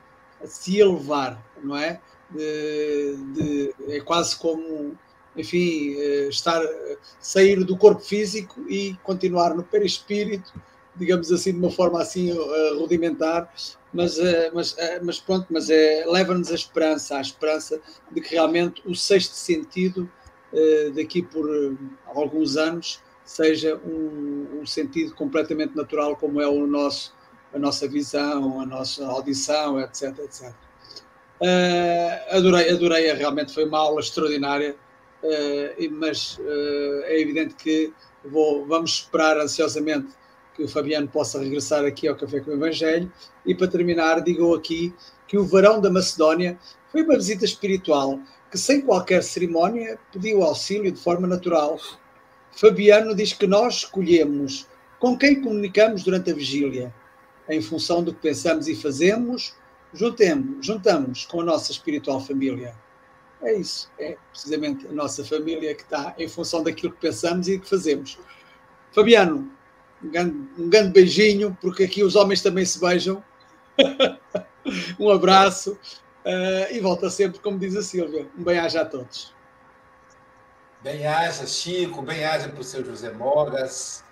se 0.45 0.79
elevar, 0.79 1.43
não 1.61 1.75
é? 1.75 1.99
De, 2.29 3.17
de, 3.33 3.75
é 3.89 3.99
quase 3.99 4.37
como, 4.37 4.97
enfim, 5.35 5.95
eh, 5.97 6.27
estar, 6.29 6.61
sair 7.19 7.63
do 7.65 7.75
corpo 7.75 8.01
físico 8.01 8.63
e 8.69 8.95
continuar 9.03 9.53
no 9.53 9.63
perispírito, 9.63 10.53
digamos 10.95 11.31
assim, 11.31 11.53
de 11.53 11.59
uma 11.59 11.71
forma 11.71 12.01
assim 12.01 12.31
uh, 12.31 12.79
rudimentar, 12.79 13.53
mas, 13.93 14.17
uh, 14.17 14.51
mas, 14.53 14.73
uh, 14.73 14.77
mas 15.03 15.19
pronto, 15.19 15.47
mas 15.49 15.69
é, 15.69 16.05
leva-nos 16.05 16.51
a 16.51 16.55
esperança, 16.55 17.17
a 17.17 17.21
esperança 17.21 17.79
de 18.11 18.21
que 18.21 18.35
realmente 18.35 18.81
o 18.85 18.95
sexto 18.95 19.33
sentido, 19.33 20.09
daqui 20.93 21.21
por 21.21 21.47
alguns 22.07 22.57
anos, 22.57 23.01
seja 23.23 23.79
um, 23.85 24.59
um 24.59 24.65
sentido 24.65 25.15
completamente 25.15 25.73
natural 25.77 26.17
como 26.17 26.41
é 26.41 26.47
o 26.47 26.67
nosso 26.67 27.13
a 27.53 27.59
nossa 27.59 27.87
visão, 27.87 28.61
a 28.61 28.65
nossa 28.65 29.05
audição, 29.05 29.79
etc, 29.79 30.17
etc. 30.19 30.53
Uh, 31.41 32.37
adorei, 32.37 32.69
adorei, 32.69 33.11
realmente 33.13 33.53
foi 33.53 33.65
uma 33.65 33.79
aula 33.79 33.99
extraordinária, 33.99 34.75
uh, 35.23 35.91
mas 35.91 36.37
uh, 36.37 37.03
é 37.05 37.19
evidente 37.19 37.55
que 37.55 37.91
vou, 38.23 38.65
vamos 38.65 38.99
esperar 38.99 39.37
ansiosamente 39.37 40.09
que 40.55 40.63
o 40.63 40.67
Fabiano 40.67 41.07
possa 41.07 41.39
regressar 41.39 41.85
aqui 41.85 42.07
ao 42.07 42.15
Café 42.15 42.39
com 42.39 42.51
o 42.51 42.53
Evangelho. 42.53 43.11
E 43.45 43.55
para 43.55 43.67
terminar, 43.67 44.21
digo 44.21 44.53
aqui 44.53 44.93
que 45.27 45.37
o 45.37 45.45
varão 45.45 45.79
da 45.79 45.89
Macedónia 45.89 46.59
foi 46.91 47.03
uma 47.03 47.15
visita 47.15 47.45
espiritual 47.45 48.19
que, 48.51 48.57
sem 48.57 48.81
qualquer 48.81 49.23
cerimónia, 49.23 49.97
pediu 50.11 50.43
auxílio 50.43 50.91
de 50.91 50.99
forma 50.99 51.25
natural. 51.25 51.79
Fabiano 52.51 53.15
diz 53.15 53.31
que 53.31 53.47
nós 53.47 53.75
escolhemos 53.77 54.67
com 54.99 55.17
quem 55.17 55.41
comunicamos 55.41 56.03
durante 56.03 56.31
a 56.31 56.35
vigília 56.35 56.93
em 57.49 57.61
função 57.61 58.03
do 58.03 58.13
que 58.13 58.21
pensamos 58.21 58.67
e 58.67 58.75
fazemos, 58.75 59.55
juntemos, 59.93 60.65
juntamos 60.65 61.25
com 61.25 61.41
a 61.41 61.43
nossa 61.43 61.71
espiritual 61.71 62.19
família. 62.19 62.75
É 63.41 63.55
isso, 63.55 63.89
é 63.97 64.17
precisamente 64.31 64.85
a 64.87 64.91
nossa 64.91 65.25
família 65.25 65.73
que 65.73 65.81
está 65.81 66.13
em 66.17 66.27
função 66.27 66.61
daquilo 66.61 66.93
que 66.93 66.99
pensamos 67.01 67.47
e 67.47 67.57
que 67.57 67.67
fazemos. 67.67 68.19
Fabiano, 68.91 69.51
um 70.03 70.09
grande, 70.09 70.35
um 70.57 70.69
grande 70.69 70.89
beijinho, 70.91 71.57
porque 71.61 71.83
aqui 71.83 72.03
os 72.03 72.15
homens 72.15 72.41
também 72.41 72.65
se 72.65 72.79
beijam. 72.79 73.23
um 74.99 75.09
abraço 75.09 75.73
uh, 76.25 76.73
e 76.73 76.79
volta 76.79 77.09
sempre, 77.09 77.39
como 77.39 77.59
diz 77.59 77.75
a 77.75 77.81
Silvia. 77.81 78.27
Um 78.37 78.43
bem-aja 78.43 78.81
a 78.81 78.85
todos. 78.85 79.33
Bem-aja, 80.81 81.45
Chico, 81.45 82.01
bem-aja 82.01 82.49
para 82.49 82.61
o 82.61 82.63
seu 82.63 82.83
José 82.83 83.11
Mogas. 83.11 84.03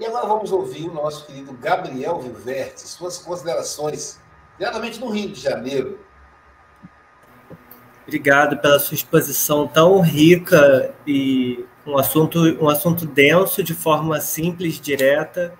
E 0.00 0.06
agora 0.06 0.26
vamos 0.26 0.50
ouvir 0.50 0.88
o 0.88 0.94
nosso 0.94 1.26
querido 1.26 1.52
Gabriel 1.52 2.18
Viverte, 2.18 2.80
suas 2.80 3.18
considerações, 3.18 4.18
diretamente 4.58 4.98
no 4.98 5.08
Rio 5.08 5.30
de 5.30 5.40
Janeiro. 5.40 6.00
Obrigado 8.02 8.58
pela 8.58 8.78
sua 8.78 8.94
exposição 8.94 9.68
tão 9.68 10.00
rica 10.00 10.94
e 11.06 11.64
um 11.86 11.98
assunto, 11.98 12.40
um 12.62 12.68
assunto 12.68 13.06
denso 13.06 13.62
de 13.62 13.74
forma 13.74 14.20
simples, 14.20 14.80
direta, 14.80 15.54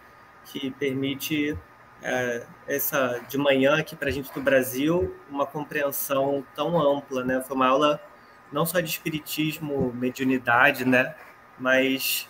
que 0.46 0.70
permite 0.72 1.56
é, 2.02 2.46
essa 2.66 3.20
de 3.28 3.38
manhã 3.38 3.78
aqui 3.78 3.96
para 3.96 4.08
a 4.08 4.12
gente 4.12 4.32
do 4.32 4.40
Brasil 4.40 5.14
uma 5.30 5.46
compreensão 5.46 6.44
tão 6.54 6.78
ampla, 6.80 7.24
né? 7.24 7.40
Foi 7.40 7.56
uma 7.56 7.66
aula 7.66 8.00
não 8.52 8.64
só 8.64 8.80
de 8.80 8.88
espiritismo, 8.88 9.92
mediunidade, 9.94 10.84
né? 10.84 11.14
Mas 11.58 12.28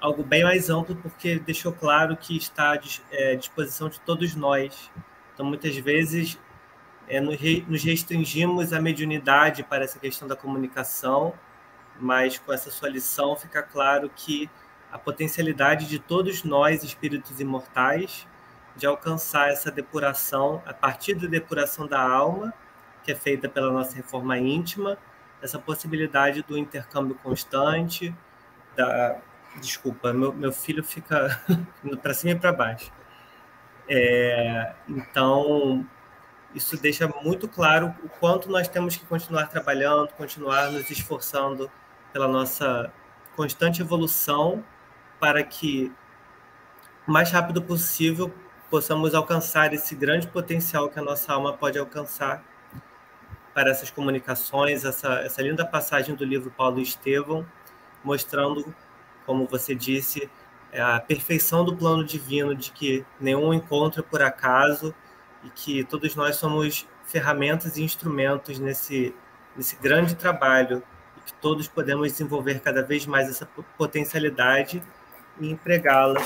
algo 0.00 0.22
bem 0.22 0.42
mais 0.44 0.68
amplo, 0.68 0.96
porque 0.96 1.38
deixou 1.38 1.72
claro 1.72 2.16
que 2.16 2.36
está 2.36 2.78
é, 3.10 3.32
à 3.32 3.34
disposição 3.36 3.88
de 3.88 4.00
todos 4.00 4.34
nós. 4.34 4.90
Então, 5.32 5.46
muitas 5.46 5.76
vezes, 5.76 6.38
é, 7.08 7.20
nos 7.20 7.82
restringimos 7.84 8.72
à 8.72 8.80
mediunidade 8.80 9.62
para 9.62 9.84
essa 9.84 9.98
questão 9.98 10.26
da 10.26 10.36
comunicação, 10.36 11.32
mas 12.00 12.38
com 12.38 12.52
essa 12.52 12.70
sua 12.70 12.88
lição 12.88 13.36
fica 13.36 13.62
claro 13.62 14.10
que 14.14 14.50
a 14.90 14.98
potencialidade 14.98 15.88
de 15.88 15.98
todos 15.98 16.44
nós, 16.44 16.82
espíritos 16.82 17.40
imortais, 17.40 18.26
de 18.76 18.86
alcançar 18.86 19.50
essa 19.50 19.70
depuração 19.70 20.62
a 20.66 20.72
partir 20.74 21.14
da 21.14 21.26
depuração 21.26 21.86
da 21.86 22.00
alma, 22.00 22.52
que 23.02 23.12
é 23.12 23.14
feita 23.14 23.48
pela 23.48 23.72
nossa 23.72 23.94
reforma 23.96 24.38
íntima, 24.38 24.98
essa 25.40 25.58
possibilidade 25.58 26.42
do 26.42 26.56
intercâmbio 26.56 27.16
constante, 27.16 28.14
da 28.76 29.18
desculpa, 29.60 30.12
meu, 30.12 30.32
meu 30.32 30.52
filho 30.52 30.82
fica 30.82 31.40
para 32.00 32.14
cima 32.14 32.32
e 32.32 32.38
para 32.38 32.52
baixo. 32.52 32.90
É, 33.88 34.72
então, 34.88 35.86
isso 36.54 36.80
deixa 36.80 37.08
muito 37.22 37.48
claro 37.48 37.94
o 38.02 38.08
quanto 38.08 38.50
nós 38.50 38.68
temos 38.68 38.96
que 38.96 39.04
continuar 39.04 39.46
trabalhando, 39.48 40.08
continuar 40.12 40.70
nos 40.70 40.90
esforçando 40.90 41.70
pela 42.12 42.28
nossa 42.28 42.92
constante 43.34 43.80
evolução 43.80 44.64
para 45.18 45.42
que 45.42 45.92
o 47.06 47.12
mais 47.12 47.30
rápido 47.30 47.62
possível 47.62 48.32
possamos 48.70 49.14
alcançar 49.14 49.72
esse 49.72 49.94
grande 49.94 50.26
potencial 50.26 50.88
que 50.88 50.98
a 50.98 51.02
nossa 51.02 51.32
alma 51.32 51.52
pode 51.52 51.78
alcançar 51.78 52.44
para 53.54 53.70
essas 53.70 53.90
comunicações, 53.90 54.84
essa, 54.84 55.20
essa 55.20 55.42
linda 55.42 55.64
passagem 55.64 56.14
do 56.14 56.24
livro 56.24 56.50
Paulo 56.50 56.80
Estevão, 56.80 57.46
mostrando, 58.02 58.74
como 59.26 59.46
você 59.46 59.74
disse, 59.74 60.30
a 60.74 60.98
perfeição 61.00 61.64
do 61.64 61.76
plano 61.76 62.02
divino, 62.02 62.54
de 62.54 62.72
que 62.72 63.04
nenhum 63.20 63.52
encontro 63.52 64.00
é 64.00 64.02
por 64.02 64.22
acaso 64.22 64.94
e 65.44 65.50
que 65.50 65.84
todos 65.84 66.16
nós 66.16 66.36
somos 66.36 66.86
ferramentas 67.04 67.76
e 67.76 67.82
instrumentos 67.82 68.58
nesse, 68.58 69.14
nesse 69.54 69.76
grande 69.76 70.14
trabalho 70.14 70.82
que 71.24 71.32
todos 71.34 71.68
podemos 71.68 72.10
desenvolver 72.10 72.60
cada 72.60 72.82
vez 72.82 73.06
mais 73.06 73.28
essa 73.28 73.46
potencialidade 73.76 74.82
e 75.40 75.50
empregá-la 75.50 76.20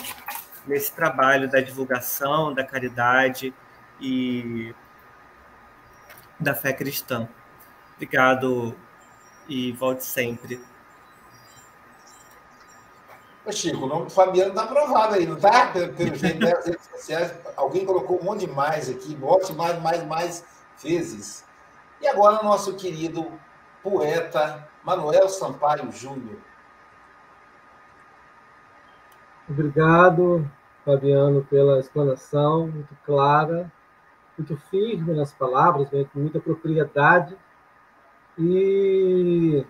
nesse 0.66 0.92
trabalho 0.92 1.48
da 1.48 1.60
divulgação, 1.60 2.52
da 2.52 2.64
caridade 2.64 3.54
e 4.00 4.74
da 6.38 6.54
fé 6.54 6.72
cristã. 6.72 7.28
Obrigado 7.94 8.76
e 9.48 9.72
volte 9.72 10.04
sempre. 10.04 10.60
Ô 13.44 13.52
Chico, 13.52 13.84
o 13.84 13.86
nome 13.86 14.06
do 14.06 14.10
Fabiano 14.10 14.50
está 14.50 14.64
aprovado 14.64 15.14
aí, 15.14 15.24
não 15.24 15.36
está? 15.36 15.68
Pelo 15.68 16.14
jeito 16.16 16.40
das 16.40 16.66
redes 16.66 16.84
sociais, 16.90 17.32
alguém 17.56 17.86
colocou 17.86 18.20
um 18.20 18.24
monte 18.24 18.40
de 18.40 18.52
mais 18.52 18.90
aqui, 18.90 19.14
bote 19.14 19.52
mais, 19.52 19.80
mais, 19.80 20.04
mais 20.04 20.44
vezes. 20.82 21.44
E 22.00 22.08
agora 22.08 22.40
o 22.40 22.44
nosso 22.44 22.74
querido 22.74 23.32
poeta 23.82 24.68
Manuel 24.86 25.28
Sampaio 25.28 25.90
Júnior. 25.90 26.38
Obrigado, 29.50 30.48
Fabiano, 30.84 31.44
pela 31.50 31.80
explanação 31.80 32.68
muito 32.68 32.96
clara, 33.04 33.72
muito 34.38 34.56
firme 34.70 35.12
nas 35.12 35.32
palavras, 35.32 35.90
né, 35.90 36.06
com 36.12 36.20
muita 36.20 36.38
propriedade. 36.38 37.36
E, 38.38 39.66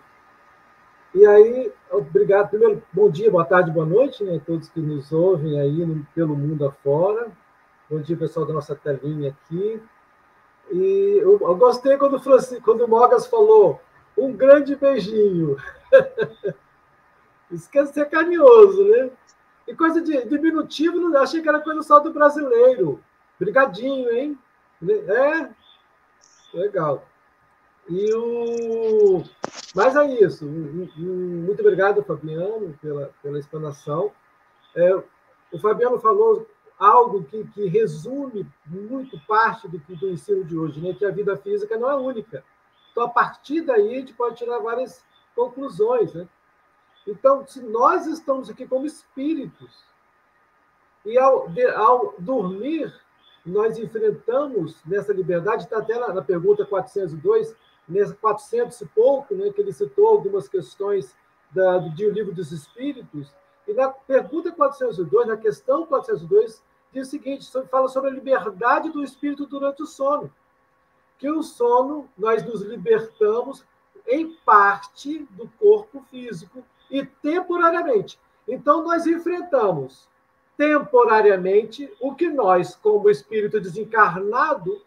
e 1.14 1.26
aí, 1.26 1.72
obrigado. 1.90 2.50
Primeiro, 2.50 2.82
bom 2.92 3.08
dia, 3.08 3.30
boa 3.30 3.46
tarde, 3.46 3.70
boa 3.70 3.86
noite, 3.86 4.22
né, 4.22 4.38
todos 4.44 4.68
que 4.68 4.80
nos 4.80 5.12
ouvem 5.12 5.58
aí 5.58 5.86
no, 5.86 6.06
pelo 6.14 6.36
mundo 6.36 6.66
afora. 6.66 7.28
Bom 7.88 8.02
dia, 8.02 8.18
pessoal 8.18 8.44
da 8.44 8.52
nossa 8.52 8.76
telinha 8.76 9.30
aqui. 9.30 9.82
E 10.70 11.20
eu, 11.22 11.38
eu 11.40 11.56
gostei 11.56 11.96
quando, 11.96 12.20
quando 12.62 12.84
o 12.84 12.88
Mogas 12.88 13.26
falou 13.26 13.80
um 14.16 14.32
grande 14.32 14.74
beijinho. 14.74 15.56
Quer 17.70 17.86
ser 17.86 18.06
carinhoso, 18.06 18.84
né? 18.88 19.10
E 19.68 19.74
coisa 19.74 20.00
de 20.00 20.24
diminutivo, 20.26 21.16
achei 21.16 21.42
que 21.42 21.48
era 21.48 21.60
coisa 21.60 21.82
só 21.82 21.98
do 22.00 22.12
brasileiro. 22.12 23.00
Brigadinho, 23.38 24.10
hein? 24.10 24.38
É, 24.82 25.48
legal. 26.56 27.06
E 27.88 28.14
o... 28.14 29.22
Mas 29.74 29.94
é 29.96 30.06
isso. 30.24 30.44
Muito 30.46 31.60
obrigado, 31.60 32.02
Fabiano, 32.02 32.76
pela, 32.80 33.12
pela 33.22 33.38
explanação. 33.38 34.12
É, 34.74 34.94
o 35.52 35.58
Fabiano 35.60 35.98
falou 35.98 36.48
algo 36.78 37.24
que, 37.24 37.44
que 37.48 37.66
resume 37.66 38.46
muito 38.66 39.18
parte 39.26 39.68
do, 39.68 39.78
do 39.78 40.08
ensino 40.10 40.44
de 40.44 40.56
hoje, 40.56 40.80
né? 40.80 40.94
que 40.94 41.04
a 41.04 41.10
vida 41.10 41.36
física 41.36 41.78
não 41.78 41.90
é 41.90 41.96
única. 41.96 42.44
Então, 42.96 43.04
a 43.04 43.10
partir 43.10 43.60
daí, 43.60 43.94
a 43.94 43.98
gente 43.98 44.14
pode 44.14 44.36
tirar 44.36 44.58
várias 44.58 45.04
conclusões. 45.34 46.14
Né? 46.14 46.26
Então, 47.06 47.46
se 47.46 47.60
nós 47.60 48.06
estamos 48.06 48.48
aqui 48.48 48.66
como 48.66 48.86
espíritos, 48.86 49.84
e 51.04 51.18
ao, 51.18 51.46
de, 51.50 51.62
ao 51.66 52.14
dormir, 52.18 52.90
nós 53.44 53.76
enfrentamos 53.76 54.82
nessa 54.86 55.12
liberdade, 55.12 55.64
está 55.64 55.76
até 55.76 55.98
na, 55.98 56.14
na, 56.14 56.22
pergunta 56.22 56.64
402, 56.64 57.54
nessa 57.86 58.14
400 58.14 58.80
e 58.80 58.86
pouco, 58.86 59.34
né, 59.34 59.52
que 59.52 59.60
ele 59.60 59.74
citou 59.74 60.08
algumas 60.08 60.48
questões 60.48 61.14
da, 61.50 61.76
do 61.76 62.10
livro 62.10 62.34
dos 62.34 62.50
Espíritos, 62.50 63.30
e 63.68 63.74
na 63.74 63.90
pergunta 63.90 64.50
402, 64.50 65.28
na 65.28 65.36
questão 65.36 65.84
402, 65.84 66.64
diz 66.94 67.08
o 67.08 67.10
seguinte: 67.10 67.46
fala 67.70 67.88
sobre 67.88 68.08
a 68.08 68.14
liberdade 68.14 68.88
do 68.88 69.04
espírito 69.04 69.44
durante 69.44 69.82
o 69.82 69.86
sono. 69.86 70.32
Que 71.18 71.30
o 71.30 71.42
sono, 71.42 72.08
nós 72.16 72.44
nos 72.44 72.62
libertamos 72.62 73.64
em 74.06 74.32
parte 74.44 75.26
do 75.30 75.48
corpo 75.58 76.04
físico 76.10 76.64
e 76.90 77.04
temporariamente. 77.04 78.18
Então, 78.46 78.82
nós 78.84 79.06
enfrentamos 79.06 80.08
temporariamente 80.56 81.92
o 82.00 82.14
que 82.14 82.28
nós, 82.28 82.74
como 82.76 83.10
espírito 83.10 83.60
desencarnado, 83.60 84.80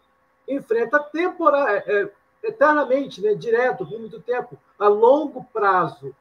enfrenta 0.48 1.08
é, 1.14 1.76
é, 1.86 2.12
eternamente, 2.42 3.20
né, 3.20 3.34
direto, 3.34 3.86
por 3.86 3.98
muito 3.98 4.20
tempo, 4.20 4.58
a 4.78 4.88
longo 4.88 5.44
prazo. 5.52 6.14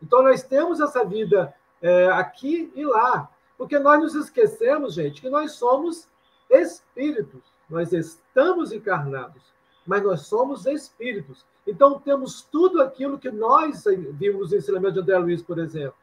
Então, 0.00 0.22
nós 0.22 0.42
temos 0.42 0.80
essa 0.80 1.04
vida 1.04 1.54
é, 1.80 2.06
aqui 2.08 2.70
e 2.74 2.84
lá, 2.84 3.28
porque 3.56 3.78
nós 3.78 4.00
nos 4.00 4.14
esquecemos, 4.14 4.94
gente, 4.94 5.20
que 5.20 5.30
nós 5.30 5.52
somos 5.52 6.08
espíritos, 6.50 7.42
nós 7.72 7.90
estamos 7.90 8.70
encarnados, 8.70 9.42
mas 9.86 10.02
nós 10.02 10.26
somos 10.26 10.66
espíritos. 10.66 11.42
Então, 11.66 11.98
temos 11.98 12.42
tudo 12.42 12.82
aquilo 12.82 13.18
que 13.18 13.30
nós 13.30 13.84
vimos 14.10 14.50
no 14.50 14.58
ensinamento 14.58 14.92
de 14.92 15.00
André 15.00 15.16
Luiz, 15.16 15.42
por 15.42 15.58
exemplo. 15.58 15.94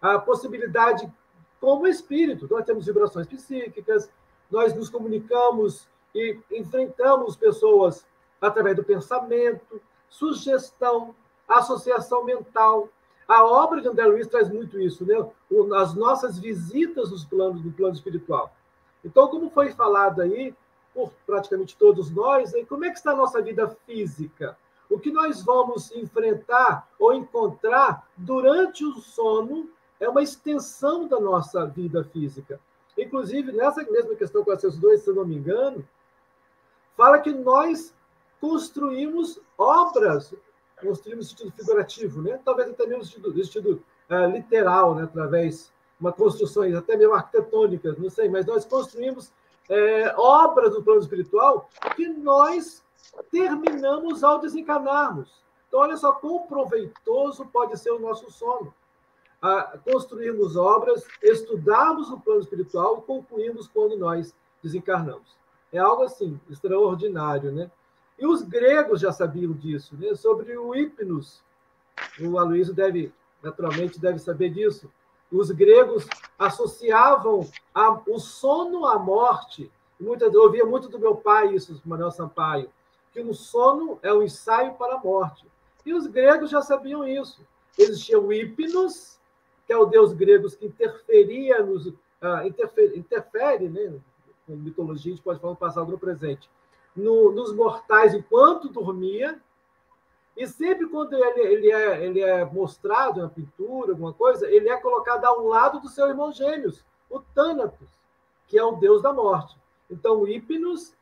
A 0.00 0.16
possibilidade 0.20 1.12
como 1.60 1.88
espírito. 1.88 2.46
Nós 2.48 2.64
temos 2.64 2.86
vibrações 2.86 3.26
psíquicas, 3.26 4.08
nós 4.48 4.72
nos 4.76 4.88
comunicamos 4.88 5.88
e 6.14 6.38
enfrentamos 6.52 7.34
pessoas 7.34 8.06
através 8.40 8.76
do 8.76 8.84
pensamento, 8.84 9.82
sugestão, 10.08 11.16
associação 11.48 12.24
mental. 12.24 12.88
A 13.26 13.44
obra 13.44 13.80
de 13.80 13.88
André 13.88 14.06
Luiz 14.06 14.28
traz 14.28 14.48
muito 14.48 14.80
isso, 14.80 15.04
né? 15.04 15.16
As 15.76 15.94
nossas 15.94 16.38
visitas 16.38 17.10
nos 17.10 17.24
planos 17.24 17.60
do 17.60 17.72
plano 17.72 17.94
espiritual. 17.94 18.54
Então, 19.04 19.26
como 19.26 19.50
foi 19.50 19.72
falado 19.72 20.22
aí 20.22 20.54
por 20.98 21.12
praticamente 21.24 21.76
todos 21.76 22.10
nós, 22.10 22.52
como 22.68 22.84
é 22.84 22.90
que 22.90 22.96
está 22.96 23.12
a 23.12 23.16
nossa 23.16 23.40
vida 23.40 23.68
física? 23.86 24.58
O 24.90 24.98
que 24.98 25.12
nós 25.12 25.42
vamos 25.42 25.92
enfrentar 25.92 26.88
ou 26.98 27.14
encontrar 27.14 28.08
durante 28.16 28.84
o 28.84 28.94
sono 28.94 29.70
é 30.00 30.08
uma 30.08 30.22
extensão 30.22 31.06
da 31.06 31.20
nossa 31.20 31.64
vida 31.66 32.02
física. 32.02 32.58
Inclusive, 32.96 33.52
nessa 33.52 33.84
mesma 33.84 34.16
questão 34.16 34.42
402, 34.42 35.02
se 35.02 35.10
eu 35.10 35.14
não 35.14 35.24
me 35.24 35.36
engano, 35.36 35.86
fala 36.96 37.20
que 37.20 37.30
nós 37.30 37.94
construímos 38.40 39.40
obras, 39.56 40.34
construímos 40.80 41.26
no 41.26 41.30
sentido 41.30 41.52
figurativo, 41.52 42.22
né? 42.22 42.40
talvez 42.44 42.70
até 42.70 42.86
mesmo 42.86 42.98
no 42.98 43.04
sentido, 43.04 43.32
no 43.32 43.44
sentido 43.44 43.84
uh, 44.10 44.30
literal, 44.30 44.96
né? 44.96 45.04
através 45.04 45.66
de 45.66 45.72
uma 46.00 46.12
construções 46.12 46.74
até 46.74 46.96
mesmo 46.96 47.14
arquitetônicas, 47.14 47.98
não 47.98 48.10
sei, 48.10 48.28
mas 48.28 48.46
nós 48.46 48.64
construímos 48.64 49.32
é, 49.68 50.14
obras 50.16 50.72
do 50.72 50.82
plano 50.82 51.00
espiritual 51.00 51.68
que 51.94 52.08
nós 52.08 52.82
terminamos 53.30 54.24
ao 54.24 54.38
desencarnarmos. 54.38 55.42
Então, 55.66 55.80
olha 55.80 55.96
só 55.96 56.12
quão 56.12 56.46
proveitoso 56.46 57.44
pode 57.46 57.78
ser 57.78 57.90
o 57.90 57.98
nosso 57.98 58.30
sono. 58.30 58.72
A 59.40 59.78
construirmos 59.78 60.56
obras, 60.56 61.06
estudarmos 61.22 62.10
o 62.10 62.18
plano 62.18 62.40
espiritual 62.40 62.98
e 62.98 63.02
concluirmos 63.02 63.68
quando 63.68 63.96
nós 63.96 64.34
desencarnamos. 64.62 65.36
É 65.72 65.78
algo 65.78 66.02
assim, 66.02 66.40
extraordinário, 66.48 67.52
né? 67.52 67.70
E 68.18 68.26
os 68.26 68.42
gregos 68.42 69.00
já 69.00 69.12
sabiam 69.12 69.52
disso, 69.52 69.96
né? 69.96 70.14
sobre 70.14 70.56
o 70.56 70.74
hipnos. 70.74 71.40
O 72.20 72.36
Aloysio 72.38 72.74
deve, 72.74 73.12
naturalmente, 73.42 74.00
deve 74.00 74.18
saber 74.18 74.50
disso. 74.50 74.90
Os 75.30 75.50
gregos 75.52 76.08
associavam 76.38 77.48
a, 77.74 78.00
o 78.06 78.18
sono 78.18 78.86
à 78.86 78.98
morte. 78.98 79.70
Muitas, 79.98 80.32
eu 80.32 80.42
ouvia 80.42 80.64
muito 80.64 80.88
do 80.88 80.98
meu 80.98 81.16
pai 81.16 81.54
isso, 81.54 81.80
Manuel 81.84 82.10
Sampaio, 82.10 82.70
que 83.12 83.20
o 83.20 83.34
sono 83.34 83.98
é 84.02 84.12
o 84.12 84.22
ensaio 84.22 84.74
para 84.74 84.94
a 84.94 84.98
morte. 84.98 85.44
E 85.84 85.92
os 85.92 86.06
gregos 86.06 86.50
já 86.50 86.62
sabiam 86.62 87.06
isso. 87.06 87.40
Existia 87.76 88.18
o 88.18 88.32
hipnos, 88.32 89.18
que 89.66 89.72
é 89.72 89.76
o 89.76 89.86
deus 89.86 90.12
grego 90.12 90.48
que 90.50 90.66
interferia 90.66 91.62
nos, 91.62 91.86
uh, 91.86 92.46
interfere, 92.46 92.98
interfere 92.98 93.68
né? 93.68 93.98
com 94.46 94.56
mitologia, 94.56 95.12
a 95.12 95.16
gente 95.16 95.24
pode 95.24 95.40
falar 95.40 95.52
no 95.52 95.58
passado 95.58 95.90
no 95.90 95.98
presente, 95.98 96.48
no, 96.96 97.30
nos 97.32 97.54
mortais 97.54 98.14
enquanto 98.14 98.68
dormia, 98.68 99.38
e 100.38 100.46
sempre 100.46 100.86
quando 100.86 101.14
ele, 101.14 101.40
ele, 101.40 101.72
é, 101.72 102.06
ele 102.06 102.20
é 102.20 102.44
mostrado 102.44 103.20
na 103.20 103.28
pintura, 103.28 103.90
alguma 103.90 104.12
coisa, 104.12 104.48
ele 104.48 104.68
é 104.68 104.80
colocado 104.80 105.24
ao 105.24 105.44
lado 105.44 105.80
do 105.80 105.88
seu 105.88 106.06
irmão 106.06 106.32
gêmeos, 106.32 106.84
o 107.10 107.18
Thanatos, 107.18 107.88
que 108.46 108.56
é 108.56 108.62
o 108.64 108.76
deus 108.76 109.02
da 109.02 109.12
morte. 109.12 109.58
Então, 109.90 110.20
o 110.20 110.28
Hipnos, 110.28 110.94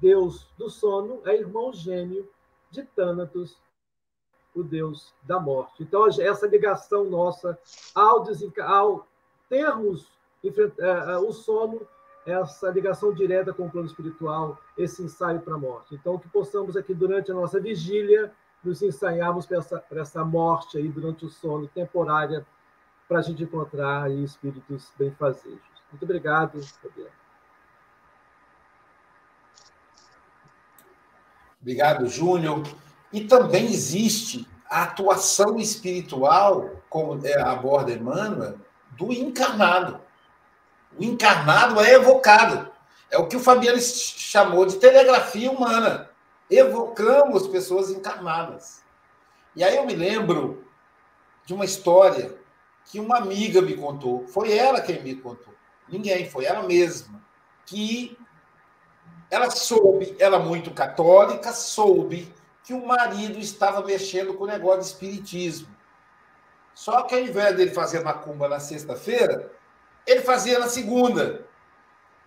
deus 0.00 0.46
do 0.56 0.70
sono, 0.70 1.20
é 1.26 1.34
irmão 1.34 1.72
gêmeo 1.72 2.28
de 2.70 2.84
Thanatos, 2.84 3.58
o 4.54 4.62
deus 4.62 5.12
da 5.24 5.40
morte. 5.40 5.82
Então, 5.82 6.06
essa 6.06 6.46
ligação 6.46 7.04
nossa 7.04 7.58
ao, 7.92 8.24
ao 8.62 9.08
termos 9.48 10.06
é, 10.44 10.86
é, 10.86 11.18
o 11.18 11.32
sono 11.32 11.84
essa 12.26 12.70
ligação 12.70 13.12
direta 13.12 13.52
com 13.52 13.66
o 13.66 13.70
plano 13.70 13.86
espiritual, 13.86 14.58
esse 14.78 15.02
ensaio 15.02 15.40
para 15.40 15.54
a 15.56 15.58
morte. 15.58 15.94
Então, 15.94 16.18
que 16.18 16.28
possamos 16.28 16.76
aqui, 16.76 16.94
durante 16.94 17.30
a 17.30 17.34
nossa 17.34 17.60
vigília, 17.60 18.32
nos 18.64 18.82
ensaiarmos 18.82 19.46
para 19.46 19.58
essa, 19.58 19.84
essa 19.92 20.24
morte 20.24 20.78
aí, 20.78 20.88
durante 20.88 21.24
o 21.24 21.30
sono, 21.30 21.68
temporária, 21.68 22.46
para 23.08 23.18
a 23.18 23.22
gente 23.22 23.42
encontrar 23.42 24.04
aí 24.04 24.24
espíritos 24.24 24.90
benfazejos. 24.98 25.60
Muito 25.90 26.04
obrigado, 26.04 26.60
Fabiano. 26.82 27.10
Obrigado, 31.60 32.06
Júnior. 32.08 32.62
E 33.12 33.22
também 33.22 33.66
existe 33.66 34.46
a 34.68 34.82
atuação 34.82 35.58
espiritual, 35.58 36.70
como 36.88 37.24
é, 37.24 37.40
aborda 37.40 37.92
Emmanuel, 37.92 38.58
do 38.90 39.12
encarnado. 39.12 40.00
O 40.98 41.04
encarnado 41.04 41.80
é 41.80 41.94
evocado. 41.94 42.70
É 43.10 43.18
o 43.18 43.28
que 43.28 43.36
o 43.36 43.40
Fabiano 43.40 43.80
chamou 43.80 44.66
de 44.66 44.76
telegrafia 44.76 45.50
humana. 45.50 46.10
Evocamos 46.50 47.48
pessoas 47.48 47.90
encarnadas. 47.90 48.82
E 49.56 49.62
aí 49.62 49.76
eu 49.76 49.86
me 49.86 49.94
lembro 49.94 50.66
de 51.46 51.54
uma 51.54 51.64
história 51.64 52.36
que 52.86 53.00
uma 53.00 53.18
amiga 53.18 53.62
me 53.62 53.76
contou. 53.76 54.26
Foi 54.28 54.52
ela 54.52 54.80
quem 54.80 55.02
me 55.02 55.14
contou. 55.14 55.54
Ninguém, 55.88 56.28
foi 56.28 56.44
ela 56.44 56.62
mesma. 56.62 57.22
Que 57.66 58.16
ela 59.30 59.50
soube, 59.50 60.16
ela 60.18 60.38
muito 60.38 60.70
católica, 60.72 61.52
soube 61.52 62.32
que 62.62 62.72
o 62.72 62.86
marido 62.86 63.38
estava 63.38 63.82
mexendo 63.82 64.34
com 64.34 64.44
o 64.44 64.46
negócio 64.46 64.80
de 64.80 64.86
espiritismo. 64.86 65.68
Só 66.74 67.02
que 67.02 67.14
ao 67.14 67.20
invés 67.20 67.56
dele 67.56 67.70
fazer 67.70 68.02
macumba 68.02 68.48
na 68.48 68.58
sexta-feira, 68.58 69.52
ele 70.06 70.22
fazia 70.22 70.58
na 70.58 70.68
segunda. 70.68 71.46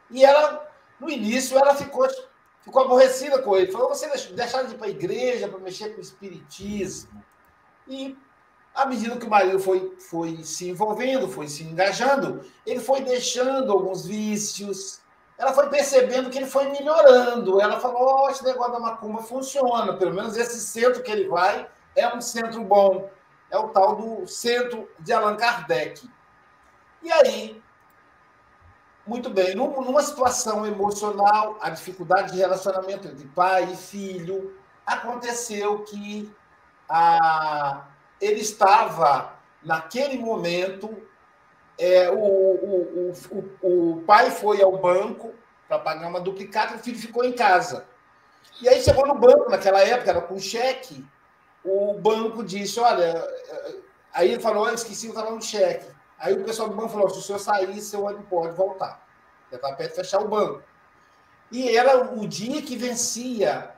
E 0.10 0.24
ela, 0.24 0.70
no 1.00 1.10
início, 1.10 1.58
ela 1.58 1.76
ficou, 1.76 2.08
ficou 2.68 2.84
aborrecida 2.84 3.42
com 3.42 3.56
ele. 3.56 3.72
Falou: 3.72 3.90
você 3.90 4.08
deixar 4.34 4.64
de 4.64 4.76
ir 4.76 4.78
para 4.78 4.88
a 4.88 4.92
igreja 4.92 5.48
para 5.48 5.60
mexer 5.60 5.90
com 5.90 6.00
o 6.00 6.02
espiritismo. 6.02 7.24
E 7.88 8.16
à 8.76 8.86
medida 8.86 9.18
que 9.18 9.26
o 9.26 9.30
marido 9.30 9.60
foi, 9.60 9.96
foi 10.10 10.44
se 10.44 10.70
envolvendo, 10.70 11.28
foi 11.28 11.48
se 11.48 11.64
engajando, 11.64 12.42
ele 12.66 12.80
foi 12.80 13.02
deixando 13.02 13.72
alguns 13.72 14.06
vícios. 14.06 15.00
Ela 15.38 15.54
foi 15.54 15.70
percebendo 15.70 16.30
que 16.30 16.38
ele 16.38 16.48
foi 16.48 16.70
melhorando. 16.70 17.62
Ela 17.62 17.80
falou: 17.80 18.26
oh, 18.26 18.30
esse 18.30 18.44
negócio 18.44 18.74
da 18.74 18.80
macumba 18.80 19.24
funciona. 19.24 19.94
Pelo 19.96 20.14
menos 20.14 20.36
esse 20.36 20.60
centro 20.60 21.02
que 21.02 21.12
ele 21.12 21.28
vai 21.28 21.68
é 21.96 22.14
um 22.14 22.22
centro 22.22 22.62
bom. 22.64 23.10
É 23.50 23.58
o 23.58 23.70
tal 23.70 23.96
do 23.96 24.28
centro 24.28 24.90
de 25.00 25.14
Allan 25.14 25.38
Kardec. 25.38 26.10
E 27.02 27.12
aí 27.12 27.62
muito 29.08 29.30
bem, 29.30 29.56
numa 29.56 30.02
situação 30.02 30.66
emocional, 30.66 31.58
a 31.62 31.70
dificuldade 31.70 32.34
de 32.34 32.38
relacionamento 32.38 33.08
entre 33.08 33.26
pai 33.28 33.72
e 33.72 33.76
filho, 33.76 34.56
aconteceu 34.86 35.84
que 35.84 36.32
a, 36.90 37.86
ele 38.20 38.42
estava, 38.42 39.34
naquele 39.64 40.18
momento, 40.18 40.96
é, 41.78 42.10
o, 42.10 42.18
o, 42.18 43.14
o, 43.32 43.94
o 43.96 44.02
pai 44.02 44.32
foi 44.32 44.62
ao 44.62 44.78
banco 44.78 45.34
para 45.68 45.80
pagar 45.80 46.08
uma 46.08 46.22
duplicata, 46.22 46.76
o 46.76 46.80
filho 46.80 46.98
ficou 46.98 47.24
em 47.24 47.34
casa. 47.34 47.86
E 48.62 48.68
aí 48.68 48.82
chegou 48.82 49.06
no 49.08 49.16
banco, 49.16 49.50
naquela 49.50 49.82
época, 49.82 50.10
era 50.10 50.22
com 50.22 50.40
cheque, 50.40 51.06
o 51.64 51.94
banco 51.96 52.44
disse, 52.44 52.80
olha... 52.80 53.26
Aí 54.14 54.32
ele 54.32 54.42
falou, 54.42 54.64
oh, 54.66 54.70
esqueci, 54.70 55.06
eu 55.06 55.12
estava 55.12 55.30
no 55.30 55.42
cheque. 55.42 55.86
Aí 56.20 56.34
o 56.34 56.44
pessoal 56.44 56.70
do 56.70 56.76
banco 56.76 56.90
falou: 56.90 57.10
se 57.10 57.20
o 57.20 57.22
senhor 57.22 57.40
sair, 57.40 57.80
seu 57.82 58.02
não 58.02 58.24
pode 58.24 58.56
voltar. 58.56 59.06
Já 59.52 59.58
está 59.58 59.74
perto 59.74 59.92
de 59.92 59.96
fechar 59.96 60.22
o 60.22 60.28
banco. 60.28 60.64
E 61.52 61.76
era 61.78 62.14
o 62.14 62.28
dia 62.28 62.62
que 62.62 62.76
vencia 62.76 63.72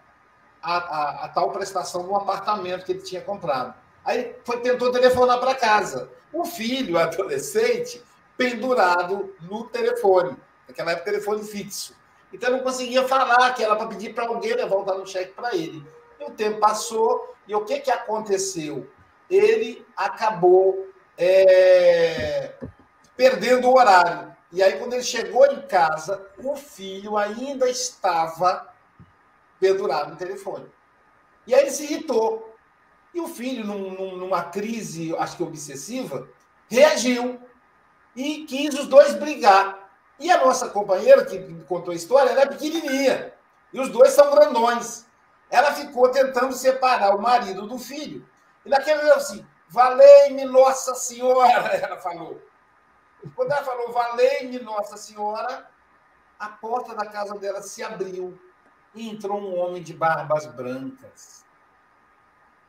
a, 0.61 0.77
a, 0.77 1.25
a, 1.25 1.29
tal 1.29 1.51
prestação 1.51 2.03
do 2.03 2.15
apartamento 2.15 2.85
que 2.85 2.93
ele 2.93 3.01
tinha 3.01 3.21
comprado. 3.21 3.73
Aí 4.03 4.35
foi, 4.43 4.59
tentou 4.61 4.91
telefonar 4.91 5.39
para 5.39 5.55
casa. 5.55 6.09
O 6.33 6.45
filho, 6.45 6.97
adolescente, 6.99 8.03
pendurado 8.35 9.35
no 9.41 9.65
telefone. 9.65 10.35
Naquela 10.67 10.91
época, 10.91 11.11
telefone 11.11 11.43
fixo. 11.43 11.95
Então, 12.31 12.51
não 12.51 12.59
conseguia 12.59 13.07
falar, 13.07 13.53
que 13.53 13.63
era 13.63 13.75
para 13.75 13.87
pedir 13.87 14.13
para 14.13 14.27
alguém 14.27 14.53
levar 14.53 14.75
o 14.75 15.05
cheque 15.05 15.33
para 15.33 15.55
ele. 15.55 15.85
E 16.19 16.23
o 16.23 16.31
tempo 16.31 16.59
passou, 16.59 17.35
e 17.47 17.55
o 17.55 17.65
que, 17.65 17.79
que 17.79 17.91
aconteceu? 17.91 18.87
Ele 19.29 19.85
acabou 19.95 20.88
é, 21.19 22.53
perdendo 23.17 23.67
o 23.67 23.77
horário. 23.77 24.33
E 24.51 24.63
aí, 24.63 24.79
quando 24.79 24.93
ele 24.93 25.03
chegou 25.03 25.45
em 25.45 25.61
casa, 25.67 26.25
o 26.37 26.55
filho 26.55 27.17
ainda 27.17 27.69
estava 27.69 28.73
pendurado 29.59 30.11
no 30.11 30.15
telefone. 30.15 30.65
E 31.45 31.53
aí 31.53 31.61
ele 31.61 31.71
se 31.71 31.83
irritou. 31.83 32.55
E 33.13 33.19
o 33.19 33.27
filho, 33.27 33.65
num, 33.65 34.15
numa 34.15 34.43
crise, 34.43 35.15
acho 35.17 35.35
que 35.35 35.43
obsessiva, 35.43 36.27
reagiu 36.69 37.39
e 38.15 38.45
quis 38.45 38.73
os 38.75 38.87
dois 38.87 39.13
brigar. 39.15 39.89
E 40.19 40.31
a 40.31 40.43
nossa 40.43 40.69
companheira, 40.69 41.25
que 41.25 41.39
contou 41.67 41.91
a 41.91 41.95
história, 41.95 42.29
ela 42.29 42.41
é 42.41 42.45
pequenininha. 42.45 43.33
E 43.73 43.79
os 43.79 43.89
dois 43.89 44.13
são 44.13 44.31
grandões. 44.31 45.05
Ela 45.49 45.73
ficou 45.73 46.09
tentando 46.09 46.53
separar 46.53 47.15
o 47.15 47.21
marido 47.21 47.67
do 47.67 47.77
filho. 47.77 48.27
E 48.65 48.69
naquele 48.69 48.97
momento, 48.97 49.17
assim, 49.17 49.45
Valei-me 49.69 50.45
Nossa 50.45 50.95
Senhora, 50.95 51.67
ela 51.77 51.97
falou. 51.97 52.41
Quando 53.35 53.51
ela 53.51 53.63
falou 53.63 53.91
valei-me 53.91 54.59
Nossa 54.59 54.97
Senhora, 54.97 55.69
a 56.39 56.49
porta 56.49 56.95
da 56.95 57.05
casa 57.05 57.37
dela 57.37 57.61
se 57.61 57.83
abriu 57.83 58.39
e 58.95 59.09
entrou 59.09 59.39
um 59.39 59.57
homem 59.59 59.83
de 59.83 59.93
barbas 59.93 60.47
brancas. 60.47 61.45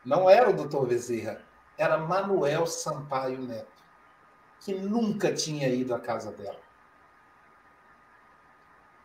Não 0.04 0.28
era 0.28 0.50
o 0.50 0.52
doutor 0.52 0.86
Bezerra, 0.86 1.42
era 1.78 1.96
Manuel 1.96 2.66
Sampaio 2.66 3.40
Neto, 3.40 3.82
que 4.60 4.74
nunca 4.74 5.32
tinha 5.32 5.68
ido 5.68 5.94
à 5.94 6.00
casa 6.00 6.30
dela. 6.32 6.60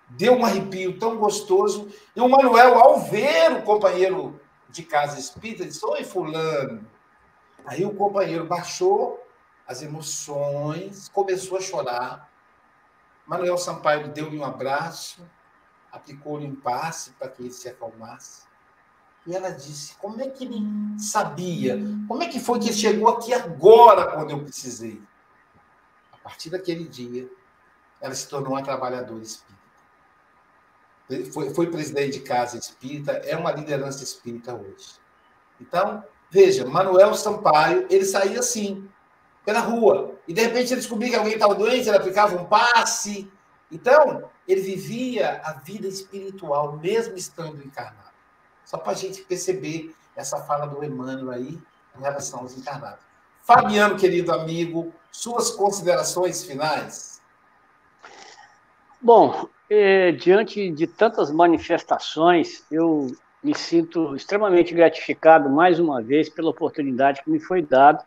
Deu 0.09 0.33
um 0.33 0.45
arrepio 0.45 0.99
tão 0.99 1.17
gostoso. 1.17 1.89
E 2.15 2.21
o 2.21 2.29
Manuel, 2.29 2.77
ao 2.77 2.99
ver 2.99 3.53
o 3.53 3.63
companheiro 3.63 4.39
de 4.69 4.83
casa 4.83 5.19
espírita, 5.19 5.65
disse: 5.65 5.83
Oi, 5.85 6.03
Fulano, 6.03 6.87
Aí 7.65 7.83
o 7.85 7.95
companheiro 7.95 8.45
baixou 8.45 9.25
as 9.67 9.81
emoções, 9.81 11.09
começou 11.09 11.57
a 11.57 11.61
chorar. 11.61 12.31
Manuel 13.25 13.57
Sampaio 13.57 14.09
deu-lhe 14.09 14.37
um 14.37 14.45
abraço, 14.45 15.27
aplicou-lhe 15.91 16.45
um 16.45 16.55
passe 16.55 17.11
para 17.11 17.29
que 17.29 17.41
ele 17.41 17.51
se 17.51 17.67
acalmasse. 17.67 18.43
E 19.25 19.35
ela 19.35 19.49
disse: 19.49 19.95
Como 19.95 20.21
é 20.21 20.29
que 20.29 20.45
ele 20.45 20.59
sabia? 20.99 21.79
Como 22.07 22.21
é 22.21 22.27
que 22.27 22.39
foi 22.39 22.59
que 22.59 22.67
ele 22.67 22.75
chegou 22.75 23.09
aqui 23.09 23.33
agora, 23.33 24.11
quando 24.11 24.29
eu 24.29 24.43
precisei? 24.43 25.01
A 26.13 26.17
partir 26.17 26.51
daquele 26.51 26.87
dia, 26.87 27.27
ela 27.99 28.13
se 28.13 28.27
tornou 28.29 28.53
uma 28.53 28.63
trabalhadora 28.63 29.23
espírita. 29.23 29.55
Foi, 31.33 31.53
foi 31.53 31.69
presidente 31.69 32.19
de 32.19 32.25
casa 32.25 32.57
espírita, 32.57 33.11
é 33.11 33.35
uma 33.35 33.51
liderança 33.51 34.03
espírita 34.03 34.53
hoje. 34.53 34.99
Então, 35.59 36.03
Veja, 36.29 36.65
Manuel 36.65 37.13
Sampaio, 37.13 37.87
ele 37.89 38.05
saía 38.05 38.39
assim, 38.39 38.87
pela 39.45 39.59
rua. 39.59 40.15
E 40.27 40.33
de 40.33 40.41
repente 40.41 40.73
ele 40.73 40.81
descobria 40.81 41.09
que 41.09 41.15
alguém 41.15 41.33
estava 41.33 41.55
doente, 41.55 41.87
ele 41.87 41.97
aplicava 41.97 42.35
um 42.35 42.45
passe. 42.45 43.31
Então, 43.71 44.29
ele 44.47 44.61
vivia 44.61 45.41
a 45.43 45.53
vida 45.53 45.87
espiritual, 45.87 46.77
mesmo 46.77 47.15
estando 47.15 47.63
encarnado. 47.63 48.13
Só 48.65 48.77
para 48.77 48.91
a 48.91 48.95
gente 48.95 49.21
perceber 49.21 49.95
essa 50.15 50.43
fala 50.43 50.65
do 50.65 50.83
Emmanuel 50.83 51.29
aí 51.31 51.59
em 51.97 52.01
relação 52.01 52.41
aos 52.41 52.57
encarnados. 52.57 53.03
Fabiano, 53.43 53.95
querido 53.95 54.33
amigo, 54.33 54.91
suas 55.11 55.51
considerações 55.51 56.43
finais? 56.43 57.21
Bom, 58.99 59.47
eh, 59.69 60.13
diante 60.13 60.71
de 60.71 60.87
tantas 60.87 61.29
manifestações, 61.29 62.63
eu 62.71 63.15
me 63.45 63.53
sinto 63.53 64.15
extremamente 64.15 64.73
gratificado 64.73 65.47
mais 65.47 65.79
uma 65.79 66.01
vez 66.01 66.27
pela 66.27 66.49
oportunidade 66.49 67.21
que 67.21 67.29
me 67.29 67.39
foi 67.39 67.61
dada 67.61 68.03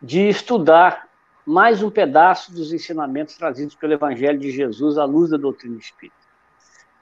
de 0.00 0.28
estudar 0.28 1.08
mais 1.46 1.82
um 1.82 1.90
pedaço 1.90 2.52
dos 2.52 2.70
ensinamentos 2.70 3.34
trazidos 3.34 3.74
pelo 3.74 3.94
Evangelho 3.94 4.38
de 4.38 4.50
Jesus 4.50 4.98
à 4.98 5.06
luz 5.06 5.30
da 5.30 5.38
doutrina 5.38 5.78
espírita. 5.78 6.18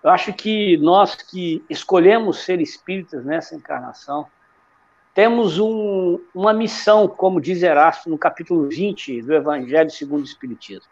Eu 0.01 0.11
acho 0.11 0.33
que 0.33 0.77
nós 0.77 1.17
que 1.17 1.65
escolhemos 1.69 2.45
ser 2.45 2.61
espíritas 2.61 3.25
nessa 3.25 3.57
encarnação, 3.57 4.29
temos 5.13 5.59
um, 5.59 6.21
uma 6.33 6.53
missão, 6.53 7.09
como 7.09 7.41
diz 7.41 7.65
Erasto 7.65 8.09
no 8.09 8.17
capítulo 8.17 8.69
20 8.69 9.23
do 9.23 9.35
Evangelho 9.35 9.91
segundo 9.91 10.21
o 10.21 10.25
Espiritismo. 10.25 10.87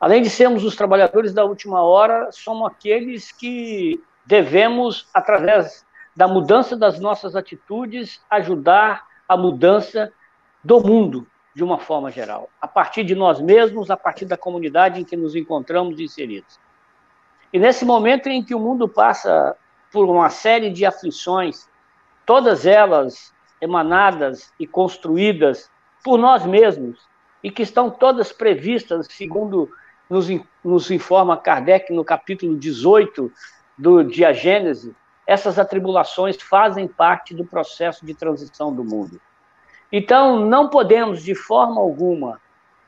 Além 0.00 0.22
de 0.22 0.30
sermos 0.30 0.64
os 0.64 0.74
trabalhadores 0.74 1.34
da 1.34 1.44
última 1.44 1.82
hora, 1.82 2.32
somos 2.32 2.66
aqueles 2.66 3.30
que 3.30 4.02
devemos, 4.26 5.08
através 5.14 5.86
da 6.14 6.26
mudança 6.26 6.76
das 6.76 6.98
nossas 6.98 7.36
atitudes, 7.36 8.20
ajudar 8.28 9.06
a 9.28 9.36
mudança 9.36 10.12
do 10.62 10.80
mundo, 10.80 11.26
de 11.54 11.62
uma 11.62 11.78
forma 11.78 12.10
geral, 12.10 12.50
a 12.60 12.68
partir 12.68 13.04
de 13.04 13.14
nós 13.14 13.40
mesmos, 13.40 13.90
a 13.90 13.96
partir 13.96 14.26
da 14.26 14.36
comunidade 14.36 15.00
em 15.00 15.04
que 15.04 15.16
nos 15.16 15.34
encontramos 15.34 16.00
inseridos. 16.00 16.58
E 17.52 17.58
nesse 17.58 17.84
momento 17.84 18.28
em 18.28 18.44
que 18.44 18.54
o 18.54 18.60
mundo 18.60 18.88
passa 18.88 19.56
por 19.92 20.08
uma 20.08 20.28
série 20.28 20.70
de 20.70 20.84
aflições, 20.84 21.68
todas 22.26 22.66
elas 22.66 23.32
emanadas 23.60 24.52
e 24.58 24.66
construídas 24.66 25.70
por 26.04 26.18
nós 26.18 26.44
mesmos, 26.44 26.98
e 27.42 27.50
que 27.50 27.62
estão 27.62 27.88
todas 27.88 28.32
previstas, 28.32 29.06
segundo 29.08 29.70
nos, 30.10 30.28
nos 30.64 30.90
informa 30.90 31.36
Kardec 31.36 31.92
no 31.92 32.04
capítulo 32.04 32.56
18 32.56 33.32
do 33.76 34.02
Dia 34.02 34.32
Gênese, 34.32 34.94
essas 35.26 35.58
atribulações 35.58 36.40
fazem 36.40 36.86
parte 36.86 37.34
do 37.34 37.44
processo 37.44 38.06
de 38.06 38.14
transição 38.14 38.72
do 38.72 38.84
mundo. 38.84 39.20
Então, 39.90 40.40
não 40.40 40.68
podemos, 40.68 41.22
de 41.22 41.34
forma 41.34 41.80
alguma, 41.80 42.40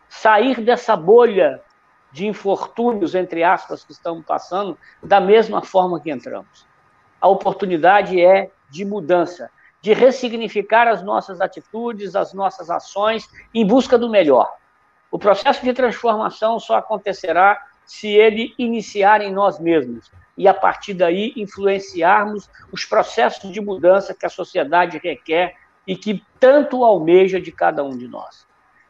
sair 0.09 0.61
dessa 0.61 0.97
bolha 0.97 1.63
de 2.11 2.27
infortúnios, 2.27 3.15
entre 3.15 3.43
aspas, 3.45 3.85
que 3.85 3.93
estamos 3.93 4.25
passando, 4.25 4.79
da 5.03 5.21
mesma 5.21 5.63
forma 5.63 6.01
que 6.01 6.11
entramos. 6.11 6.67
A 7.21 7.29
oportunidade 7.29 8.21
é 8.21 8.51
de 8.71 8.85
mudança, 8.85 9.51
de 9.83 9.93
ressignificar 9.93 10.89
as 10.89 11.03
nossas 11.03 11.41
atitudes, 11.41 12.17
as 12.17 12.33
nossas 12.33 12.71
ações, 12.71 13.29
em 13.53 13.67
busca 13.67 13.99
do 13.99 14.09
melhor. 14.09 14.51
O 15.11 15.19
processo 15.19 15.65
de 15.65 15.73
transformação 15.73 16.59
só 16.59 16.77
acontecerá 16.77 17.61
se 17.85 18.09
ele 18.09 18.55
iniciar 18.59 19.21
em 19.21 19.33
nós 19.33 19.59
mesmos 19.59 20.11
e, 20.39 20.47
a 20.47 20.55
partir 20.55 20.95
daí, 20.95 21.33
influenciarmos 21.37 22.49
os 22.73 22.85
processos 22.85 23.53
de 23.53 23.61
mudança 23.61 24.15
que 24.15 24.25
a 24.25 24.31
sociedade 24.31 25.01
requer 25.03 25.57
e 25.85 25.97
que 25.97 26.25
tanto 26.39 26.85
almeja 26.85 27.41
de 27.41 27.51
cada 27.51 27.83
um 27.83 27.99
de 27.99 28.07
nós. 28.07 28.47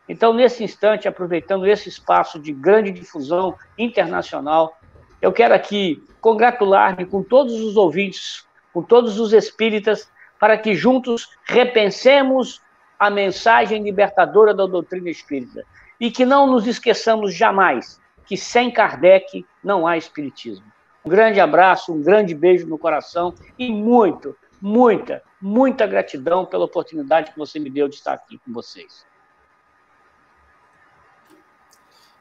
Então, 0.07 0.35
nesse 0.35 0.63
instante, 0.63 1.09
aproveitando 1.09 1.67
esse 1.67 1.89
espaço 1.89 2.39
de 2.39 2.53
grande 2.53 2.93
difusão 2.93 3.57
internacional, 3.79 4.79
eu 5.21 5.33
quero 5.33 5.55
aqui 5.55 6.03
congratular-me 6.21 7.07
com 7.07 7.23
todos 7.23 7.55
os 7.55 7.77
ouvintes, 7.77 8.47
com 8.73 8.83
todos 8.83 9.19
os 9.19 9.33
espíritas, 9.33 10.11
para 10.39 10.57
que 10.59 10.75
juntos 10.75 11.31
repensemos 11.45 12.61
a 12.99 13.09
mensagem 13.09 13.83
libertadora 13.83 14.53
da 14.53 14.67
doutrina 14.67 15.09
espírita 15.09 15.65
e 15.99 16.11
que 16.11 16.25
não 16.25 16.47
nos 16.47 16.67
esqueçamos 16.67 17.35
jamais 17.35 18.01
que 18.27 18.37
sem 18.37 18.71
Kardec 18.71 19.47
não 19.65 19.87
há 19.87 19.97
espiritismo. 19.97 20.67
Um 21.09 21.11
grande 21.11 21.41
abraço, 21.41 21.91
um 21.91 22.03
grande 22.03 22.35
beijo 22.35 22.67
no 22.67 22.79
coração 22.79 23.35
e 23.59 23.73
muito, 23.73 24.37
muita, 24.61 25.23
muita 25.41 25.87
gratidão 25.87 26.45
pela 26.45 26.67
oportunidade 26.67 27.33
que 27.33 27.39
você 27.39 27.59
me 27.59 27.71
deu 27.71 27.89
de 27.89 27.95
estar 27.95 28.13
aqui 28.13 28.37
com 28.37 28.53
vocês. 28.53 29.07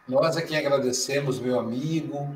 Nós 0.07 0.38
aqui 0.38 0.55
agradecemos, 0.55 1.38
meu 1.38 1.59
amigo. 1.59 2.33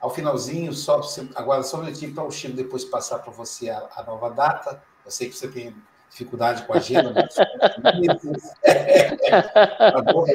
Ao 0.00 0.10
finalzinho, 0.10 0.72
só 0.72 1.00
agora 1.36 1.62
só 1.62 1.76
um 1.76 1.84
minutinho 1.84 2.12
para 2.12 2.24
o 2.24 2.30
Chico 2.32 2.56
depois 2.56 2.84
passar 2.84 3.20
para 3.20 3.30
você 3.30 3.70
a, 3.70 3.88
a, 3.94 4.02
nova 4.02 4.30
data. 4.30 4.82
Eu 5.04 5.12
sei 5.12 5.28
que 5.28 5.36
você 5.36 5.46
tem 5.46 5.72
dificuldade 6.10 6.66
com 6.66 6.72
a 6.72 6.76
agenda. 6.78 7.14
Mas... 7.14 7.36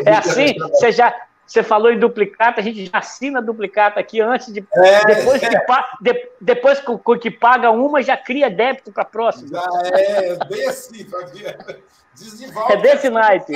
é 0.05 0.16
assim? 0.16 0.57
Você 0.57 0.93
já, 0.93 1.14
você 1.50 1.64
falou 1.64 1.91
em 1.91 1.97
duplicata, 1.97 2.62
a 2.62 2.64
gente 2.64 2.86
já 2.86 3.00
assina 3.00 3.41
duplicata 3.41 4.00
aqui 4.00 4.22
antes 4.22 4.54
de. 4.54 4.64
É, 4.72 5.04
depois, 5.04 5.41
é. 5.41 5.50
Que, 5.50 5.58
de, 6.00 6.32
depois 6.39 6.80
que, 6.80 7.18
que, 7.18 7.32
paga 7.32 7.72
uma, 7.72 8.04
já 8.04 8.16
cria 8.16 8.52
débito 8.52 8.91
para 8.91 9.02
a 9.02 9.06
próxima. 9.06 9.47
Já 9.50 9.68
é, 9.97 10.36
bem 10.45 10.68
assim, 10.68 11.04
Fabiano. 11.10 11.66
Diz 12.14 12.38
de 12.38 12.52
volta. 12.52 12.74
É 12.74 12.78
desse 12.78 13.10
naipe. 13.10 13.54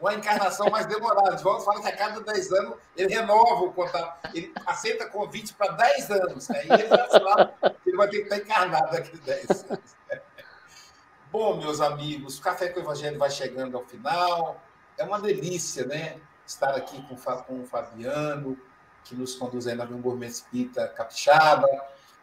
Uma 0.00 0.14
encarnação 0.14 0.70
mais 0.70 0.86
demorada. 0.86 1.34
De 1.34 1.42
volta 1.42 1.64
fala 1.64 1.80
que 1.80 1.88
a 1.88 1.96
cada 1.96 2.20
10 2.20 2.52
anos 2.52 2.74
ele 2.96 3.12
renova 3.12 3.64
o 3.64 3.72
contato. 3.72 4.30
Ele 4.32 4.52
aceita 4.64 5.06
convite 5.06 5.52
para 5.54 5.72
10 5.72 6.10
anos. 6.12 6.48
Aí 6.52 6.68
ele 6.70 6.88
já 6.88 7.08
sabe 7.08 7.52
que 7.82 7.90
ele 7.90 7.96
vai 7.96 8.08
ter 8.08 8.18
que 8.18 8.22
estar 8.22 8.36
encarnado 8.36 8.92
daqui 8.92 9.18
a 9.20 9.26
10 9.26 9.64
anos. 9.70 9.96
Bom, 11.32 11.56
meus 11.56 11.80
amigos, 11.80 12.38
o 12.38 12.42
Café 12.42 12.68
com 12.68 12.78
o 12.78 12.82
Evangelho 12.84 13.18
vai 13.18 13.30
chegando 13.30 13.76
ao 13.76 13.84
final. 13.84 14.62
É 14.96 15.02
uma 15.02 15.20
delícia, 15.20 15.84
né? 15.86 16.20
Estar 16.46 16.74
aqui 16.74 17.00
com, 17.02 17.16
com 17.16 17.60
o 17.60 17.66
Fabiano, 17.66 18.58
que 19.04 19.14
nos 19.14 19.34
conduz 19.34 19.66
aí 19.66 19.74
na 19.74 19.84
Gourmet 19.84 20.28
Espírita 20.28 20.86
Capixaba. 20.88 21.68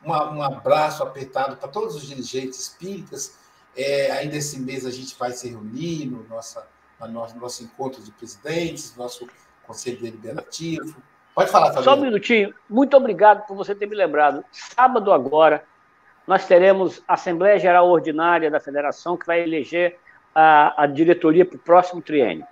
Uma, 0.04 0.32
um 0.32 0.42
abraço 0.42 1.04
apertado 1.04 1.58
para 1.58 1.68
todos 1.68 1.96
os 1.96 2.08
dirigentes 2.08 2.60
espíritas. 2.60 3.38
É, 3.76 4.12
ainda 4.12 4.36
esse 4.36 4.60
mês 4.60 4.86
a 4.86 4.92
gente 4.92 5.16
vai 5.18 5.32
se 5.32 5.50
reunir 5.50 6.08
no, 6.08 6.24
nossa, 6.28 6.68
no 7.00 7.08
nosso, 7.08 7.38
nosso 7.38 7.64
encontro 7.64 8.02
de 8.02 8.12
presidentes, 8.12 8.96
nosso 8.96 9.28
Conselho 9.66 10.02
Deliberativo. 10.02 11.02
Pode 11.34 11.50
falar, 11.50 11.68
Fabiano. 11.68 11.84
Só 11.84 11.96
um 11.96 12.02
minutinho. 12.02 12.54
Muito 12.70 12.98
obrigado 12.98 13.46
por 13.46 13.56
você 13.56 13.74
ter 13.74 13.86
me 13.86 13.96
lembrado. 13.96 14.44
Sábado 14.52 15.14
agora, 15.14 15.64
nós 16.28 16.46
teremos 16.46 17.02
a 17.08 17.14
Assembleia 17.14 17.58
Geral 17.60 17.88
Ordinária 17.88 18.52
da 18.52 18.60
Federação, 18.60 19.16
que 19.16 19.26
vai 19.26 19.42
eleger 19.42 19.98
a, 20.36 20.84
a 20.84 20.88
diretoria 20.88 21.46
para 21.46 21.56
o 21.56 21.60
próximo 21.60 22.02
triênio. 22.02 22.46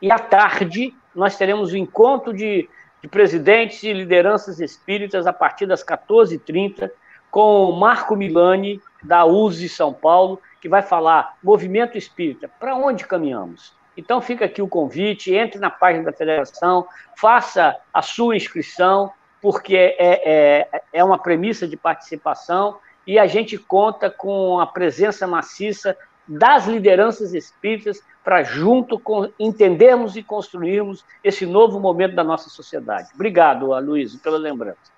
E 0.00 0.10
à 0.10 0.18
tarde, 0.18 0.94
nós 1.14 1.36
teremos 1.36 1.72
o 1.72 1.74
um 1.74 1.78
encontro 1.78 2.32
de, 2.32 2.68
de 3.00 3.08
presidentes 3.08 3.82
e 3.82 3.92
lideranças 3.92 4.60
espíritas 4.60 5.26
a 5.26 5.32
partir 5.32 5.66
das 5.66 5.84
14h30 5.84 6.90
com 7.30 7.64
o 7.64 7.78
Marco 7.78 8.14
Milani, 8.14 8.80
da 9.02 9.24
USE 9.24 9.68
São 9.68 9.92
Paulo, 9.92 10.40
que 10.60 10.68
vai 10.68 10.82
falar 10.82 11.36
Movimento 11.42 11.96
Espírita, 11.96 12.48
para 12.60 12.76
onde 12.76 13.06
caminhamos? 13.06 13.74
Então 13.96 14.20
fica 14.20 14.44
aqui 14.44 14.62
o 14.62 14.68
convite, 14.68 15.34
entre 15.34 15.58
na 15.58 15.70
página 15.70 16.04
da 16.04 16.12
federação, 16.12 16.86
faça 17.16 17.76
a 17.92 18.02
sua 18.02 18.36
inscrição, 18.36 19.10
porque 19.40 19.76
é, 19.76 19.96
é, 19.98 20.82
é 20.92 21.04
uma 21.04 21.18
premissa 21.18 21.66
de 21.66 21.76
participação 21.76 22.78
e 23.06 23.18
a 23.18 23.26
gente 23.26 23.58
conta 23.58 24.08
com 24.08 24.60
a 24.60 24.66
presença 24.66 25.26
maciça 25.26 25.96
das 26.26 26.66
lideranças 26.66 27.34
espíritas 27.34 28.00
para 28.24 28.42
junto 28.42 28.98
com 28.98 29.30
entendermos 29.38 30.16
e 30.16 30.22
construirmos 30.22 31.04
esse 31.24 31.44
novo 31.44 31.80
momento 31.80 32.14
da 32.14 32.22
nossa 32.22 32.48
sociedade. 32.48 33.10
Obrigado, 33.14 33.66
Luiz, 33.80 34.14
pela 34.16 34.38
lembrança. 34.38 34.92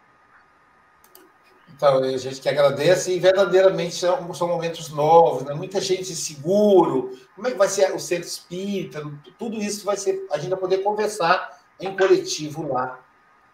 Então, 1.77 1.99
a 1.99 2.16
gente 2.16 2.41
que 2.41 2.49
agradece 2.49 3.12
e 3.12 3.18
verdadeiramente 3.18 3.97
são, 3.97 4.33
são 4.33 4.47
momentos 4.47 4.91
novos, 4.91 5.43
né? 5.43 5.55
muita 5.55 5.81
gente 5.81 6.14
seguro. 6.14 7.18
Como 7.35 7.49
é 7.49 7.51
que 7.51 7.59
vai 7.59 7.68
ser 7.68 7.93
o 7.93 7.99
centro 7.99 8.29
espírita? 8.29 9.03
Tudo 9.39 9.57
isso 9.57 9.85
vai 9.85 9.97
ser 9.97 10.25
a 10.31 10.39
gente 10.39 10.51
vai 10.51 10.59
poder 10.59 10.79
conversar 10.79 11.61
em 11.81 11.97
coletivo 11.97 12.72
lá 12.72 13.01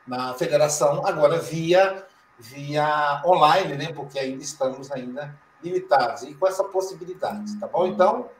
na 0.06 0.34
federação, 0.34 1.06
agora 1.06 1.38
via 1.38 2.04
via 2.38 3.22
online, 3.24 3.74
né? 3.76 3.92
Porque 3.92 4.18
ainda 4.18 4.42
estamos 4.42 4.90
ainda 4.90 5.34
limitados 5.62 6.22
e 6.22 6.34
com 6.34 6.46
essa 6.46 6.64
possibilidade, 6.64 7.58
tá 7.58 7.66
bom? 7.66 7.86
Então, 7.86 8.30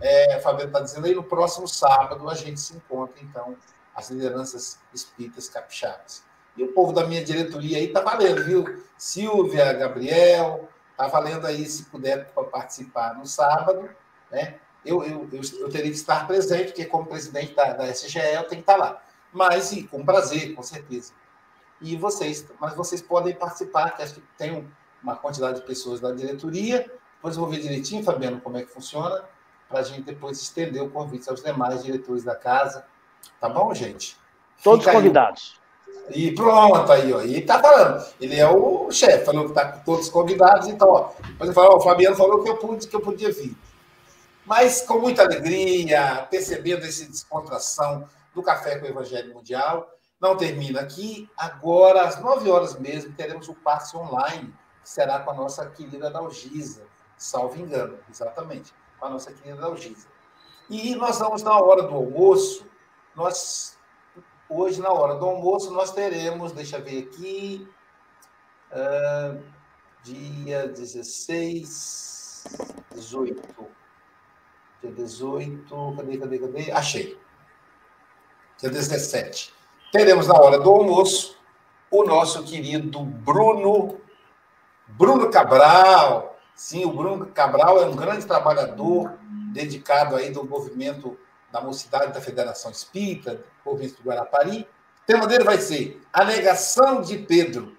é, 0.00 0.38
Fabiano 0.40 0.68
está 0.68 0.80
dizendo 0.80 1.06
aí, 1.06 1.14
no 1.14 1.24
próximo 1.24 1.66
sábado 1.66 2.28
a 2.28 2.34
gente 2.34 2.60
se 2.60 2.76
encontra, 2.76 3.20
então, 3.22 3.56
as 3.94 4.10
lideranças 4.10 4.78
espíritas 4.94 5.48
capixabas. 5.48 6.22
E 6.56 6.62
o 6.62 6.72
povo 6.72 6.92
da 6.92 7.06
minha 7.06 7.24
diretoria 7.24 7.78
aí 7.78 7.88
tá 7.88 8.00
valendo, 8.00 8.44
viu? 8.44 8.82
Silvia, 8.96 9.72
Gabriel, 9.72 10.68
tá 10.96 11.06
valendo 11.06 11.46
aí, 11.46 11.64
se 11.66 11.84
puder 11.84 12.30
participar 12.50 13.16
no 13.16 13.26
sábado, 13.26 13.88
né? 14.30 14.56
Eu, 14.84 15.02
eu, 15.04 15.28
eu, 15.32 15.40
eu 15.60 15.68
teria 15.68 15.90
que 15.90 15.96
estar 15.96 16.26
presente, 16.26 16.68
porque 16.68 16.86
como 16.86 17.06
presidente 17.06 17.54
da, 17.54 17.74
da 17.74 17.88
SGE 17.90 18.18
eu 18.18 18.44
tenho 18.44 18.48
que 18.48 18.70
estar 18.70 18.76
lá. 18.76 19.02
Mas, 19.32 19.72
e, 19.72 19.84
com 19.84 20.04
prazer, 20.04 20.54
com 20.54 20.62
certeza. 20.62 21.12
E 21.80 21.96
vocês, 21.96 22.46
mas 22.58 22.74
vocês 22.74 23.00
podem 23.00 23.34
participar, 23.34 23.90
que 23.96 24.02
acho 24.02 24.14
que 24.14 24.22
tem 24.36 24.52
um, 24.52 24.66
uma 25.02 25.16
quantidade 25.16 25.60
de 25.60 25.66
pessoas 25.66 26.00
da 26.00 26.12
diretoria. 26.12 26.90
Depois 27.16 27.36
eu 27.36 27.42
vou 27.42 27.50
ver 27.50 27.60
direitinho, 27.60 28.02
Fabiano, 28.02 28.40
como 28.40 28.56
é 28.56 28.62
que 28.62 28.72
funciona, 28.72 29.24
para 29.68 29.80
a 29.80 29.82
gente 29.82 30.02
depois 30.02 30.40
estender 30.40 30.82
o 30.82 30.90
convite 30.90 31.28
aos 31.28 31.42
demais 31.42 31.82
diretores 31.82 32.24
da 32.24 32.34
casa. 32.34 32.84
Tá 33.40 33.48
bom, 33.48 33.72
gente? 33.74 34.16
Todos 34.62 34.84
Fica 34.84 34.96
convidados. 34.96 35.54
Aí. 36.08 36.26
E 36.26 36.34
pronto, 36.34 36.90
aí, 36.90 37.12
ó. 37.12 37.22
E 37.22 37.40
tá 37.42 37.60
falando. 37.60 38.04
Ele 38.20 38.36
é 38.36 38.48
o 38.48 38.90
chefe, 38.90 39.24
falou 39.24 39.48
que 39.48 39.54
tá 39.54 39.72
com 39.72 39.84
todos 39.84 40.08
convidados, 40.08 40.66
então, 40.68 40.88
ó. 40.88 41.12
Depois 41.28 41.48
ele 41.48 41.52
falou, 41.52 41.74
ó, 41.74 41.76
o 41.76 41.80
Fabiano 41.80 42.16
falou 42.16 42.42
que 42.42 42.50
eu, 42.50 42.56
pude, 42.56 42.88
que 42.88 42.96
eu 42.96 43.00
podia 43.00 43.30
vir. 43.30 43.56
Mas 44.44 44.82
com 44.82 44.98
muita 44.98 45.22
alegria, 45.22 46.26
percebendo 46.30 46.84
essa 46.84 47.06
descontração 47.06 48.08
do 48.34 48.42
Café 48.42 48.78
com 48.78 48.86
o 48.86 48.88
Evangelho 48.88 49.34
Mundial. 49.34 49.88
Não 50.20 50.36
termina 50.36 50.80
aqui. 50.80 51.28
Agora, 51.36 52.02
às 52.02 52.20
9 52.20 52.50
horas 52.50 52.78
mesmo, 52.78 53.12
teremos 53.12 53.48
o 53.48 53.54
passe 53.54 53.96
online, 53.96 54.52
será 54.90 55.20
com 55.20 55.30
a 55.30 55.34
nossa 55.34 55.70
querida 55.70 56.10
Dalgisa, 56.10 56.84
salvo 57.16 57.60
engano, 57.60 57.98
exatamente, 58.10 58.74
com 58.98 59.06
a 59.06 59.10
nossa 59.10 59.32
querida 59.32 59.60
Dalgisa. 59.60 60.08
E 60.68 60.94
nós 60.96 61.18
vamos, 61.18 61.42
na 61.42 61.56
hora 61.58 61.84
do 61.84 61.94
almoço, 61.94 62.66
nós, 63.14 63.78
hoje, 64.48 64.80
na 64.80 64.90
hora 64.90 65.14
do 65.14 65.24
almoço, 65.26 65.70
nós 65.70 65.92
teremos, 65.92 66.50
deixa 66.52 66.78
eu 66.78 66.84
ver 66.84 67.04
aqui, 67.04 67.68
uh, 68.72 69.40
dia 70.02 70.66
16, 70.66 72.44
18. 72.94 73.66
Dia 74.82 74.92
18, 74.92 75.94
cadê, 75.96 76.18
cadê, 76.18 76.38
cadê? 76.38 76.72
Achei. 76.72 77.16
Dia 78.58 78.70
17 78.70 79.60
teremos 79.92 80.28
na 80.28 80.34
hora 80.34 80.58
do 80.58 80.70
almoço 80.70 81.36
o 81.90 82.04
nosso 82.04 82.44
querido 82.44 83.00
Bruno, 83.00 84.00
Bruno 84.96 85.30
Cabral. 85.30 86.38
Sim, 86.54 86.84
o 86.84 86.92
Bruno 86.92 87.26
Cabral 87.26 87.80
é 87.80 87.86
um 87.86 87.96
grande 87.96 88.26
trabalhador 88.26 89.18
dedicado 89.52 90.16
aí 90.16 90.30
do 90.30 90.44
movimento 90.44 91.18
da 91.50 91.60
mocidade 91.60 92.12
da 92.12 92.20
Federação 92.20 92.70
Espírita, 92.70 93.34
do 93.34 93.70
movimento 93.70 93.96
do 93.96 94.08
Guarapari. 94.08 94.68
O 95.02 95.06
tema 95.06 95.26
dele 95.26 95.44
vai 95.44 95.58
ser 95.58 96.00
a 96.12 96.24
negação 96.24 97.00
de 97.00 97.18
Pedro. 97.18 97.76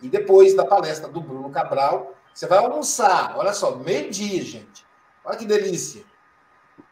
E 0.00 0.08
depois 0.08 0.54
da 0.54 0.64
palestra 0.64 1.08
do 1.08 1.20
Bruno 1.20 1.50
Cabral, 1.50 2.14
você 2.32 2.46
vai 2.46 2.58
almoçar. 2.58 3.36
Olha 3.36 3.52
só, 3.52 3.76
meio-dia, 3.76 4.42
gente. 4.42 4.86
Olha 5.24 5.36
que 5.36 5.46
delícia. 5.46 6.04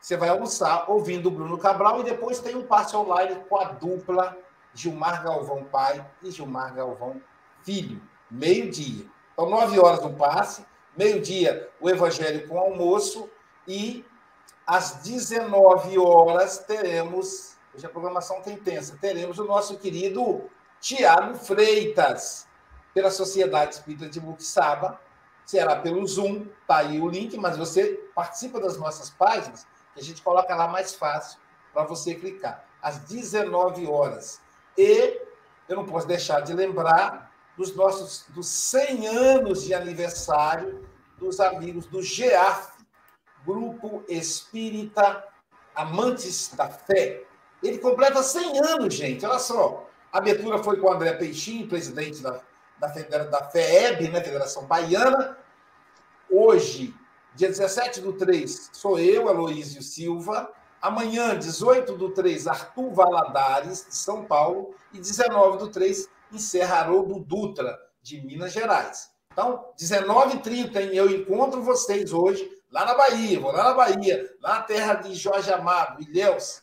Você 0.00 0.16
vai 0.16 0.28
almoçar 0.28 0.90
ouvindo 0.90 1.26
o 1.26 1.30
Bruno 1.30 1.59
Cabral 1.59 2.00
e 2.00 2.04
depois 2.04 2.40
tem 2.40 2.57
um 2.57 2.64
passe 2.64 2.96
online 2.96 3.36
com 3.48 3.61
a 3.61 3.64
dupla 3.64 4.36
Gilmar 4.74 5.22
Galvão 5.22 5.64
pai 5.64 6.04
e 6.22 6.30
Gilmar 6.30 6.74
Galvão 6.74 7.20
filho, 7.62 8.00
meio-dia. 8.30 9.07
Então, 9.37 9.51
nove 9.51 9.78
horas 9.78 10.01
do 10.01 10.09
passe, 10.14 10.64
meio-dia 10.97 11.68
o 11.78 11.91
evangelho 11.91 12.49
com 12.49 12.59
almoço 12.59 13.28
e 13.68 14.03
às 14.66 15.03
19 15.03 15.99
horas 15.99 16.57
teremos, 16.61 17.55
hoje 17.74 17.84
a 17.84 17.89
programação 17.91 18.41
tem 18.41 18.55
intensa, 18.55 18.97
teremos 18.99 19.39
o 19.39 19.45
nosso 19.45 19.76
querido 19.76 20.49
Tiago 20.80 21.34
Freitas, 21.37 22.49
pela 22.95 23.11
Sociedade 23.11 23.74
Espírita 23.74 24.09
de 24.09 24.22
Muxaba, 24.22 24.99
será 25.45 25.76
pelo 25.76 26.07
Zoom, 26.07 26.47
tá 26.66 26.78
aí 26.78 26.99
o 26.99 27.07
link, 27.07 27.37
mas 27.37 27.59
você 27.59 28.09
participa 28.14 28.59
das 28.59 28.78
nossas 28.78 29.11
páginas, 29.11 29.66
que 29.93 30.01
a 30.01 30.03
gente 30.03 30.22
coloca 30.22 30.57
lá 30.57 30.66
mais 30.66 30.95
fácil 30.95 31.39
para 31.74 31.84
você 31.84 32.14
clicar. 32.14 32.64
Às 32.80 33.01
19 33.01 33.87
horas. 33.87 34.41
E 34.78 35.20
eu 35.68 35.76
não 35.76 35.84
posso 35.84 36.07
deixar 36.07 36.41
de 36.41 36.55
lembrar 36.55 37.36
dos 37.57 37.74
nossos 37.74 38.24
dos 38.28 38.46
100 38.46 39.07
anos 39.09 39.64
de 39.64 39.74
aniversário 39.74 40.86
dos 41.18 41.40
amigos 41.40 41.86
do 41.86 42.02
GEAF, 42.02 42.72
Grupo 43.44 44.04
Espírita 44.09 45.24
Amantes 45.74 46.52
da 46.54 46.68
Fé. 46.68 47.24
Ele 47.62 47.78
completa 47.78 48.22
100 48.22 48.61
anos, 48.61 48.94
gente. 48.94 49.24
Olha 49.24 49.38
só. 49.38 49.88
A 50.12 50.18
abertura 50.18 50.62
foi 50.62 50.78
com 50.78 50.86
o 50.86 50.92
André 50.92 51.12
Peixinho, 51.14 51.68
presidente 51.68 52.22
da, 52.22 52.40
da, 52.78 52.88
da 53.24 53.50
FEEB, 53.50 54.09
né, 54.09 54.22
Federação 54.22 54.64
Baiana. 54.64 55.38
Hoje, 56.30 56.94
dia 57.34 57.48
17 57.48 58.00
do 58.00 58.12
3, 58.14 58.70
sou 58.72 58.98
eu, 58.98 59.28
Aloísio 59.28 59.82
Silva, 59.82 60.50
Amanhã, 60.80 61.36
18 61.36 61.96
do 61.96 62.11
3, 62.11 62.46
Arthur 62.46 62.92
Valadares, 62.92 63.86
de 63.88 63.94
São 63.94 64.24
Paulo. 64.24 64.74
E 64.92 64.98
19 64.98 65.59
do 65.59 65.68
3, 65.68 66.09
encerra 66.33 66.81
Haroldo 66.81 67.20
Dutra, 67.20 67.79
de 68.03 68.20
Minas 68.20 68.53
Gerais. 68.53 69.11
Então, 69.33 69.72
19h30, 69.79 70.95
eu 70.95 71.11
encontro 71.11 71.62
vocês 71.62 72.12
hoje 72.12 72.49
lá 72.70 72.85
na 72.85 72.95
Bahia, 72.95 73.41
vou 73.41 73.53
lá 73.53 73.64
na 73.64 73.74
Bahia, 73.74 74.35
lá 74.41 74.57
na 74.57 74.62
terra 74.62 74.95
de 74.95 75.14
Jorge 75.14 75.53
Amado, 75.53 76.03
Ilhéus, 76.03 76.62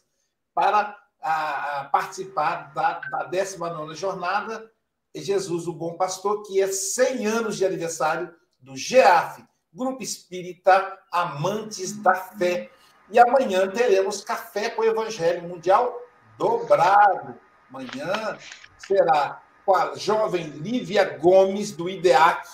para 0.53 0.97
a, 1.22 1.82
a 1.82 1.86
participar 1.86 2.74
da, 2.74 2.99
da 2.99 3.24
19 3.26 3.93
jornada 3.95 4.72
Jesus, 5.16 5.68
o 5.68 5.74
Bom 5.74 5.95
Pastor, 5.95 6.41
que 6.43 6.61
é 6.61 6.68
100 6.68 7.28
anos 7.28 7.57
de 7.57 7.66
aniversário 7.66 8.34
do 8.59 8.76
GEAF, 8.76 9.43
Grupo 9.72 10.01
Espírita 10.01 10.99
Amantes 11.11 12.01
da 12.01 12.16
Fé, 12.16 12.72
e 13.09 13.20
amanhã 13.20 13.70
teremos 13.70 14.24
Café 14.24 14.70
com 14.70 14.82
o 14.82 14.86
Evangelho 14.86 15.47
Mundial 15.47 15.95
dobrado. 16.38 17.39
Amanhã 17.70 18.38
será 18.78 19.42
com 19.66 19.76
a 19.76 19.95
jovem 19.95 20.47
Lívia 20.47 21.18
Gomes, 21.18 21.72
do 21.72 21.89
IDEAC, 21.89 22.47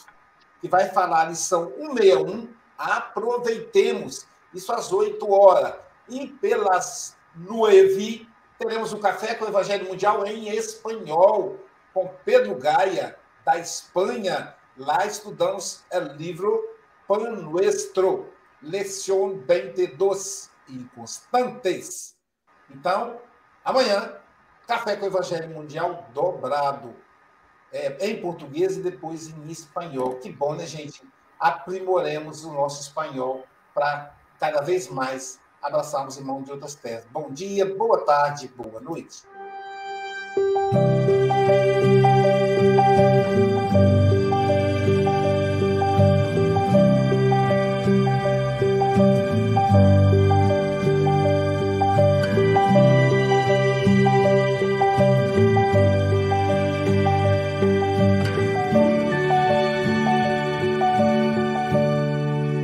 que 0.62 0.68
vai 0.68 0.90
falar 0.90 1.22
a 1.22 1.30
lição 1.30 1.72
161. 1.78 2.54
Aproveitemos. 2.78 4.26
Isso 4.54 4.72
às 4.72 4.92
8 4.92 5.32
horas. 5.32 5.76
E 6.08 6.28
pelas 6.28 7.16
9 7.36 8.28
teremos 8.58 8.92
o 8.92 9.00
Café 9.00 9.36
com 9.36 9.46
o 9.46 9.48
Evangelho 9.48 9.88
Mundial 9.88 10.26
em 10.26 10.50
espanhol, 10.50 11.58
com 11.94 12.14
Pedro 12.26 12.56
Gaia, 12.56 13.18
da 13.46 13.58
Espanha. 13.58 14.56
Lá 14.78 15.06
estudamos 15.06 15.84
o 15.94 16.00
livro 16.18 16.62
Pan 17.08 17.32
Nuestro, 17.32 18.34
Lección 18.62 19.42
22 19.48 20.50
inconstantes. 20.68 22.16
Então, 22.70 23.20
amanhã, 23.64 24.16
Café 24.70 24.96
com 24.96 25.06
o 25.06 25.08
Evangelho 25.08 25.50
Mundial 25.50 26.06
dobrado. 26.14 26.94
É, 27.74 28.08
em 28.08 28.22
português 28.22 28.78
e 28.78 28.82
depois 28.82 29.28
em 29.28 29.50
espanhol. 29.50 30.18
Que 30.18 30.32
bom, 30.32 30.54
né, 30.54 30.68
gente? 30.68 31.02
Aprimoremos 31.40 32.46
o 32.46 32.54
nosso 32.54 32.80
espanhol 32.82 33.46
para 33.74 34.14
cada 34.40 34.62
vez 34.62 34.88
mais 34.88 35.40
abraçarmos 35.60 36.18
irmãos 36.18 36.44
de 36.44 36.52
outras 36.52 36.76
terras. 36.76 37.06
Bom 37.12 37.32
dia, 37.32 37.66
boa 37.76 38.06
tarde, 38.06 38.48
boa 38.50 38.80
noite. 38.80 39.24